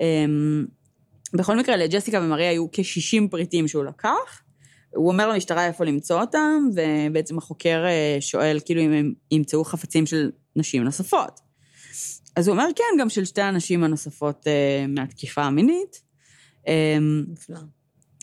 אמ, 0.00 0.66
בכל 1.34 1.58
מקרה, 1.58 1.76
לג'סיקה 1.76 2.20
ומריה 2.22 2.50
היו 2.50 2.66
כ-60 2.72 3.28
פריטים 3.30 3.68
שהוא 3.68 3.84
לקח. 3.84 4.42
הוא 4.94 5.08
אומר 5.08 5.28
למשטרה 5.28 5.66
איפה 5.66 5.84
למצוא 5.84 6.20
אותם, 6.20 6.68
ובעצם 6.74 7.38
החוקר 7.38 7.84
אה, 7.86 8.16
שואל 8.20 8.58
כאילו 8.64 8.80
אם 8.80 8.92
הם 8.92 9.12
ימצאו 9.30 9.64
חפצים 9.64 10.06
של 10.06 10.30
נשים 10.56 10.84
נוספות. 10.84 11.40
אז 12.36 12.48
הוא 12.48 12.52
אומר 12.52 12.66
כן, 12.76 13.00
גם 13.00 13.08
של 13.08 13.24
שתי 13.24 13.42
הנשים 13.42 13.84
הנוספות 13.84 14.46
אה, 14.46 14.86
מהתקיפה 14.88 15.42
המינית. 15.42 16.02
אמ, 16.66 17.24
נפלא. 17.28 17.58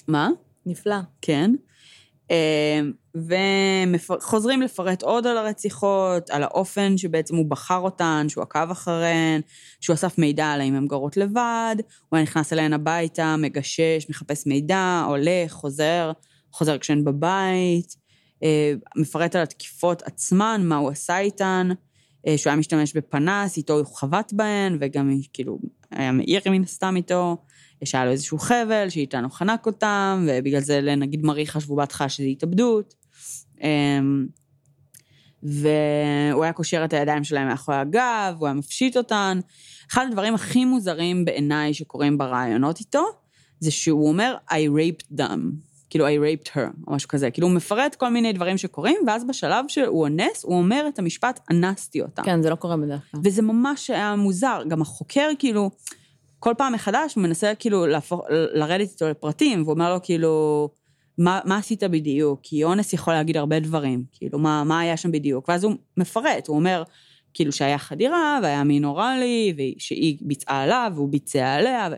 מה? 0.08 0.30
נפלא. 0.66 0.98
כן. 1.22 1.52
וחוזרים 3.16 4.62
לפרט 4.62 5.04
עוד 5.04 5.28
על 5.28 5.38
הרציחות, 5.38 6.30
על 6.30 6.44
האופן 6.44 6.98
שבעצם 6.98 7.36
הוא 7.36 7.50
בחר 7.50 7.78
אותן, 7.78 8.26
שהוא 8.30 8.42
עקב 8.42 8.72
אחריהן, 8.72 9.42
שהוא 9.82 9.94
אסף 9.94 10.18
מידע 10.18 10.46
על 10.46 10.62
האם 10.62 10.76
הן 10.76 10.88
גרות 10.88 11.18
לבד, 11.18 11.76
הוא 12.10 12.18
היה 12.18 12.24
נכנס 12.24 12.54
אליהן 12.54 12.74
הביתה, 12.74 13.36
מגשש, 13.38 14.06
מחפש 14.10 14.48
מידע, 14.48 15.04
הולך, 15.08 15.52
חוזר, 15.52 16.12
חוזר 16.52 16.78
כשהן 16.78 17.04
בבית, 17.04 17.96
אה, 18.44 18.74
מפרט 18.96 19.36
על 19.36 19.42
התקיפות 19.42 20.02
עצמן, 20.02 20.62
מה 20.64 20.78
הוא 20.78 20.90
עשה 20.90 21.20
איתן, 21.20 21.70
אה, 21.70 21.76
שהוא 22.38 22.52
היה 22.52 22.60
משתמש 22.60 22.94
בפנס, 22.94 23.58
איתו 23.58 23.74
הוא 23.74 23.96
חבט 23.96 24.34
בהן, 24.34 24.78
וגם 24.80 25.20
כאילו 25.34 25.60
היה 25.92 26.12
מאיר 26.12 26.42
מן 26.46 26.64
הסתם 26.64 26.96
איתו. 26.96 27.38
שהיה 27.86 28.06
לו 28.06 28.12
איזשהו 28.12 28.38
חבל, 28.38 28.86
שאיתנו 28.90 29.30
חנק 29.30 29.66
אותם, 29.66 30.28
ובגלל 30.28 30.62
זה 30.62 30.82
נגיד 30.82 31.24
מרי 31.24 31.48
חשבו 31.48 31.76
בהתחלה 31.76 32.10
שזה 32.10 32.28
התאבדות. 32.28 32.94
אמ, 33.62 34.28
והוא 35.44 36.44
היה 36.44 36.54
קושר 36.54 36.86
את 36.86 36.94
הידיים 36.94 37.24
שלהם 37.24 37.48
מאחורי 37.48 37.78
הגב, 37.78 38.36
הוא 38.38 38.48
היה 38.48 38.54
מפשיט 38.54 38.98
אותן. 38.98 39.40
אחד 39.92 40.06
הדברים 40.10 40.36
הכי 40.36 40.66
מוזרים 40.66 41.26
בעיניי 41.26 41.74
שקורים 41.74 42.18
ברעיונות 42.18 42.80
איתו, 42.80 43.04
זה 43.60 43.72
שהוא 43.72 44.08
אומר, 44.10 44.36
I 44.50 44.54
raped 44.54 45.18
them. 45.18 45.40
כאילו, 45.92 46.08
I 46.08 46.12
raped 46.12 46.48
her, 46.48 46.88
או 46.88 46.94
משהו 46.96 47.10
כזה. 47.10 47.32
כאילו, 47.32 47.48
הוא 47.48 47.56
מפרט 47.56 47.96
כל 47.96 48.10
מיני 48.10 48.34
דברים 48.34 48.58
שקורים, 48.58 48.98
ואז 49.08 49.24
בשלב 49.28 49.66
שהוא 49.68 50.02
אונס, 50.02 50.44
הוא 50.44 50.58
אומר 50.58 50.86
את 50.88 51.00
המשפט, 51.00 51.40
אנסתי 51.52 52.02
אותה. 52.02 52.24
כן, 52.24 52.42
זה 52.42 52.50
לא 52.50 52.56
קורה 52.56 52.78
בדרך 52.78 53.02
כלל. 53.12 53.22
וזה 53.24 53.42
ממש 53.42 53.90
היה 53.90 54.16
מוזר. 54.16 54.62
גם 54.68 54.82
החוקר, 54.82 55.30
כאילו, 55.40 55.72
כל 56.40 56.54
פעם 56.58 56.74
מחדש, 56.74 57.16
הוא 57.16 57.24
מנסה 57.24 57.56
כאילו 57.56 57.88
להפוך, 57.88 58.22
לרדת 58.30 58.90
איתו 58.90 59.10
לפרטים, 59.10 59.62
והוא 59.62 59.74
אומר 59.74 59.94
לו, 59.94 60.00
כאילו, 60.04 60.70
מה, 61.18 61.40
מה 61.46 61.58
עשית 61.58 61.84
בדיוק? 61.84 62.40
כי 62.44 62.64
אונס 62.64 62.94
יכול 62.94 63.14
להגיד 63.14 63.38
הרבה 63.38 63.60
דברים, 63.60 64.04
כאילו, 64.12 64.40
מה, 64.40 64.64
מה 64.64 64.80
היה 64.80 64.98
שם 64.98 65.12
בדיוק? 65.12 65.50
ואז 65.50 65.64
הוא 65.64 65.74
מפרט, 65.98 66.48
הוא 66.48 66.58
אומר, 66.58 66.84
כאילו, 67.34 67.52
שהיה 67.52 67.78
חדירה, 67.78 68.40
והיה 68.44 68.64
מין 68.64 68.86
אוראלי, 68.86 69.54
ושהיא 69.58 70.18
ביצעה 70.22 70.64
עליו, 70.64 70.92
והוא 70.96 71.10
ביצע 71.10 71.54
עליה, 71.54 71.90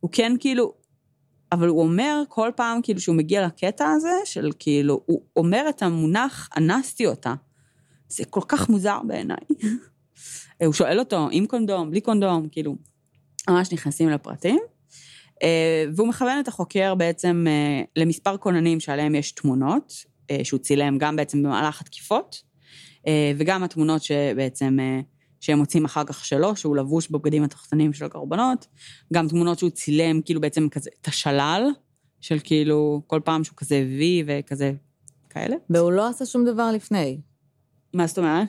והוא 0.00 0.10
כן, 0.12 0.32
כאילו, 0.40 0.72
אבל 1.58 1.68
הוא 1.68 1.82
אומר 1.82 2.22
כל 2.28 2.50
פעם, 2.56 2.82
כאילו, 2.82 3.00
שהוא 3.00 3.16
מגיע 3.16 3.46
לקטע 3.46 3.90
הזה, 3.90 4.14
של 4.24 4.50
כאילו, 4.58 5.00
הוא 5.06 5.22
אומר 5.36 5.66
את 5.68 5.82
המונח, 5.82 6.48
אנסתי 6.56 7.06
אותה. 7.06 7.34
זה 8.08 8.24
כל 8.24 8.40
כך 8.48 8.68
מוזר 8.68 8.98
בעיניי. 9.06 9.36
הוא 10.66 10.72
שואל 10.72 10.98
אותו, 10.98 11.28
עם 11.32 11.46
קונדום, 11.46 11.90
בלי 11.90 12.00
קונדום, 12.00 12.48
כאילו, 12.48 12.76
ממש 13.48 13.72
נכנסים 13.72 14.10
לפרטים. 14.10 14.58
אה, 15.42 15.84
והוא 15.94 16.08
מכוון 16.08 16.40
את 16.40 16.48
החוקר 16.48 16.94
בעצם 16.94 17.44
אה, 17.48 17.82
למספר 17.96 18.36
כוננים 18.36 18.80
שעליהם 18.80 19.14
יש 19.14 19.32
תמונות, 19.32 19.92
אה, 20.30 20.40
שהוא 20.44 20.60
צילם 20.60 20.98
גם 20.98 21.16
בעצם 21.16 21.42
במהלך 21.42 21.80
התקיפות, 21.80 22.46
וגם 23.36 23.62
התמונות 23.62 24.02
שבעצם, 24.02 24.78
שהם 25.46 25.58
מוצאים 25.58 25.84
אחר 25.84 26.04
כך 26.04 26.24
שלו, 26.24 26.56
שהוא 26.56 26.76
לבוש 26.76 27.10
בבגדים 27.10 27.42
התחתונים 27.42 27.92
של 27.92 28.04
הקורבנות, 28.04 28.66
גם 29.12 29.28
תמונות 29.28 29.58
שהוא 29.58 29.70
צילם 29.70 30.20
כאילו 30.22 30.40
בעצם 30.40 30.68
כזה 30.68 30.90
את 31.00 31.08
השלל, 31.08 31.68
של 32.20 32.38
כאילו 32.44 33.02
כל 33.06 33.20
פעם 33.24 33.44
שהוא 33.44 33.56
כזה 33.56 33.84
וי 33.98 34.24
וכזה 34.26 34.72
כאלה. 35.30 35.56
והוא 35.70 35.92
לא 35.92 36.08
עשה 36.08 36.26
שום 36.26 36.44
דבר 36.44 36.70
לפני. 36.72 37.20
מה 37.94 38.06
זאת 38.06 38.18
אומרת? 38.18 38.48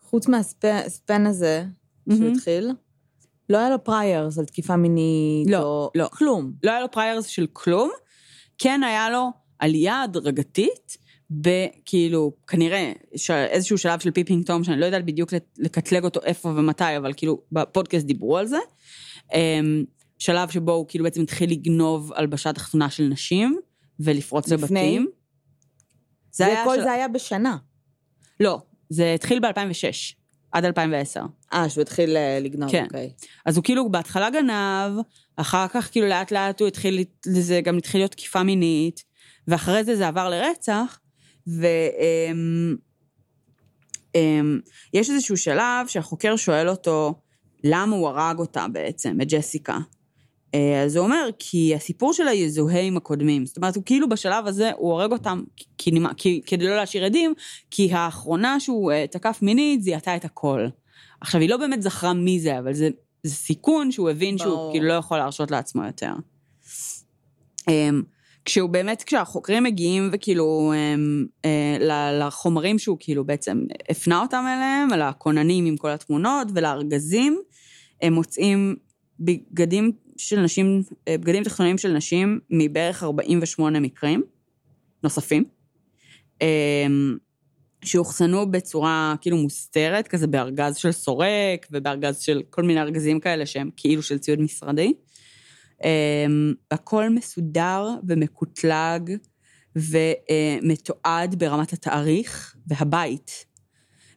חוץ 0.00 0.28
מה 0.28 0.61
span 0.61 1.26
הזה, 1.26 1.64
שהוא 2.10 2.32
התחיל, 2.32 2.70
לא 3.48 3.58
היה 3.58 3.70
לו 3.70 3.84
priors 3.84 4.38
על 4.38 4.44
תקיפה 4.44 4.76
מינית, 4.76 5.50
לא, 5.50 5.62
או... 5.62 5.90
לא. 5.94 6.08
כלום. 6.12 6.52
לא 6.62 6.70
היה 6.70 6.80
לו 6.80 6.90
priors 6.90 7.26
של 7.26 7.46
כלום, 7.52 7.90
כן 8.58 8.80
היה 8.82 9.10
לו 9.10 9.30
עלייה 9.58 10.02
הדרגתית, 10.02 10.96
בכאילו, 11.30 12.32
כנראה, 12.46 12.92
ש... 13.16 13.30
איזשהו 13.30 13.78
שלב 13.78 14.00
של 14.00 14.10
Peeping 14.10 14.46
Tom, 14.46 14.64
שאני 14.64 14.80
לא 14.80 14.86
יודעת 14.86 15.04
בדיוק 15.04 15.30
לקטלג 15.58 16.04
אותו 16.04 16.20
איפה 16.22 16.48
ומתי, 16.48 16.96
אבל 16.96 17.12
כאילו, 17.16 17.42
בפודקאסט 17.52 18.06
דיברו 18.06 18.38
על 18.38 18.46
זה. 18.46 18.58
אמ, 19.34 19.84
שלב 20.18 20.50
שבו 20.50 20.72
הוא 20.72 20.86
כאילו 20.88 21.04
בעצם 21.04 21.22
התחיל 21.22 21.50
לגנוב 21.50 22.12
הלבשה 22.14 22.52
תחתונה 22.52 22.90
של 22.90 23.02
נשים, 23.02 23.58
ולפרוץ 24.00 24.48
לבתים. 24.48 25.06
זה 26.30 26.46
היה 26.46 26.64
כל 26.64 26.76
של... 26.76 26.82
זה 26.82 26.92
היה 26.92 27.08
בשנה. 27.08 27.56
לא, 28.40 28.58
זה 28.88 29.14
התחיל 29.14 29.40
ב-2006. 29.40 30.16
עד 30.52 30.64
2010. 30.64 31.20
אה, 31.52 31.68
שהוא 31.68 31.82
התחיל 31.82 32.16
אה, 32.16 32.38
לגנוב, 32.40 32.70
כן. 32.70 32.84
אוקיי. 32.84 33.10
אז 33.46 33.56
הוא 33.56 33.64
כאילו 33.64 33.90
בהתחלה 33.90 34.30
גנב, 34.30 35.00
אחר 35.36 35.68
כך 35.68 35.88
כאילו 35.92 36.06
לאט 36.06 36.32
לאט 36.32 36.60
הוא 36.60 36.68
התחיל, 36.68 37.04
זה 37.22 37.60
גם 37.60 37.78
התחיל 37.78 38.00
להיות 38.00 38.10
תקיפה 38.10 38.42
מינית, 38.42 39.04
ואחרי 39.48 39.84
זה 39.84 39.96
זה 39.96 40.08
עבר 40.08 40.28
לרצח, 40.28 40.98
ויש 41.46 41.60
אמ, 42.30 42.76
אמ, 44.14 44.60
איזשהו 44.94 45.36
שלב 45.36 45.86
שהחוקר 45.86 46.36
שואל 46.36 46.68
אותו, 46.68 47.14
למה 47.64 47.96
הוא 47.96 48.08
הרג 48.08 48.38
אותה 48.38 48.66
בעצם, 48.72 49.20
את 49.22 49.28
ג'סיקה. 49.28 49.78
אה, 50.54 50.82
אז 50.82 50.96
הוא 50.96 51.04
אומר, 51.04 51.28
כי 51.38 51.74
הסיפור 51.74 52.12
שלה 52.12 52.32
יזוהה 52.32 52.80
עם 52.80 52.96
הקודמים. 52.96 53.46
זאת 53.46 53.56
אומרת, 53.56 53.76
הוא 53.76 53.84
כאילו 53.84 54.08
בשלב 54.08 54.46
הזה, 54.46 54.70
הוא 54.76 54.92
הורג 54.92 55.12
אותם 55.12 55.42
כי, 55.78 55.90
כי, 56.16 56.40
כדי 56.46 56.66
לא 56.66 56.76
להשאיר 56.76 57.04
עדים, 57.04 57.34
כי 57.70 57.92
האחרונה 57.92 58.60
שהוא 58.60 58.92
uh, 58.92 59.12
תקף 59.12 59.38
מינית 59.42 59.82
זיהתה 59.82 60.16
את 60.16 60.24
הכל. 60.24 60.66
עכשיו, 61.20 61.40
היא 61.40 61.50
לא 61.50 61.56
באמת 61.56 61.82
זכרה 61.82 62.12
מי 62.12 62.40
זה, 62.40 62.58
אבל 62.58 62.74
זה, 62.74 62.88
זה 63.22 63.34
סיכון 63.34 63.92
שהוא 63.92 64.10
הבין 64.10 64.36
ברור. 64.36 64.50
שהוא 64.50 64.72
כאילו 64.72 64.88
לא 64.88 64.92
יכול 64.92 65.18
להרשות 65.18 65.50
לעצמו 65.50 65.84
יותר. 65.84 66.12
כשהוא 68.46 68.70
באמת, 68.70 69.02
כשהחוקרים 69.02 69.62
מגיעים 69.62 70.10
וכאילו 70.12 70.72
um, 70.74 71.46
uh, 71.46 71.82
לחומרים 72.20 72.78
שהוא 72.78 72.96
כאילו 73.00 73.24
בעצם 73.24 73.62
הפנה 73.90 74.20
אותם 74.20 74.44
אליהם, 74.48 74.92
על 74.92 75.02
הכוננים 75.02 75.66
עם 75.66 75.76
כל 75.76 75.90
התמונות 75.90 76.48
ולארגזים, 76.54 77.40
הם 78.02 78.12
מוצאים 78.12 78.76
בגדים 79.20 79.92
של 80.16 80.40
נשים, 80.40 80.82
אה, 81.08 81.18
בגדים 81.18 81.44
תחתונים 81.44 81.78
של 81.78 81.92
נשים 81.92 82.40
מבערך 82.50 83.02
48 83.02 83.80
מקרים 83.80 84.22
נוספים, 85.02 85.44
אמ, 86.40 87.16
שאוחסנו 87.84 88.50
בצורה 88.50 89.14
כאילו 89.20 89.36
מוסתרת, 89.36 90.08
כזה 90.08 90.26
בארגז 90.26 90.76
של 90.76 90.92
סורק 90.92 91.66
ובארגז 91.70 92.20
של 92.20 92.42
כל 92.50 92.62
מיני 92.62 92.80
ארגזים 92.80 93.20
כאלה 93.20 93.46
שהם 93.46 93.70
כאילו 93.76 94.02
של 94.02 94.18
ציוד 94.18 94.40
משרדי. 94.40 94.92
אמ, 95.84 96.54
הכל 96.70 97.10
מסודר 97.10 97.88
ומקוטלג 98.08 99.10
ומתועד 99.76 101.34
ברמת 101.38 101.72
התאריך 101.72 102.56
והבית. 102.66 103.46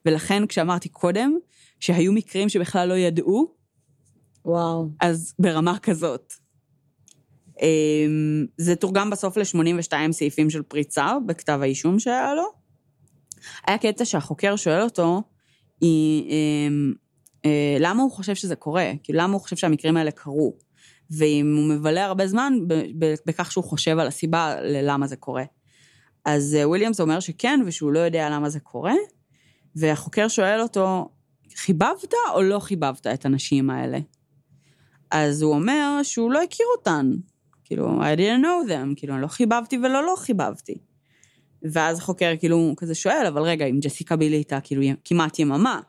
ולכן 0.06 0.48
כשאמרתי 0.48 0.90
קודם 0.90 1.38
שהיו 1.80 2.14
מקרים 2.14 2.50
שבכלל 2.50 2.90
לא 2.90 2.94
ידעו, 2.94 3.60
וואו. 4.46 4.90
אז 5.02 5.34
ברמה 5.40 5.80
כזאת. 5.80 6.34
אמ, 7.62 8.46
זה 8.58 8.76
תורגם 8.76 9.10
בסוף 9.10 9.38
ל-82 9.38 10.12
סעיפים 10.12 10.50
של 10.50 10.62
פריצה 10.62 11.14
בכתב 11.26 11.60
האישום 11.62 12.00
שהיה 12.00 12.36
לו. 12.36 12.44
היה 13.68 13.78
קטע 13.78 14.06
שהחוקר 14.06 14.56
שואל 14.56 14.82
אותו, 14.82 15.22
היא, 15.82 16.32
אמ, 16.32 16.94
אה, 17.46 17.78
למה 17.80 18.04
הוא 18.04 18.12
חושב 18.12 18.36
שזה 18.36 18.56
קורה? 18.56 18.92
כאילו, 19.04 19.20
למה 19.20 19.34
הוא 19.34 19.42
חושב 19.42 19.56
שהמקרים 19.56 19.98
האלה 19.98 20.12
קרו? 20.12 20.58
ואם 21.12 21.56
הוא 21.58 21.76
מבלה 21.76 22.06
הרבה 22.06 22.28
זמן 22.28 22.54
בכך 23.26 23.52
שהוא 23.52 23.64
חושב 23.64 24.00
על 24.00 24.08
הסיבה 24.08 24.56
ללמה 24.62 25.08
זה 25.08 25.16
קורה. 25.16 25.44
אז 26.26 26.56
אה, 26.56 26.68
וויליאמס 26.68 27.00
אומר 27.00 27.20
שכן, 27.20 27.60
ושהוא 27.66 27.92
לא 27.92 28.00
יודע 28.00 28.30
למה 28.30 28.50
זה 28.50 28.60
קורה, 28.60 28.94
והחוקר 29.76 30.28
שואל 30.28 30.62
אותו, 30.62 31.10
חיבבת 31.56 32.14
או 32.34 32.42
לא 32.42 32.60
חיבבת 32.60 33.08
את 33.08 33.26
הנשים 33.26 33.70
האלה? 33.70 34.00
אז 35.12 35.42
הוא 35.42 35.54
אומר 35.54 36.00
שהוא 36.04 36.32
לא 36.32 36.44
הכיר 36.44 36.66
אותן. 36.78 37.12
כאילו, 37.64 38.02
I 38.02 38.18
didn't 38.18 38.44
know 38.44 38.70
them, 38.70 38.96
כאילו, 38.96 39.14
אני 39.14 39.22
לא 39.22 39.28
חיבבתי 39.28 39.78
ולא 39.78 40.06
לא 40.06 40.14
חיבבתי. 40.18 40.78
ואז 41.64 42.00
החוקר 42.00 42.34
כאילו 42.40 42.74
כזה 42.78 42.96
שואל, 42.96 43.26
אבל 43.28 43.42
רגע, 43.42 43.66
אם 43.66 43.80
ג'סיקה 43.80 44.16
בילי 44.16 44.36
הייתה 44.36 44.62
כאילו 44.62 44.82
כמעט 45.06 45.40
יממה, 45.40 45.82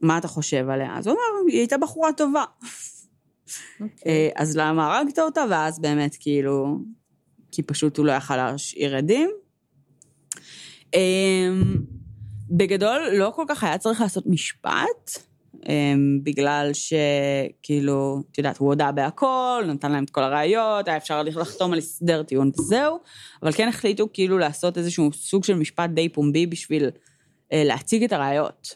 מה 0.00 0.18
אתה 0.18 0.28
חושב 0.28 0.68
עליה? 0.68 0.98
אז 0.98 1.06
הוא 1.06 1.12
אומר, 1.12 1.50
היא 1.52 1.58
הייתה 1.58 1.78
בחורה 1.78 2.12
טובה. 2.12 2.44
Okay. 3.58 3.82
אוקיי. 3.82 4.12
אה, 4.12 4.28
אז 4.36 4.56
למה 4.56 4.96
הרגת 4.96 5.18
אותה? 5.18 5.44
ואז 5.50 5.80
באמת, 5.80 6.16
כאילו, 6.20 6.78
כי 7.52 7.62
פשוט 7.62 7.98
הוא 7.98 8.06
לא 8.06 8.12
יכל 8.12 8.36
להשאיר 8.36 8.96
עדים. 8.96 9.30
אמ, 10.94 11.62
בגדול, 12.50 13.08
לא 13.12 13.32
כל 13.34 13.44
כך 13.48 13.64
היה 13.64 13.78
צריך 13.78 14.00
לעשות 14.00 14.26
משפט. 14.26 15.18
אמ, 15.68 16.20
בגלל 16.22 16.70
שכאילו, 16.72 18.22
את 18.32 18.38
יודעת, 18.38 18.58
הוא 18.58 18.68
הודה 18.68 18.92
בהכל, 18.92 19.64
נתן 19.66 19.92
להם 19.92 20.04
את 20.04 20.10
כל 20.10 20.22
הראיות, 20.22 20.88
היה 20.88 20.96
אפשר 20.96 21.22
לחתום 21.22 21.72
על 21.72 21.78
הסדר 21.78 22.22
טיעון 22.22 22.50
וזהו, 22.58 22.98
אבל 23.42 23.52
כן 23.52 23.68
החליטו 23.68 24.08
כאילו 24.12 24.38
לעשות 24.38 24.78
איזשהו 24.78 25.12
סוג 25.12 25.44
של 25.44 25.54
משפט 25.54 25.90
די 25.90 26.08
פומבי 26.08 26.46
בשביל 26.46 26.90
אה, 27.52 27.62
להציג 27.64 28.04
את 28.04 28.12
הראיות. 28.12 28.74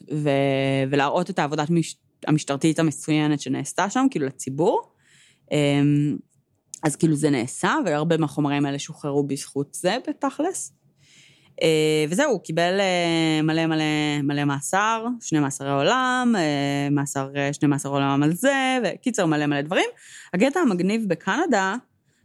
ולהראות 0.91 1.31
את 1.31 1.39
העבודת. 1.39 1.69
המשטרתית 2.27 2.79
המצוינת 2.79 3.41
שנעשתה 3.41 3.91
שם, 3.91 4.07
כאילו 4.11 4.27
לציבור. 4.27 4.83
אמ, 5.53 6.17
אז 6.83 6.97
כאילו 6.97 7.17
זה 7.17 7.31
נעשה, 7.31 7.75
והרבה 7.87 8.17
מהחומרים 8.17 8.67
האלה 8.67 8.79
שוחררו 8.79 9.23
בזכות 9.23 9.75
זה 9.75 9.97
בתכלס. 10.09 10.73
אה, 11.63 12.05
וזהו, 12.09 12.31
הוא 12.31 12.41
קיבל 12.41 12.81
אה, 12.81 13.43
מלא 13.43 13.67
מלא 13.67 13.85
מלא 14.23 14.45
מאסר, 14.45 15.07
שני 15.21 15.41
מאסרי 15.41 15.71
עולם, 15.71 16.35
אה, 16.39 16.89
מאסר, 16.91 17.29
שני 17.53 17.69
מאסרי 17.69 17.93
עולם 17.93 18.23
על 18.23 18.35
זה, 18.35 18.79
וקיצר 18.85 19.27
מלא 19.27 19.47
מלא 19.47 19.61
דברים. 19.61 19.89
הקטע 20.35 20.61
המגניב 20.61 21.09
בקנדה 21.09 21.75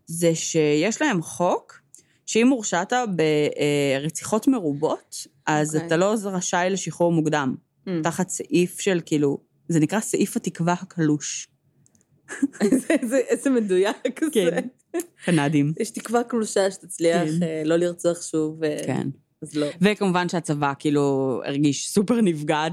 זה 0.05 0.35
שיש 0.35 1.01
להם 1.01 1.21
חוק, 1.21 1.81
שאם 2.25 2.47
הורשעת 2.47 2.93
ברציחות 4.01 4.47
מרובות, 4.47 5.27
אז 5.45 5.69
okay. 5.69 5.75
אוקיי. 5.75 5.87
אתה 5.87 5.97
לא 5.97 6.15
רשאי 6.25 6.69
לשחרור 6.69 7.11
מוקדם. 7.11 7.55
Mm. 7.87 7.91
תחת 8.03 8.29
סעיף 8.29 8.79
של 8.79 8.99
כאילו, 9.05 9.37
זה 9.71 9.79
נקרא 9.79 9.99
סעיף 9.99 10.37
התקווה 10.37 10.73
הקלוש. 10.73 11.47
איזה, 13.29 13.49
מדויק 13.49 14.19
כן, 14.31 14.49
זה. 14.49 14.59
קנדים. 15.25 15.73
יש 15.79 15.89
תקווה 15.89 16.23
קלושה 16.23 16.71
שתצליח 16.71 17.29
כן. 17.39 17.67
לא 17.67 17.75
לרצוח 17.75 18.21
שוב. 18.21 18.59
כן. 18.85 19.07
אז 19.41 19.55
לא. 19.55 19.67
וכמובן 19.81 20.29
שהצבא 20.29 20.73
כאילו 20.79 21.41
הרגיש 21.45 21.89
סופר 21.89 22.21
נפגעת 22.21 22.71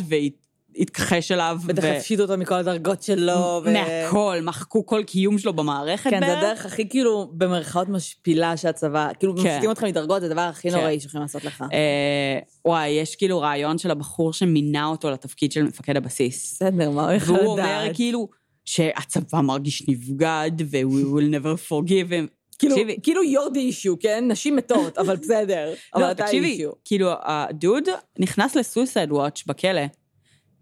התכחש 0.79 1.33
אליו. 1.33 1.59
בטח 1.67 1.85
הפשיטו 1.85 2.23
אותו 2.23 2.39
מכל 2.39 2.55
הדרגות 2.55 3.03
שלו. 3.03 3.63
ו- 3.65 3.73
מהכל, 3.73 4.39
מחקו 4.43 4.87
כל 4.87 5.03
קיום 5.07 5.39
שלו 5.39 5.53
במערכת 5.53 6.11
כן, 6.11 6.21
זה. 6.27 6.39
הדרך 6.39 6.67
הכי 6.67 6.89
כאילו, 6.89 7.31
במרכאות 7.33 7.89
משפילה 7.89 8.57
שהצבא, 8.57 9.09
כאילו, 9.19 9.37
כן. 9.37 9.43
מפשיטים 9.43 9.71
אותך 9.71 9.85
מדרגות, 9.85 10.21
זה 10.21 10.27
הדבר 10.27 10.41
הכי 10.41 10.71
כן. 10.71 10.77
נוראי 10.77 11.01
שיכולים 11.01 11.23
לעשות 11.23 11.45
לך. 11.45 11.65
אה, 11.73 12.39
וואי, 12.65 12.89
יש 12.89 13.17
כאילו 13.17 13.41
רעיון 13.41 13.79
של 13.79 13.91
הבחור 13.91 14.33
שמינה 14.33 14.87
אותו 14.87 15.11
לתפקיד 15.11 15.53
של 15.53 15.63
מפקד 15.63 15.97
הבסיס. 15.97 16.53
בסדר, 16.53 16.91
מה 16.91 17.05
הוא 17.05 17.13
יכול 17.13 17.35
לדעת? 17.35 17.45
והוא 17.45 17.59
אומר 17.59 17.89
כאילו 17.95 18.29
שהצבא 18.65 19.41
מרגיש 19.41 19.89
נבגד, 19.89 20.51
ו-we 20.71 21.05
will 21.05 21.35
never 21.35 21.71
forgive 21.71 22.11
him. 22.11 22.39
כאילו, 22.59 22.75
תקשיבי. 22.75 22.97
כאילו 23.03 23.23
you're 23.23 23.53
the 23.55 23.75
issue, 23.75 23.97
כן? 24.01 24.25
נשים 24.29 24.57
מתות, 24.57 24.99
אבל 24.99 25.17
בסדר. 25.17 25.75
אבל 25.95 26.03
לא, 26.03 26.11
אתה 26.11 26.25
תקשיבי, 26.25 26.65
issue. 26.65 26.75
כאילו, 26.85 27.11
הדוד 27.23 27.85
נכנס 28.19 28.57
לסויסייד 28.57 29.13
וואץ' 29.13 29.43
בכלא, 29.47 29.81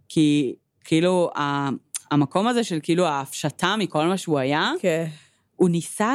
כי 0.09 0.55
כאילו, 0.85 1.31
ה- 1.37 1.69
המקום 2.11 2.47
הזה 2.49 2.65
של 2.65 2.79
כאילו 2.83 3.07
ההפשטה 3.07 3.75
מכל 3.79 4.07
מה 4.07 4.17
שהוא 4.17 4.39
היה, 4.39 4.73
כן. 4.81 5.07
הוא 5.57 5.69
ניסה 5.69 6.15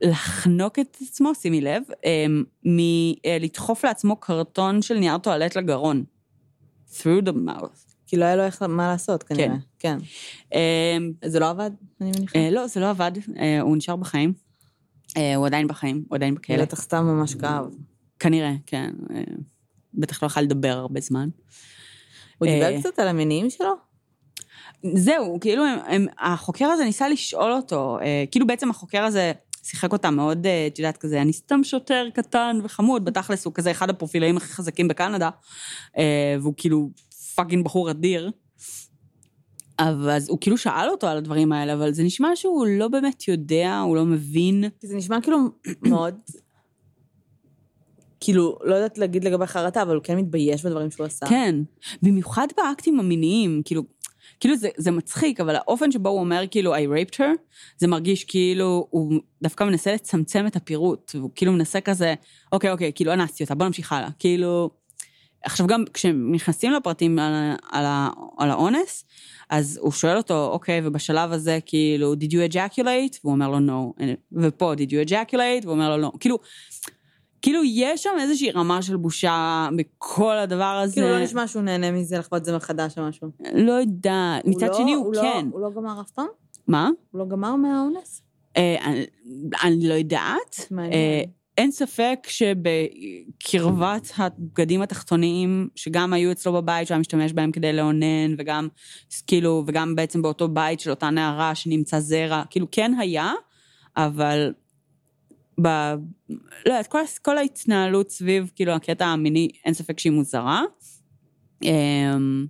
לחנוק 0.00 0.78
את 0.78 0.96
עצמו, 1.02 1.34
שימי 1.34 1.60
לב, 1.60 1.82
אמ, 2.04 2.44
מלדחוף 2.64 3.84
לעצמו 3.84 4.16
קרטון 4.16 4.82
של 4.82 4.94
נייר 4.98 5.18
טואלט 5.18 5.56
לגרון. 5.56 6.04
through 6.92 7.24
the 7.26 7.32
mouth. 7.48 7.94
כי 8.06 8.16
לא 8.16 8.24
היה 8.24 8.36
לו 8.36 8.42
איך, 8.42 8.62
מה 8.62 8.88
לעשות, 8.88 9.22
כנראה. 9.22 9.54
כן. 9.78 9.98
אמ, 10.54 11.12
זה 11.24 11.40
לא 11.40 11.50
עבד, 11.50 11.70
אני 12.00 12.10
מניחה? 12.16 12.38
אה, 12.38 12.50
לא, 12.50 12.66
זה 12.66 12.80
לא 12.80 12.90
עבד, 12.90 13.12
אה, 13.38 13.60
הוא 13.60 13.76
נשאר 13.76 13.96
בחיים. 13.96 14.32
אה, 15.16 15.34
הוא 15.36 15.46
עדיין 15.46 15.66
בחיים, 15.68 16.04
הוא 16.08 16.16
עדיין 16.16 16.34
בכלא. 16.34 16.62
בטח 16.62 16.80
סתם 16.80 17.04
ממש 17.04 17.34
כאב. 17.34 17.64
כנראה, 18.18 18.52
כן. 18.66 18.90
אה, 19.14 19.22
בטח 19.94 20.22
לא 20.22 20.26
יכל 20.26 20.40
לדבר 20.40 20.68
הרבה 20.78 21.00
זמן. 21.00 21.28
הוא 22.40 22.48
אה, 22.48 22.54
דיבר 22.54 22.80
קצת 22.80 22.98
על 22.98 23.08
המינים 23.08 23.50
שלו? 23.50 23.74
זהו, 24.94 25.38
כאילו, 25.40 25.64
הם, 25.64 25.78
הם, 25.86 26.06
החוקר 26.18 26.64
הזה 26.64 26.84
ניסה 26.84 27.08
לשאול 27.08 27.52
אותו, 27.52 27.98
אה, 28.02 28.24
כאילו 28.30 28.46
בעצם 28.46 28.70
החוקר 28.70 29.02
הזה 29.04 29.32
שיחק 29.62 29.92
אותה 29.92 30.10
מאוד, 30.10 30.46
אה, 30.46 30.66
את 30.66 30.78
יודעת, 30.78 30.96
כזה, 30.96 31.22
אני 31.22 31.32
סתם 31.32 31.64
שוטר 31.64 32.08
קטן 32.14 32.60
וחמוד, 32.62 33.04
בתכלס 33.04 33.44
הוא 33.44 33.54
כזה 33.54 33.70
אחד 33.70 33.90
הפרופילאים 33.90 34.36
הכי 34.36 34.52
חזקים 34.52 34.88
בקנדה, 34.88 35.30
אה, 35.98 36.36
והוא 36.40 36.54
כאילו 36.56 36.90
פאקינג 37.34 37.64
בחור 37.64 37.90
אדיר. 37.90 38.30
אז 39.78 40.28
הוא 40.28 40.38
כאילו 40.40 40.58
שאל 40.58 40.88
אותו 40.90 41.08
על 41.08 41.16
הדברים 41.16 41.52
האלה, 41.52 41.72
אבל 41.74 41.92
זה 41.92 42.02
נשמע 42.02 42.28
שהוא 42.34 42.66
לא 42.66 42.88
באמת 42.88 43.28
יודע, 43.28 43.78
הוא 43.78 43.96
לא 43.96 44.04
מבין. 44.04 44.64
זה 44.82 44.96
נשמע 44.96 45.20
כאילו 45.20 45.38
מאוד... 45.90 46.14
כאילו, 48.20 48.58
לא 48.64 48.74
יודעת 48.74 48.98
להגיד 48.98 49.24
לגבי 49.24 49.46
חרטה, 49.46 49.82
אבל 49.82 49.94
הוא 49.94 50.04
כן 50.04 50.16
מתבייש 50.16 50.64
בדברים 50.64 50.90
שהוא 50.90 51.06
עשה. 51.06 51.26
כן, 51.26 51.54
במיוחד 52.02 52.46
באקטים 52.56 53.00
המיניים, 53.00 53.62
כאילו, 53.64 53.82
כאילו 54.40 54.56
זה, 54.56 54.68
זה 54.76 54.90
מצחיק, 54.90 55.40
אבל 55.40 55.56
האופן 55.56 55.92
שבו 55.92 56.08
הוא 56.08 56.20
אומר 56.20 56.44
כאילו 56.50 56.74
I 56.74 56.78
raped 56.78 57.14
her, 57.14 57.36
זה 57.78 57.86
מרגיש 57.86 58.24
כאילו 58.24 58.86
הוא 58.90 59.12
דווקא 59.42 59.64
מנסה 59.64 59.92
לצמצם 59.92 60.46
את 60.46 60.56
הפירוט, 60.56 61.12
והוא 61.14 61.30
כאילו 61.34 61.52
מנסה 61.52 61.80
כזה, 61.80 62.14
אוקיי, 62.52 62.70
אוקיי, 62.70 62.92
כאילו 62.94 63.12
אנסתי 63.12 63.42
אותה, 63.42 63.54
בוא 63.54 63.66
נמשיך 63.66 63.92
הלאה. 63.92 64.08
כאילו, 64.18 64.70
עכשיו 65.44 65.66
גם 65.66 65.84
כשהם 65.94 66.32
נכנסים 66.34 66.72
לפרטים 66.72 67.18
על, 67.18 67.32
על, 67.70 67.84
על 68.38 68.50
האונס, 68.50 69.04
אז 69.50 69.78
הוא 69.82 69.92
שואל 69.92 70.16
אותו, 70.16 70.48
אוקיי, 70.52 70.80
ובשלב 70.84 71.32
הזה 71.32 71.58
כאילו, 71.66 72.14
did 72.14 72.32
you 72.32 72.52
ejaculate? 72.52 73.18
והוא 73.24 73.32
אומר 73.32 73.48
לו 73.48 73.58
no, 73.58 74.04
ופה, 74.32 74.72
did 74.76 74.90
you 74.90 75.08
ejaculate? 75.08 75.62
והוא 75.62 75.72
אומר 75.72 75.90
לו 75.90 75.98
לא. 75.98 76.12
כאילו, 76.20 76.38
כאילו 77.42 77.60
יש 77.64 78.02
שם 78.02 78.10
איזושהי 78.20 78.50
רמה 78.50 78.82
של 78.82 78.96
בושה 78.96 79.68
בכל 79.76 80.38
הדבר 80.38 80.64
הזה. 80.64 80.92
כאילו, 80.94 81.08
לא 81.08 81.22
נשמע 81.22 81.46
שהוא 81.46 81.62
נהנה 81.62 81.90
מזה 81.90 82.18
לחוות 82.18 82.40
את 82.40 82.44
זה 82.44 82.56
מחדש 82.56 82.98
או 82.98 83.08
משהו. 83.08 83.28
לא 83.54 83.72
יודעת, 83.72 84.44
מצד 84.44 84.66
לא- 84.68 84.74
שני 84.74 84.92
הוא 84.94 85.14
לא- 85.14 85.20
כן. 85.22 85.48
הוא 85.52 85.60
לא 85.60 85.70
גמר 85.76 86.00
אף 86.00 86.10
פעם? 86.10 86.26
מה? 86.68 86.90
הוא 87.10 87.18
לא 87.18 87.24
גמר 87.28 87.56
מהאונס? 87.56 88.22
אה, 88.56 88.76
אני- 88.84 89.06
אני 89.64 89.88
לא 89.88 89.94
יודעת. 89.94 90.66
אה, 90.78 91.22
אין 91.58 91.70
ספק 91.70 92.18
שבקרבת 92.28 94.12
הבגדים 94.16 94.82
התחתוניים, 94.82 95.68
שגם 95.76 96.12
היו 96.12 96.32
אצלו 96.32 96.52
בבית, 96.52 96.86
שהוא 96.86 96.94
היה 96.94 97.00
משתמש 97.00 97.32
בהם 97.32 97.52
כדי 97.52 97.72
לאונן, 97.72 98.34
וגם, 98.38 98.68
כאילו, 99.26 99.64
וגם 99.66 99.94
בעצם 99.94 100.22
באותו 100.22 100.48
בית 100.48 100.80
של 100.80 100.90
אותה 100.90 101.10
נערה 101.10 101.54
שנמצא 101.54 102.00
זרע, 102.00 102.42
כאילו, 102.50 102.66
כן 102.72 102.92
היה, 102.98 103.32
אבל 103.96 104.52
ב... 105.62 105.68
לא 106.28 106.36
יודעת, 106.66 106.86
כל, 106.86 106.98
כל 107.22 107.38
ההתנהלות 107.38 108.10
סביב, 108.10 108.50
כאילו, 108.54 108.72
הקטע 108.72 109.06
המיני, 109.06 109.48
אין 109.64 109.74
ספק 109.74 109.98
שהיא 109.98 110.12
מוזרה. 110.12 110.62
אמ, 111.62 112.46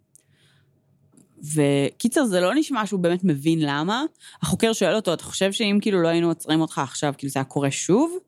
וקיצר, 1.55 2.25
זה 2.25 2.41
לא 2.41 2.55
נשמע 2.55 2.87
שהוא 2.87 3.01
באמת 3.01 3.25
מבין 3.25 3.59
למה. 3.63 4.05
החוקר 4.43 4.73
שואל 4.73 4.95
אותו, 4.95 5.15
אתה 5.15 5.25
חושב 5.25 5.53
שאם 5.53 5.79
כאילו 5.83 6.03
לא 6.03 6.09
היינו 6.09 6.29
עוצרים 6.29 6.61
אותך 6.61 6.79
עכשיו, 6.79 7.15
כאילו 7.19 7.31
זה 7.31 7.39
היה 7.39 7.45
קורה 7.45 7.71
שוב? 7.71 8.19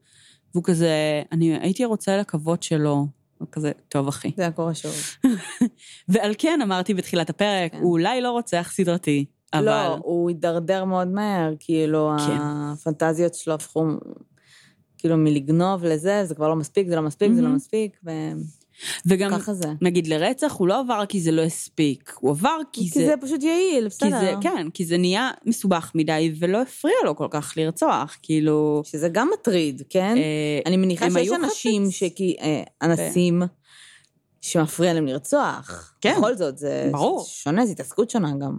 והוא 0.55 0.65
כזה, 0.65 1.23
אני 1.33 1.59
הייתי 1.59 1.85
רוצה 1.85 2.17
לקוות 2.17 2.63
שלא. 2.63 3.05
הוא 3.39 3.49
כזה, 3.53 3.73
טוב 3.89 4.09
אחי. 4.09 4.31
זה 4.37 4.43
היה 4.43 4.51
קורה 4.51 4.75
שוב. 4.75 4.95
ועל 6.09 6.35
כן 6.39 6.61
אמרתי 6.63 6.95
בתחילת 6.95 7.31
הפרק, 7.31 7.73
כן. 7.73 7.79
הוא 7.79 7.93
אולי 7.93 8.21
לא 8.21 8.31
רוצח 8.31 8.71
סדרתי, 8.73 9.25
אבל... 9.55 9.65
לא, 9.65 9.95
הוא 9.95 10.29
הידרדר 10.29 10.85
מאוד 10.85 11.09
מהר, 11.09 11.55
כאילו, 11.59 12.11
כן. 12.27 12.37
הפנטזיות 12.41 13.35
שלו 13.35 13.55
הפכו, 13.55 13.87
כאילו, 15.03 15.17
מלגנוב 15.17 15.85
לזה, 15.85 16.25
זה 16.25 16.35
כבר 16.35 16.49
לא 16.49 16.57
מספיק, 16.57 16.89
זה 16.89 16.97
לא 16.97 17.03
מספיק, 17.03 17.33
זה 17.35 17.43
לא. 17.43 17.49
מספיק, 17.49 17.97
וגם, 19.07 19.31
וככה 19.35 19.55
זה. 19.55 19.69
נגיד 19.81 20.07
לרצח, 20.07 20.53
הוא 20.59 20.69
לא 20.69 20.81
עבר 20.81 21.05
כי 21.09 21.21
זה 21.21 21.31
לא 21.33 21.43
הספיק, 21.43 22.13
הוא 22.21 22.31
עבר 22.31 22.57
כי 22.73 22.81
כי 22.83 22.89
זה... 23.01 23.07
זה 23.07 23.15
פשוט 23.21 23.43
יעיל, 23.43 23.83
כי 23.83 23.89
בסדר. 23.89 24.21
זה, 24.21 24.33
כן, 24.41 24.67
כי 24.75 24.85
זה 24.85 24.99
נהיה 24.99 25.31
מסובך 25.47 25.93
מדי, 25.95 26.33
ולא 26.39 26.63
הפריע 26.63 26.95
לו 27.05 27.17
כל 27.17 27.27
כך 27.31 27.55
לרצוח, 27.57 28.17
כאילו... 28.23 28.83
שזה 28.85 29.09
גם 29.09 29.31
מטריד, 29.41 29.83
כן? 29.89 30.15
אה, 30.17 30.61
אני 30.67 30.77
מניחה 30.77 31.11
שיש 31.11 31.29
אנשים, 31.45 31.85
חפץ. 31.85 31.95
שכי- 31.95 32.37
אה, 32.41 32.63
אנסים, 32.83 33.43
שמפריע 34.43 34.95
להם 34.95 35.07
לרצוח. 35.07 35.95
כן. 36.01 36.15
בכל 36.19 36.35
זאת, 36.37 36.59
זה 36.59 36.89
ברור. 36.93 37.25
שונה, 37.29 37.67
זו 37.67 37.73
התעסקות 37.73 38.11
שונה 38.11 38.33
גם. 38.41 38.57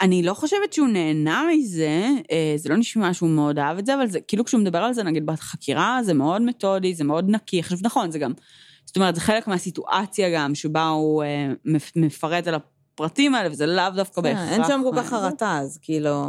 אני 0.00 0.22
לא 0.22 0.34
חושבת 0.34 0.72
שהוא 0.72 0.88
נהנה 0.88 1.44
מזה, 1.52 2.08
אה, 2.32 2.54
זה 2.56 2.68
לא 2.68 2.76
נשמע 2.76 3.14
שהוא 3.14 3.28
מאוד 3.30 3.58
אהב 3.58 3.78
את 3.78 3.86
זה, 3.86 3.94
אבל 3.94 4.06
זה 4.06 4.20
כאילו 4.20 4.44
כשהוא 4.44 4.60
מדבר 4.60 4.78
על 4.78 4.92
זה, 4.94 5.02
נגיד 5.02 5.26
בחקירה, 5.26 6.00
זה 6.04 6.14
מאוד 6.14 6.42
מתודי, 6.42 6.94
זה 6.94 7.04
מאוד 7.04 7.30
נקי. 7.30 7.60
עכשיו, 7.60 7.78
נכון, 7.82 8.10
זה 8.10 8.18
גם, 8.18 8.32
זאת 8.86 8.96
אומרת, 8.96 9.14
זה 9.14 9.20
חלק 9.20 9.48
מהסיטואציה 9.48 10.30
גם, 10.34 10.54
שבה 10.54 10.88
הוא 10.88 11.22
אה, 11.22 11.48
מפ- 11.64 11.92
מפרט 11.96 12.46
על 12.46 12.54
הפרטים 12.54 13.34
האלה, 13.34 13.50
וזה 13.52 13.66
לאו 13.66 13.90
דווקא 13.96 14.20
בהכרח. 14.20 14.48
אין 14.52 14.62
שם 14.64 14.80
כל 14.90 14.96
כך 14.96 15.08
חרטה, 15.08 15.58
אז 15.58 15.78
כאילו... 15.82 16.26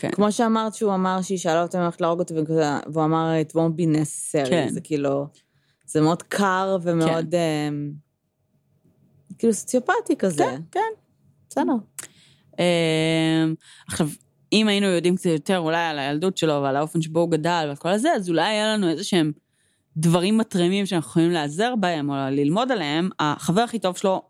כן. 0.00 0.10
כמו 0.10 0.32
שאמרת 0.32 0.74
שהוא 0.74 0.94
אמר 0.94 1.22
שהיא 1.22 1.38
שאלה 1.38 1.62
אותו 1.62 1.78
אם 1.78 1.82
הולכת 1.82 2.00
להרוג 2.00 2.18
אותי, 2.18 2.34
וכזה- 2.40 2.78
והוא 2.92 3.04
אמר, 3.04 3.32
it 3.48 3.52
won't 3.52 3.80
be 3.80 3.96
necessary. 3.96 4.50
כן. 4.50 4.68
זה 4.70 4.80
כאילו... 4.80 5.26
זה 5.90 6.00
מאוד 6.00 6.22
קר 6.22 6.76
ומאוד... 6.82 7.34
אמ, 7.34 7.92
כאילו 9.38 9.52
סוציופטי 9.52 10.16
כזה. 10.18 10.44
כן, 10.44 10.60
כן. 10.70 11.00
בסדר. 11.50 11.72
אמ, 12.58 13.54
עכשיו, 13.86 14.08
אם 14.52 14.68
היינו 14.68 14.86
יודעים 14.86 15.16
קצת 15.16 15.26
יותר 15.26 15.58
אולי 15.58 15.84
על 15.84 15.98
הילדות 15.98 16.36
שלו 16.36 16.62
ועל 16.62 16.76
האופן 16.76 17.02
שבו 17.02 17.20
הוא 17.20 17.30
גדל 17.30 17.64
ועל 17.66 17.76
כל 17.76 17.88
הזה, 17.88 18.12
אז 18.12 18.28
אולי 18.28 18.42
היה 18.42 18.74
לנו 18.74 18.88
איזה 18.88 19.04
שהם 19.04 19.32
דברים 19.96 20.38
מתרימים 20.38 20.86
שאנחנו 20.86 21.10
יכולים 21.10 21.30
להיעזר 21.30 21.74
בהם 21.76 22.10
או 22.10 22.14
ללמוד 22.30 22.72
עליהם. 22.72 23.08
החבר 23.18 23.60
הכי 23.60 23.78
טוב 23.78 23.96
שלו 23.96 24.22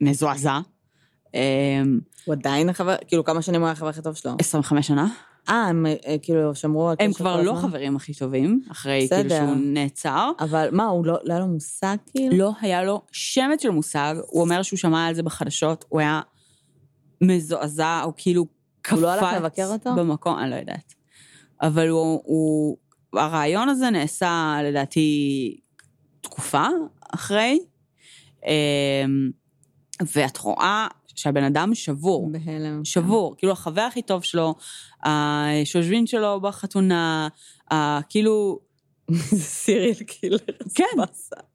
מזועזע. 0.00 0.60
אמ, 1.34 2.00
הוא 2.24 2.34
עדיין 2.34 2.68
החבר, 2.68 2.94
כאילו 3.06 3.24
כמה 3.24 3.42
שנים 3.42 3.60
הוא 3.60 3.66
היה 3.66 3.72
החבר 3.72 3.88
הכי 3.88 4.02
טוב 4.02 4.14
שלו. 4.14 4.32
25 4.38 4.86
שנה. 4.86 5.06
אה, 5.48 5.54
הם 5.54 5.86
אה, 5.86 6.16
כאילו 6.22 6.54
שמרו 6.54 6.88
על 6.88 6.96
הם 7.00 7.10
קשר 7.10 7.18
כבר 7.18 7.36
כל 7.36 7.42
לא? 7.42 7.54
חברים 7.62 7.96
הכי 7.96 8.14
טובים, 8.14 8.62
אחרי 8.70 9.08
כאילו. 9.10 9.30
שהוא 9.30 9.56
נעצר. 9.56 10.30
אבל 10.40 10.68
מה, 10.72 10.84
הוא 10.84 11.06
לא, 11.06 11.18
לא 11.24 11.32
היה 11.32 11.40
לו 11.40 11.46
מושג 11.46 11.96
כאילו? 12.10 12.36
לא 12.36 12.52
היה 12.60 12.84
לו 12.84 13.02
שמץ 13.12 13.62
של 13.62 13.70
מושג, 13.70 14.14
הוא 14.26 14.42
אומר 14.42 14.62
שהוא 14.62 14.78
שמע 14.78 15.06
על 15.06 15.14
זה 15.14 15.22
בחדשות, 15.22 15.84
הוא 15.88 16.00
היה 16.00 16.20
מזועזע, 17.20 18.00
הוא 18.04 18.12
כאילו 18.16 18.46
קפץ 18.82 18.92
הוא 18.92 19.02
לא 19.02 19.10
הלך 19.10 19.36
לבקר 19.36 19.66
אותו? 19.66 19.94
במקום, 19.94 20.38
אני 20.38 20.50
לא 20.50 20.56
יודעת. 20.56 20.94
אבל 21.62 21.88
הוא, 21.88 22.22
הוא, 22.24 22.76
הרעיון 23.12 23.68
הזה 23.68 23.90
נעשה 23.90 24.58
לדעתי 24.64 25.60
תקופה 26.20 26.66
אחרי, 27.14 27.58
אמ, 28.46 29.30
ואת 30.16 30.38
רואה 30.38 30.86
שהבן 31.14 31.44
אדם 31.44 31.74
שבור. 31.74 32.30
בהלם. 32.32 32.84
שבור, 32.84 33.34
כאילו 33.38 33.52
החבר 33.52 33.80
הכי 33.80 34.02
טוב 34.02 34.22
שלו, 34.22 34.54
השושבין 35.04 36.06
שלו 36.06 36.40
בחתונה, 36.40 37.28
כאילו, 38.08 38.58
זה 39.08 39.44
סיריאל 39.44 40.02
קילר. 40.06 40.38
כן. 40.74 40.84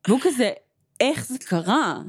והוא 0.07 0.19
כזה, 0.21 0.51
איך 0.99 1.27
זה 1.27 1.37
קרה? 1.39 2.01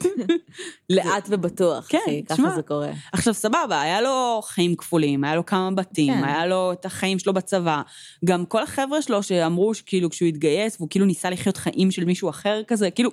לאט 0.90 1.28
ובטוח, 1.30 1.86
כן, 1.88 1.98
אחי. 2.06 2.22
ככה 2.28 2.50
זה 2.54 2.62
קורה. 2.62 2.90
עכשיו, 3.12 3.34
סבבה, 3.34 3.80
היה 3.80 4.00
לו 4.00 4.40
חיים 4.44 4.76
כפולים, 4.76 5.24
היה 5.24 5.34
לו 5.34 5.46
כמה 5.46 5.70
בתים, 5.70 6.14
כן. 6.14 6.24
היה 6.24 6.46
לו 6.46 6.72
את 6.72 6.84
החיים 6.84 7.18
שלו 7.18 7.32
בצבא. 7.32 7.82
גם 8.24 8.46
כל 8.46 8.62
החבר'ה 8.62 9.02
שלו 9.02 9.22
שאמרו 9.22 9.74
שכאילו 9.74 10.10
כשהוא 10.10 10.28
התגייס, 10.28 10.76
והוא 10.76 10.88
כאילו 10.90 11.06
ניסה 11.06 11.30
לחיות 11.30 11.56
חיים 11.56 11.90
של 11.90 12.04
מישהו 12.04 12.30
אחר 12.30 12.62
כזה, 12.66 12.90
כאילו, 12.90 13.10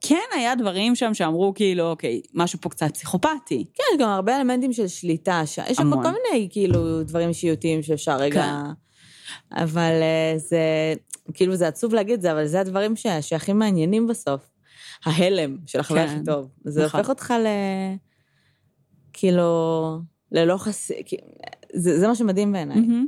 כן 0.00 0.24
היה 0.34 0.54
דברים 0.54 0.94
שם 0.94 1.14
שאמרו 1.14 1.52
כאילו, 1.54 1.90
אוקיי, 1.90 2.20
משהו 2.34 2.60
פה 2.60 2.68
קצת 2.68 2.94
פסיכופתי. 2.94 3.64
כן, 3.74 4.02
גם 4.02 4.08
הרבה 4.08 4.36
אלמנטים 4.36 4.72
של 4.72 4.88
שליטה. 4.88 5.46
ש... 5.46 5.58
יש 5.58 5.76
שם. 5.76 5.90
כל 6.02 6.10
מיני, 6.10 6.48
כאילו, 6.50 7.02
דברים 7.02 7.28
אישיותיים 7.28 7.82
שאפשר 7.82 8.16
רגע... 8.16 8.42
כן. 8.42 8.70
אבל 9.52 9.92
אה, 10.02 10.34
זה, 10.36 10.94
כאילו, 11.34 11.56
זה 11.56 11.68
עצוב 11.68 11.94
להגיד 11.94 12.14
את 12.14 12.22
זה, 12.22 12.32
אבל 12.32 12.46
זה 12.46 12.60
הדברים 12.60 12.96
ש... 12.96 13.06
שהכי 13.20 13.52
מעניינים 13.52 14.06
בסוף. 14.06 14.50
ההלם 15.04 15.56
של 15.66 15.80
החבר 15.80 16.06
כן, 16.06 16.14
הכי 16.14 16.24
טוב. 16.24 16.48
זה 16.64 16.84
נכון. 16.84 17.00
הופך 17.00 17.10
אותך 17.10 17.34
ל... 17.44 17.46
כאילו, 19.12 19.98
ללא 20.32 20.56
חסי... 20.56 20.94
כאילו, 21.06 21.22
זה, 21.74 22.00
זה 22.00 22.08
מה 22.08 22.14
שמדהים 22.14 22.52
בעיניי. 22.52 22.80
מהמם. 22.80 23.06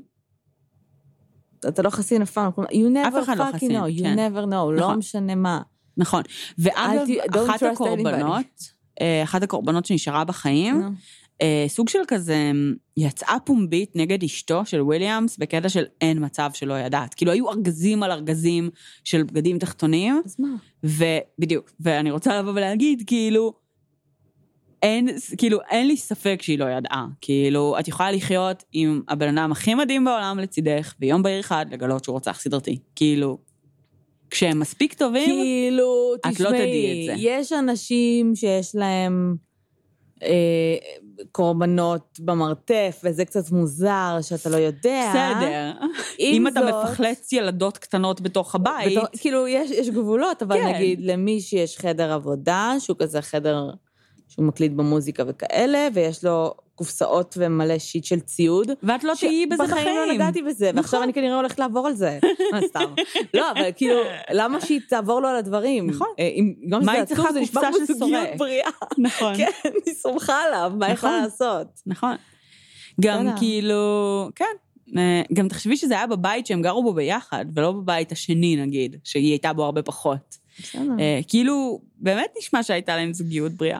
אתה 1.68 1.82
לא 1.82 1.90
חסין 1.90 2.22
אף 2.22 2.30
פעם, 2.30 2.50
you 2.58 2.94
never 2.94 3.16
לא 3.16 3.22
fucking 3.22 3.56
חסין, 3.56 3.70
know, 3.70 3.84
you 3.98 4.02
כן. 4.02 4.16
never 4.18 4.44
know, 4.44 4.72
לא 4.72 4.76
נכון. 4.76 4.98
משנה 4.98 5.34
מה. 5.34 5.60
נכון. 5.96 6.22
ואגב, 6.58 7.06
אחת 7.36 7.62
הקורבנות, 7.62 8.72
אה, 9.00 9.22
אחת 9.22 9.42
הקורבנות 9.42 9.86
שנשארה 9.86 10.24
בחיים, 10.24 10.80
נו. 10.80 10.90
אה, 11.42 11.64
סוג 11.68 11.88
של 11.88 11.98
כזה, 12.08 12.52
יצאה 12.96 13.36
פומבית 13.44 13.96
נגד 13.96 14.24
אשתו 14.24 14.66
של 14.66 14.80
וויליאמס, 14.80 15.38
בקטע 15.38 15.68
של 15.68 15.84
אין 16.00 16.24
מצב 16.24 16.50
שלא 16.54 16.78
ידעת. 16.78 17.14
כאילו, 17.14 17.32
היו 17.32 17.50
ארגזים 17.50 18.02
על 18.02 18.10
ארגזים 18.10 18.70
של 19.04 19.22
בגדים 19.22 19.58
תחתונים, 19.58 20.22
אז 20.24 20.36
מה? 20.38 20.48
ובדיוק, 20.84 21.70
ואני 21.80 22.10
רוצה 22.10 22.38
לבוא 22.38 22.52
ולהגיד, 22.52 23.02
כאילו, 23.06 23.52
אין, 24.82 25.08
כאילו, 25.36 25.58
אין 25.70 25.86
לי 25.86 25.96
ספק 25.96 26.38
שהיא 26.42 26.58
לא 26.58 26.64
ידעה. 26.64 27.06
כאילו, 27.20 27.76
את 27.80 27.88
יכולה 27.88 28.12
לחיות 28.12 28.64
עם 28.72 29.02
הבן 29.08 29.38
אדם 29.38 29.52
הכי 29.52 29.74
מדהים 29.74 30.04
בעולם 30.04 30.38
לצידך, 30.38 30.94
ויום 31.00 31.22
בהיר 31.22 31.40
אחד 31.40 31.66
לגלות 31.70 32.04
שהוא 32.04 32.14
רוצח 32.14 32.40
סדרתי. 32.40 32.78
כאילו, 32.96 33.38
כשהם 34.32 34.60
מספיק 34.60 34.94
טובים, 34.94 35.24
כאילו, 35.26 36.14
את 36.28 36.40
לא 36.40 36.48
תדעי 36.48 36.58
תשמעי, 36.60 37.10
את 37.12 37.16
זה. 37.18 37.22
יש 37.24 37.52
אנשים 37.52 38.34
שיש 38.36 38.74
להם 38.74 39.36
אה, 40.22 40.76
קורבנות 41.32 42.18
במרתף, 42.20 43.00
וזה 43.04 43.24
קצת 43.24 43.50
מוזר 43.50 44.18
שאתה 44.22 44.50
לא 44.50 44.56
יודע. 44.56 45.10
בסדר. 45.10 45.72
אם 46.20 46.48
אתה 46.48 46.60
זאת- 46.60 46.84
מפחלץ 46.84 47.32
ילדות 47.32 47.78
קטנות 47.78 48.20
בתוך 48.20 48.54
הבית, 48.54 48.92
בתור, 48.98 49.04
כאילו, 49.20 49.48
יש, 49.48 49.70
יש 49.70 49.88
גבולות, 49.88 50.42
אבל 50.42 50.56
כן. 50.58 50.74
נגיד, 50.74 51.00
למי 51.02 51.40
שיש 51.40 51.78
חדר 51.78 52.12
עבודה, 52.12 52.74
שהוא 52.78 52.96
כזה 52.98 53.22
חדר 53.22 53.70
שהוא 54.32 54.44
מקליט 54.46 54.72
במוזיקה 54.72 55.22
וכאלה, 55.26 55.88
ויש 55.94 56.24
לו 56.24 56.54
קופסאות 56.74 57.34
ומלא 57.38 57.78
שיט 57.78 58.04
של 58.04 58.20
ציוד. 58.20 58.70
ואת 58.82 59.04
לא 59.04 59.12
תהיי 59.20 59.46
בזה 59.46 59.62
בחיים. 59.64 59.80
בחיים 59.80 59.96
לא 60.08 60.14
נגעתי 60.14 60.42
בזה, 60.42 60.70
ועכשיו 60.74 60.80
נכון. 60.98 61.02
אני 61.02 61.12
כנראה 61.12 61.36
הולכת 61.36 61.58
לעבור 61.58 61.86
על 61.86 61.94
זה. 61.94 62.18
מה, 62.52 62.60
סתם. 62.68 62.94
לא, 63.34 63.50
אבל 63.50 63.62
כאילו, 63.76 64.00
למה 64.30 64.60
שהיא 64.60 64.80
תעבור 64.88 65.20
לו 65.20 65.28
על 65.28 65.36
הדברים? 65.36 65.90
נכון. 65.90 66.06
אה, 66.18 66.28
אם- 66.28 66.54
גם 66.68 66.84
מה 66.84 66.92
היא 66.92 67.04
צריכה 67.04 67.32
זה 67.32 67.40
נשמע 67.40 67.60
כמו 67.62 67.86
זוגיות 67.86 67.98
סורק? 67.98 68.38
בריאה. 68.38 68.70
נכון. 68.98 69.34
כן, 69.38 69.50
אני 69.64 69.94
סומכה 69.94 70.42
עליו, 70.42 70.72
מה 70.78 70.90
יכולה 70.90 71.12
נכון. 71.12 71.22
לעשות? 71.24 71.66
נכון. 71.86 72.16
גם. 73.00 73.26
כאילו, 73.38 74.28
כן. 74.34 74.44
אה, 74.98 75.22
גם 75.32 75.48
תחשבי 75.48 75.76
שזה 75.76 75.94
היה 75.94 76.06
בבית 76.06 76.46
שהם 76.46 76.62
גרו 76.62 76.82
בו 76.82 76.92
ביחד, 76.92 77.44
ולא 77.54 77.72
בבית 77.72 78.12
השני 78.12 78.56
נגיד, 78.56 78.96
שהיא 79.04 79.30
הייתה 79.30 79.52
בו 79.52 79.64
הרבה 79.64 79.82
פחות. 79.82 80.36
בסדר. 80.62 80.82
אה, 81.00 81.20
כאילו, 81.28 81.80
באמת 81.96 82.30
נשמע 82.38 82.62
שהייתה 82.62 82.96
להם 82.96 83.12
זוגיות 83.12 83.52
בריאה. 83.52 83.78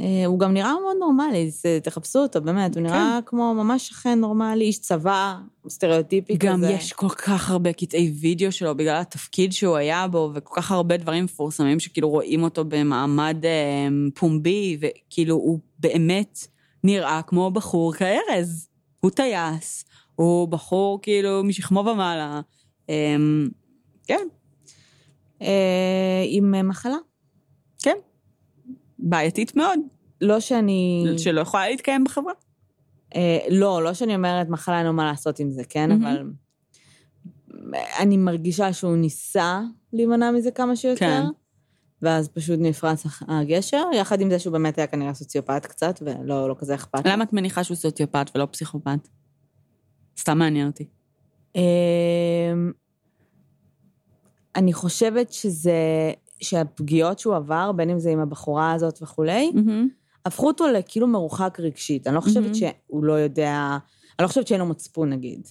אה, 0.00 0.26
הוא 0.26 0.38
גם 0.38 0.52
נראה 0.54 0.72
מאוד 0.82 0.96
נורמלי, 1.00 1.50
זה- 1.50 1.78
תחפשו 1.82 2.18
אותו, 2.18 2.40
באמת, 2.40 2.76
הוא 2.76 2.82
נראה 2.82 3.18
כמו 3.26 3.54
ממש 3.54 3.88
שכן 3.88 4.20
נורמלי, 4.20 4.64
איש 4.64 4.78
צבא, 4.78 5.36
סטריאוטיפי 5.68 6.38
כזה. 6.38 6.48
גם 6.48 6.64
יש 6.68 6.92
כל 6.92 7.08
כך 7.08 7.50
הרבה 7.50 7.72
קטעי 7.72 8.12
וידאו 8.20 8.52
שלו 8.52 8.76
בגלל 8.76 9.00
התפקיד 9.00 9.52
שהוא 9.52 9.76
היה 9.76 10.06
בו, 10.08 10.30
וכל 10.34 10.54
כך 10.60 10.70
הרבה 10.70 10.96
דברים 10.96 11.24
מפורסמים 11.24 11.80
שכאילו 11.80 12.08
רואים 12.10 12.42
אותו 12.42 12.64
במעמד 12.68 13.36
אה, 13.44 13.88
פומבי, 14.14 14.78
וכאילו 14.80 15.34
הוא 15.34 15.58
באמת 15.78 16.38
נראה 16.84 17.20
כמו 17.26 17.50
בחור 17.50 17.94
כארז. 17.94 18.68
הוא 19.00 19.10
טייס, 19.10 19.84
הוא 20.14 20.48
בחור 20.48 20.98
כאילו 21.02 21.44
משכמו 21.44 21.80
ומעלה. 21.80 22.40
אה, 22.90 23.16
כן, 24.06 24.28
אה, 25.42 26.22
עם 26.28 26.68
מחלה. 26.68 26.96
בעייתית 29.08 29.56
מאוד, 29.56 29.80
לא 30.20 30.40
שאני... 30.40 31.06
שלא 31.18 31.40
יכולה 31.40 31.68
להתקיים 31.68 32.04
בחברה. 32.04 32.32
אה, 33.14 33.38
לא, 33.50 33.82
לא 33.82 33.94
שאני 33.94 34.14
אומרת 34.14 34.48
מחלה 34.48 34.78
אין 34.78 34.86
לו 34.86 34.92
מה 34.92 35.04
לעשות 35.04 35.38
עם 35.38 35.50
זה, 35.50 35.64
כן? 35.64 35.88
מהמם. 35.88 36.04
אבל 36.04 36.22
אני 37.98 38.16
מרגישה 38.16 38.72
שהוא 38.72 38.96
ניסה 38.96 39.60
להימנע 39.92 40.30
מזה 40.30 40.50
כמה 40.50 40.76
שיותר, 40.76 40.98
כן. 40.98 41.22
ואז 42.02 42.28
פשוט 42.28 42.58
נפרץ 42.62 43.06
הגשר, 43.28 43.82
יחד 43.94 44.20
עם 44.20 44.30
זה 44.30 44.38
שהוא 44.38 44.52
באמת 44.52 44.78
היה 44.78 44.86
כנראה 44.86 45.14
סוציופט 45.14 45.66
קצת, 45.66 46.02
ולא 46.02 46.48
לא 46.48 46.56
כזה 46.58 46.74
אכפת. 46.74 47.06
למה 47.06 47.24
את 47.24 47.32
מניחה 47.32 47.64
שהוא 47.64 47.76
סוציופט 47.76 48.30
ולא 48.34 48.48
פסיכופת? 48.50 49.08
סתם 50.18 50.38
מעניין 50.38 50.66
אותי. 50.66 50.86
אמ, 51.54 52.72
אני 54.56 54.72
חושבת 54.72 55.32
שזה, 55.32 56.12
שהפגיעות 56.40 57.18
שהוא 57.18 57.36
עבר, 57.36 57.72
בין 57.72 57.90
אם 57.90 57.98
זה 57.98 58.10
עם 58.10 58.20
הבחורה 58.20 58.72
הזאת 58.72 58.98
וכולי, 59.02 59.52
הפכו 60.26 60.46
אותו 60.46 60.66
לכאילו 60.66 61.06
מרוחק 61.06 61.58
רגשית. 61.60 62.06
אני 62.06 62.14
לא 62.14 62.20
חושבת 62.20 62.42
מהמם. 62.42 62.54
שהוא 62.54 63.04
לא 63.04 63.12
יודע, 63.12 63.78
אני 64.18 64.22
לא 64.22 64.28
חושבת 64.28 64.46
שאין 64.46 64.60
לו 64.60 64.66
מצפון 64.66 65.10
נגיד. 65.10 65.48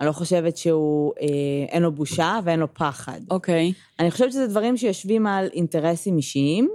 אני 0.00 0.06
לא 0.06 0.12
חושבת 0.12 0.56
שהוא, 0.56 1.12
אה, 1.20 1.26
אין 1.68 1.82
לו 1.82 1.92
בושה 1.92 2.38
ואין 2.44 2.60
לו 2.60 2.74
פחד. 2.74 3.20
אוקיי. 3.30 3.72
אני 4.00 4.10
חושבת 4.10 4.32
שזה 4.32 4.46
דברים 4.46 4.76
שיושבים 4.76 5.26
על 5.26 5.48
אינטרסים 5.52 6.16
אישיים, 6.16 6.68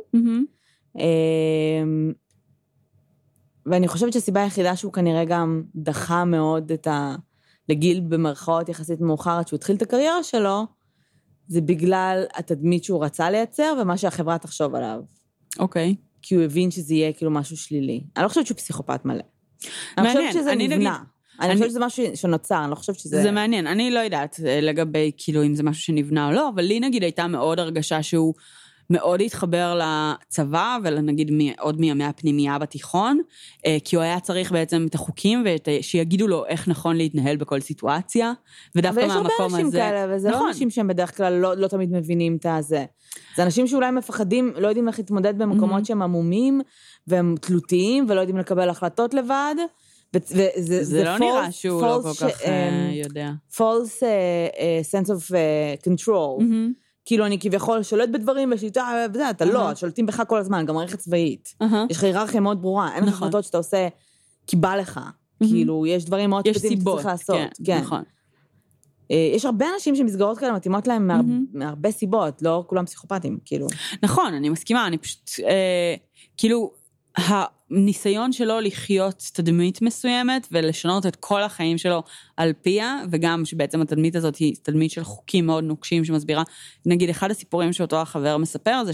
אמ, 0.96 2.14
ואני 3.66 3.88
חושבת 3.88 4.14
שהסיבה 4.14 4.44
היחידה 4.44 4.76
שהוא 4.76 4.94
כנראה 4.94 5.26
גם 5.26 5.64
דחה 5.76 6.26
מאוד 6.26 6.72
את 6.72 6.88
ה... 6.88 7.16
לגיל 7.70 8.00
במרכאות 8.00 8.70
יחסית 8.70 9.02
מאוחר 9.02 9.32
עד 9.32 9.48
שהוא 9.48 9.58
התחיל 9.58 9.76
את 9.76 9.82
הקריירה 9.82 10.24
שלו, 10.24 10.66
זה 11.48 11.62
בגלל 11.62 12.24
התדמית 12.36 12.84
שהוא 12.84 13.06
רצה 13.06 13.30
לייצר 13.30 13.74
ומה 13.82 13.98
שהחברה 13.98 14.38
תחשוב 14.38 14.76
עליו. 14.76 15.00
אוקיי. 15.60 15.96
כי 16.22 16.36
הוא 16.36 16.44
הבין 16.44 16.72
שזה 16.72 16.94
יהיה 16.94 17.14
כאילו 17.14 17.32
משהו 17.32 17.58
שלילי. 17.58 18.04
אני 18.18 18.24
לא 18.24 18.30
חושבת 18.30 18.48
שהוא 18.48 18.58
פסיכופת 18.58 19.06
מלא. 19.06 19.24
אני 19.98 20.08
מעניין, 20.08 20.28
חושבת 20.28 20.42
שזה 20.42 20.52
אני 20.52 20.68
נבנה. 20.68 20.78
נגיד- 20.78 20.92
אני 21.40 21.48
אני- 21.50 21.56
חושבת 21.56 21.70
שזה 21.70 21.80
משהו 21.80 22.04
שנוצר, 22.16 22.62
אני 22.64 22.70
לא 22.72 22.76
חושבת 22.76 23.00
שזה... 23.00 23.22
זה 23.22 23.32
מעניין, 23.32 23.68
אני 23.68 23.92
לא 23.92 24.00
יודעת 24.00 24.40
אה, 24.46 24.62
לגבי 24.62 25.12
כאילו 25.18 25.44
אם 25.44 25.56
זה 25.56 25.64
משהו 25.64 25.84
שנבנה 25.84 26.28
או 26.28 26.32
לא, 26.32 26.50
אבל 26.50 26.64
לי 26.64 26.80
נגיד 26.80 27.04
הייתה 27.04 27.28
מאוד 27.28 27.60
הרגשה 27.60 28.04
שהוא 28.04 28.34
מאוד 28.92 29.22
התחבר 29.22 29.80
לצבא 29.84 30.78
ולנגיד 30.84 31.32
עוד 31.60 31.80
מימי 31.80 32.04
הפנימייה 32.04 32.60
בתיכון, 32.60 33.20
אה, 33.66 33.78
כי 33.84 33.96
הוא 33.96 34.04
היה 34.04 34.20
צריך 34.20 34.52
בעצם 34.52 34.86
את 34.90 34.96
החוקים 34.96 35.44
ושיגידו 35.68 36.28
לו 36.28 36.46
איך 36.46 36.68
נכון 36.68 36.96
להתנהל 36.96 37.36
בכל 37.38 37.60
סיטואציה, 37.60 38.34
ודווקא 38.76 39.00
אבל 39.00 39.10
יש 39.10 39.16
הרבה 39.16 39.30
מהמקום 39.30 39.46
הזה... 39.46 39.58
אנשים 39.58 39.72
כאלה, 39.72 40.16
וזה 40.16 40.30
נכון. 40.30 40.42
לא 40.42 40.48
אנשים 40.48 40.70
שהם 40.70 40.88
בדרך 40.88 41.18
כלל 41.18 41.34
לא, 41.34 41.56
לא 41.58 41.68
תמיד 41.68 41.92
מבינים 41.92 42.36
את 42.36 42.46
הזה. 42.46 42.86
זה 43.36 43.44
אנשים 43.44 43.68
שאולי 43.68 43.92
מפחדים, 43.92 44.54
לא 44.58 44.68
יודעים 44.68 44.88
איך 44.88 45.00
להתמודד 45.00 45.38
במקומות 45.38 45.82
Mhm. 45.84 45.88
שהם 45.88 46.02
עמומים, 46.02 46.62
והם 47.08 47.36
תלותיים, 47.42 48.06
ולא 48.10 48.20
יודעים 48.20 48.38
לקבל 48.38 48.70
החלטות 48.70 49.14
לבד. 49.14 49.56
וזה, 50.14 50.48
וזה, 50.58 50.84
זה 50.84 51.04
לא 51.04 51.18
נראה 51.18 51.48
false- 51.48 51.52
שהוא 51.52 51.82
לא 51.82 52.00
כל 52.04 52.10
false 52.10 52.14
כך 52.14 52.40
ש- 52.40 52.44
אה, 52.46 52.70
אמ, 52.70 52.94
יודע. 52.94 53.30
false 53.54 54.04
אה, 54.04 54.08
אה, 54.60 54.82
sense 54.92 55.08
of 55.08 55.36
אה, 55.36 55.74
control. 55.88 56.44
מהמם. 56.44 56.74
כאילו 57.06 57.26
אני 57.26 57.40
כביכול 57.40 57.84
שולט 57.84 58.10
בדברים 58.10 58.50
בשליטה, 58.50 59.06
וזה, 59.14 59.30
אתה. 59.30 59.46
לא, 59.46 59.76
שולטים 59.76 60.06
בך 60.06 60.22
כל 60.28 60.38
הזמן, 60.40 60.66
גם 60.66 60.76
מערכת 60.76 61.00
צבאית. 61.00 61.56
יש 61.90 61.98
לך 61.98 62.04
היררכיה 62.04 62.40
מאוד 62.42 62.62
ברורה, 62.62 62.96
אין 62.96 63.04
לך 63.04 63.10
נכון. 63.10 63.28
החלטות 63.28 63.44
שאתה 63.44 63.58
עושה 63.58 63.88
כי 64.48 64.56
בא 64.56 64.76
לך. 64.76 65.00
כאילו, 65.44 65.86
יש 65.86 66.06
דברים 66.06 66.30
מאוד 66.30 66.48
ספציפיים 66.48 66.80
שאתה 66.80 66.92
צריך 66.94 67.06
לעשות. 67.06 67.36
כן, 67.36 67.48
כן. 67.66 67.82
נכון. 67.82 68.04
אה, 69.12 69.32
יש 69.36 69.46
הרבה 69.46 69.66
אנשים 69.74 69.96
שמסגרות 69.96 70.38
כאלה 70.38 70.54
מתאימות 70.54 70.88
להם 70.88 71.08
מה- 71.08 71.16
מהמם. 71.18 71.46
מהרבה 71.54 71.92
סיבות, 71.92 72.42
לא 72.42 72.64
כולם 72.68 72.86
פסיכופטים, 72.86 73.40
כאילו. 73.46 73.68
נכון, 74.04 74.34
אני 74.34 74.50
מסכימה, 74.50 74.88
אני 74.88 74.98
פשוט, 74.98 75.30
אה, 75.44 75.96
כאילו, 76.38 76.72
הניסיון 77.72 78.32
שלו 78.32 78.60
לחיות 78.60 79.24
תדמית 79.34 79.82
מסוימת 79.82 80.48
ולשנות 80.52 81.06
את 81.06 81.16
כל 81.16 81.44
החיים 81.44 81.78
שלו 81.78 82.04
על 82.38 82.54
פיה, 82.62 83.02
וגם 83.12 83.46
שבעצם 83.46 83.82
התדמית 83.82 84.16
הזאת 84.16 84.36
היא 84.36 84.56
תדמית 84.62 84.92
של 84.92 85.04
חוקים 85.04 85.46
מאוד 85.46 85.64
נוקשים 85.64 86.06
שמסבירה, 86.06 86.44
נגיד 86.86 87.10
אחד 87.10 87.32
הסיפורים 87.32 87.74
שאותו 87.74 88.02
החבר 88.02 88.38
מספר 88.38 88.84
זה 88.86 88.92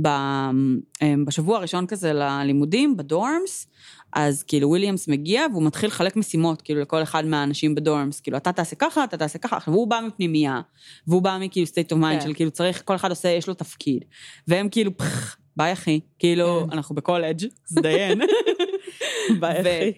שבשבוע 0.00 1.56
הראשון 1.58 1.86
כזה 1.86 2.12
ללימודים, 2.12 2.96
ב 2.96 3.06
dorms, 3.06 3.66
אז 4.12 4.42
כאילו 4.42 4.68
וויליאמס 4.68 5.08
מגיע 5.08 5.42
והוא 5.52 5.62
מתחיל 5.62 5.88
לחלק 5.88 6.16
משימות, 6.16 6.62
כאילו 6.62 6.80
לכל 6.80 7.02
אחד 7.02 7.24
מהאנשים 7.24 7.74
ב 7.74 7.81
dorms, 7.81 8.20
כאילו 8.20 8.36
אתה 8.36 8.52
תעשה 8.52 8.76
ככה, 8.76 9.04
אתה 9.04 9.16
תעשה 9.16 9.38
ככה, 9.38 9.56
עכשיו 9.56 9.74
הוא 9.74 9.88
בא 9.88 10.00
מפנימייה, 10.06 10.60
והוא 11.06 11.22
בא 11.22 11.38
מכאילו 11.40 11.66
state 11.66 11.92
of 11.92 11.96
mind 11.96 12.12
כן. 12.12 12.20
של 12.20 12.34
כאילו 12.34 12.50
צריך, 12.50 12.82
כל 12.84 12.94
אחד 12.94 13.10
עושה, 13.10 13.28
יש 13.28 13.48
לו 13.48 13.54
תפקיד, 13.54 14.04
והם 14.48 14.68
כאילו, 14.68 14.96
fuck, 14.96 15.36
ביי 15.58 15.72
אחי, 15.72 16.00
כאילו, 16.18 16.64
כן. 16.64 16.72
אנחנו 16.72 16.94
בקולג', 16.94 17.46
זדיין. 17.66 18.20
ביי, 19.40 19.60
אחי. 19.60 19.92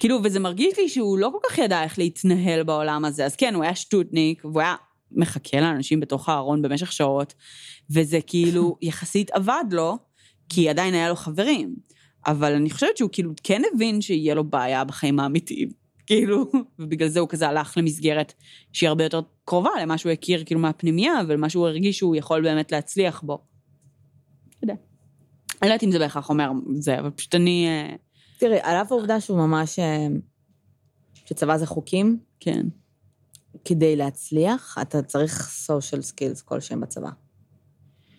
כאילו, 0.00 0.18
וזה 0.24 0.40
מרגיש 0.40 0.78
לי 0.78 0.88
שהוא 0.88 1.18
לא 1.18 1.30
כל 1.32 1.48
כך 1.48 1.58
ידע 1.58 1.82
איך 1.82 1.98
להתנהל 1.98 2.62
בעולם 2.62 3.04
הזה, 3.04 3.24
אז 3.24 3.36
כן, 3.36 3.54
הוא 3.54 3.62
היה 3.62 3.74
שטוטניק, 3.74 4.44
והוא 4.44 4.60
היה 4.60 4.74
מחכה 5.12 5.60
לאנשים 5.60 6.00
בתוך 6.00 6.28
הארון 6.28 6.62
במשך 6.62 6.92
שעות, 6.92 7.34
וזה 7.90 8.18
כאילו 8.26 8.76
יחסית 8.82 9.30
עבד 9.30 9.64
לו, 9.70 9.98
כי 10.48 10.68
עדיין 10.68 10.94
היה 10.94 11.08
לו 11.08 11.16
חברים. 11.16 11.76
אבל 12.26 12.52
אני 12.52 12.70
חושבת 12.70 12.96
שהוא 12.96 13.10
כאילו 13.12 13.32
כן 13.42 13.62
הבין 13.74 14.00
שיהיה 14.00 14.34
לו 14.34 14.44
בעיה 14.44 14.84
בחיים 14.84 15.20
האמיתיים. 15.20 15.68
כאילו, 16.06 16.50
ובגלל 16.78 17.08
זה 17.08 17.20
הוא 17.20 17.28
כזה 17.28 17.48
הלך 17.48 17.74
למסגרת 17.76 18.32
שהיא 18.72 18.88
הרבה 18.88 19.04
יותר 19.04 19.20
קרובה 19.44 19.70
למה 19.82 19.98
שהוא 19.98 20.12
הכיר 20.12 20.44
כאילו 20.44 20.60
מהפנימייה, 20.60 21.20
ולמה 21.28 21.48
שהוא 21.48 21.66
הרגיש 21.66 21.98
שהוא 21.98 22.16
יכול 22.16 22.42
באמת 22.42 22.72
להצליח 22.72 23.22
בו. 23.22 23.32
לא 23.32 24.58
יודע. 24.62 24.74
אני 25.62 25.68
לא 25.68 25.74
יודעת 25.74 25.82
אם 25.82 25.92
זה 25.92 25.98
בהכרח 25.98 26.28
אומר 26.28 26.50
זה, 26.74 26.98
אבל 27.00 27.10
פשוט 27.10 27.34
אני... 27.34 27.66
אה, 27.66 27.96
תראי, 28.38 28.58
על 28.62 28.76
אף 28.76 28.92
העובדה 28.92 29.20
שהוא 29.20 29.38
ממש... 29.38 29.78
אה, 29.78 30.06
שצבא 31.14 31.56
זה 31.56 31.66
חוקים, 31.66 32.18
כן. 32.40 32.66
כדי 33.64 33.96
להצליח, 33.96 34.78
אתה 34.82 35.02
צריך 35.02 35.66
social 35.70 36.12
skills 36.12 36.42
כלשהם 36.44 36.80
בצבא. 36.80 37.10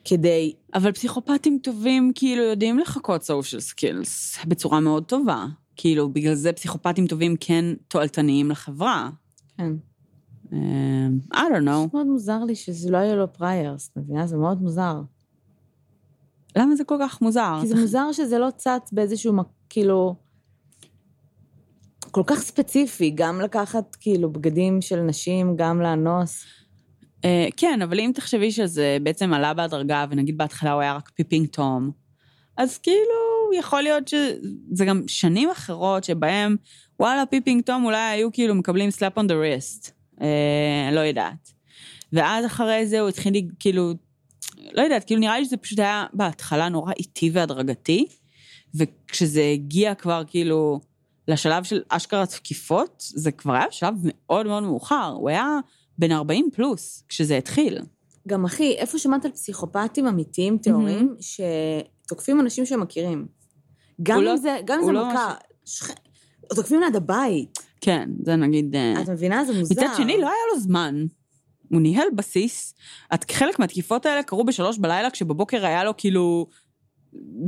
כדי... 0.06 0.54
אבל 0.74 0.92
פסיכופטים 0.92 1.60
טובים 1.64 2.12
כאילו 2.16 2.44
יודעים 2.44 2.80
לחכות 2.80 3.22
social 3.22 3.74
skills 3.74 4.46
בצורה 4.48 4.80
מאוד 4.80 5.06
טובה. 5.06 5.46
כאילו, 5.76 6.10
בגלל 6.10 6.34
זה 6.34 6.54
פסיכופטים 6.54 7.08
טובים 7.08 7.36
כן 7.40 7.66
תועלתניים 7.88 8.52
לחברה. 8.52 9.10
כן. 9.58 9.74
אמ, 10.54 11.20
I 11.34 11.38
don't 11.38 11.66
know. 11.66 11.94
מאוד 11.94 12.08
מוזר 12.08 12.44
לי 12.44 12.56
שזה 12.56 12.92
לא 12.92 12.98
יהיה 12.98 13.16
לו 13.16 13.34
פריירס, 13.34 13.90
את 13.90 13.98
מבינה? 13.98 14.28
זה 14.28 14.38
מאוד 14.38 14.62
מוזר. 14.62 15.02
למה 16.58 16.76
זה 16.76 16.84
כל 16.84 16.98
כך 17.02 17.22
מוזר? 17.22 17.58
כי 17.62 17.68
זה 17.68 17.76
מוזר 17.76 18.12
שזה 18.12 18.40
לא 18.40 18.48
צץ 18.58 18.90
באיזשהו, 18.92 19.34
כאילו... 19.70 20.16
כל 22.12 22.24
כך 22.28 22.40
ספציפי, 22.40 23.12
גם 23.16 23.42
לקחת 23.42 23.96
כאילו 23.96 24.30
בגדים 24.30 24.82
של 24.82 25.02
נשים, 25.02 25.56
גם 25.56 25.82
לאנוס. 25.82 26.46
אה, 27.26 27.48
כן, 27.58 27.82
אבל 27.82 28.00
אם 28.00 28.12
תחשבי 28.16 28.52
שזה 28.52 28.98
בעצם 29.04 29.34
עלה 29.34 29.54
בהדרגה, 29.54 30.06
ונגיד 30.10 30.38
בהתחלה 30.38 30.72
הוא 30.72 30.82
היה 30.82 30.96
רק 30.96 31.10
Peeping 31.10 31.48
Tom, 31.48 31.92
אז 32.58 32.78
כאילו, 32.78 33.60
יכול 33.60 33.82
להיות 33.82 34.08
שזה 34.08 34.86
גם 34.86 35.02
שנים 35.08 35.50
אחרות 35.50 36.04
שבהם, 36.04 36.56
וואלה, 37.00 37.26
Peeping 37.26 37.64
Tom 37.64 37.86
אולי 37.86 37.98
היו 37.98 38.32
כאילו 38.32 38.56
מקבלים 38.56 38.90
slap 38.90 39.20
on 39.20 39.24
the 39.24 39.34
wrist. 39.34 39.92
אה, 40.22 40.90
לא 40.92 41.00
יודעת. 41.00 41.54
ואז 42.14 42.46
אחרי 42.46 42.86
זה 42.86 43.00
הוא 43.00 43.10
התחיל 43.10 43.34
כאילו, 43.60 43.94
לא 44.72 44.82
יודעת, 44.82 45.04
כאילו 45.04 45.22
נראה 45.22 45.40
לי 45.40 45.46
שזה 45.46 45.58
פשוט 45.58 45.80
היה 45.80 46.06
בהתחלה 46.14 46.70
נורא 46.70 46.92
איטי 47.00 47.30
והדרגתי, 47.34 48.08
וכשזה 48.76 49.44
הגיע 49.54 49.96
כבר 49.96 50.24
כאילו 50.28 50.80
לשלב 51.28 51.64
של 51.64 51.82
אשכרה 51.90 52.26
תקיפות, 52.26 53.04
זה 53.16 53.32
כבר 53.32 53.54
היה 53.54 53.68
בשלב 53.68 53.94
מאוד 54.04 54.46
מאוד 54.46 54.64
מאוחר. 54.64 55.14
הוא 55.16 55.30
היה 55.30 55.60
בן 55.98 56.12
40 56.12 56.50
פלוס 56.54 57.04
כשזה 57.10 57.38
התחיל. 57.38 57.80
גם 58.28 58.46
אחי, 58.46 58.74
איפה 58.78 58.98
שמעת 59.00 59.26
על 59.26 59.32
פסיכופטים 59.32 60.08
אמיתיים, 60.08 60.58
טהורים, 60.58 61.16
שתוקפים 61.20 62.40
אנשים 62.40 62.66
שהם 62.66 62.82
מכירים? 62.82 63.28
גם 64.04 64.18
אם 64.18 64.24
לא- 64.24 64.38
זה, 64.38 64.58
גם 64.66 64.80
אם 64.80 64.86
זה 64.86 64.92
לא 64.92 65.10
מכה, 65.10 65.34
שכ... 65.66 65.92
תוקפים 66.56 66.80
ליד 66.82 66.96
הבית. 66.96 67.60
כן, 67.82 68.10
זה 68.24 68.36
נגיד... 68.36 68.76
אה, 68.76 69.02
את 69.02 69.10
מבינה? 69.10 69.46
זה 69.46 69.54
מוזר. 69.54 69.76
מצד 69.76 69.94
שני, 69.98 70.18
לא 70.18 70.28
היה 70.28 70.54
לו 70.54 70.60
זמן. 70.60 71.06
הוא 71.72 71.82
ניהל 71.82 72.08
בסיס. 72.16 72.74
את- 73.14 73.32
חלק 73.32 73.60
מהתקיפות 73.60 74.06
האלה 74.06 74.24
קרו 74.24 74.44
בשלוש 74.44 74.78
בלילה, 74.78 75.10
כשבבוקר 75.10 75.66
היה 75.66 75.84
לו 75.84 75.94
כאילו... 75.98 76.48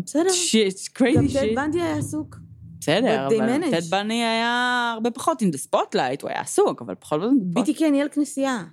בסדר. 0.06 0.30
shit, 0.30 0.76
גם 0.78 0.94
crazy 0.94 1.34
טד 1.34 1.40
shit. 1.46 1.56
בנדי 1.56 1.82
היה 1.82 1.98
עסוק. 1.98 2.36
בסדר, 2.80 3.28
אבל. 3.28 3.72
טד 3.72 3.84
בנדי 3.90 4.14
היה 4.24 4.92
הרבה 4.94 5.12
פחות 5.12 5.42
in 5.42 5.46
the 5.46 5.58
spotlight, 5.68 6.22
הוא 6.22 6.30
היה 6.30 6.42
עסוק, 6.42 6.82
אבל 6.82 6.96
פחות... 6.96 7.22
BTK 7.56 7.84
ניהל 7.92 8.08
כנסייה. 8.10 8.64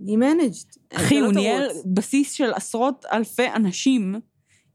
He 0.00 0.10
managed. 0.10 0.78
אחי, 0.94 1.20
לא 1.20 1.26
הוא 1.26 1.34
ניהל. 1.34 1.68
בסיס 1.86 2.32
של 2.32 2.52
עשרות 2.54 3.04
אלפי 3.12 3.46
אנשים 3.54 4.20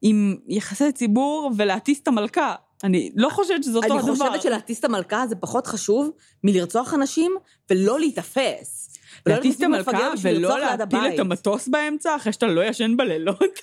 עם 0.01 0.35
יחסי 0.47 0.91
ציבור 0.91 1.51
ולהטיס 1.57 1.99
את 1.99 2.07
המלכה. 2.07 2.55
אני 2.83 3.11
לא 3.15 3.29
חושבת 3.29 3.63
שזה 3.63 3.77
אותו 3.77 3.87
אני 3.87 3.99
הדבר. 3.99 4.11
חושבת 4.29 4.41
שלהטיס 4.41 4.79
את 4.79 4.85
המלכה 4.85 5.27
זה 5.27 5.35
פחות 5.35 5.67
חשוב 5.67 6.09
מלרצוח 6.43 6.93
אנשים 6.93 7.31
ולא 7.69 7.99
להיתפס. 7.99 8.94
להטיס 9.25 9.57
את 9.57 9.63
המלכה 9.63 10.11
ולא 10.21 10.59
להפיל. 10.59 10.99
את 11.13 11.19
המטוס 11.19 11.67
באמצע 11.67 12.15
אחרי 12.15 12.33
שאתה 12.33 12.45
לא 12.45 12.63
ישן 12.63 12.97
בלילות. 12.97 13.59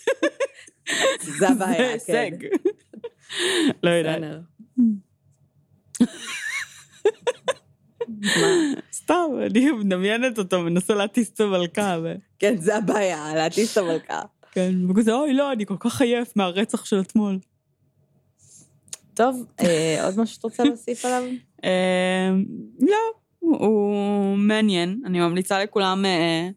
זה 1.38 1.48
הבעיה, 1.48 1.98
זה 1.98 2.04
כן. 2.06 2.14
הישג. 2.14 2.46
לא 3.82 3.90
יודעת. 3.90 4.22
סתם, 8.92 9.24
אני 9.46 9.70
מדמיינת 9.70 10.38
אותו, 10.38 10.60
מנסה 10.60 10.94
להטיס 10.94 11.30
את 11.30 11.40
המלכה. 11.40 11.98
כן, 12.38 12.56
זה 12.56 12.76
הבעיה, 12.76 13.34
להטיס 13.34 13.72
את 13.72 13.78
המלכה. 13.82 14.22
כן, 14.52 14.90
וכזה, 14.90 15.12
אוי, 15.12 15.32
לא, 15.34 15.52
אני 15.52 15.66
כל 15.66 15.76
כך 15.80 16.00
עייף 16.00 16.36
מהרצח 16.36 16.84
של 16.84 17.00
אתמול. 17.00 17.38
טוב, 19.14 19.46
אה, 19.60 20.04
עוד 20.04 20.20
משהו 20.20 20.34
שאת 20.34 20.44
רוצה 20.44 20.64
להוסיף 20.64 21.04
עליו? 21.04 21.22
אה, 21.64 22.30
לא, 22.80 23.21
הוא 23.42 24.36
מעניין. 24.36 25.00
אני 25.06 25.20
ממליצה 25.20 25.62
לכולם 25.62 26.04
אה, 26.04 26.48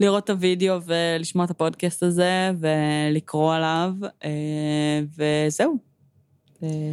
לראות 0.00 0.24
את 0.24 0.30
הוידאו 0.30 0.78
ולשמוע 0.86 1.44
את 1.44 1.50
הפודקאסט 1.50 2.02
הזה 2.02 2.50
ולקרוא 2.60 3.54
עליו, 3.54 3.92
אה, 4.24 5.00
וזהו. 5.16 5.76
אה, 6.62 6.92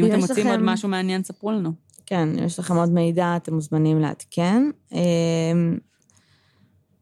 אם 0.00 0.06
אתם 0.06 0.18
מוצאים 0.18 0.46
עוד 0.46 0.56
לכם- 0.56 0.66
משהו 0.66 0.88
מעניין, 0.88 1.22
ספרו 1.22 1.52
לנו. 1.52 1.72
כן, 2.06 2.28
אם 2.38 2.44
יש 2.44 2.58
לכם 2.58 2.76
עוד 2.76 2.88
מידע, 2.90 3.36
אתם 3.36 3.54
מוזמנים 3.54 4.00
לעדכן. 4.00 4.62
אה, 4.94 5.00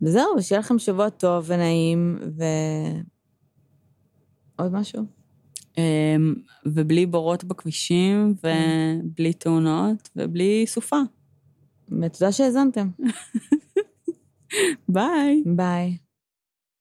וזהו, 0.03 0.43
שיהיה 0.43 0.59
לכם 0.61 0.79
שבוע 0.79 1.09
טוב 1.11 1.45
ונעים, 1.49 2.19
ו... 2.39 2.45
עוד 4.57 4.73
משהו? 4.73 5.03
אה, 5.79 6.17
ובלי 6.67 7.07
בורות 7.07 7.45
בכבישים, 7.45 8.35
ובלי 8.45 9.33
תאונות, 9.33 10.09
ובלי 10.17 10.65
סופה. 10.67 10.97
ותודה 11.89 12.33
שהאזנתם. 12.33 12.89
ביי. 14.89 15.43
ביי. 15.57 15.97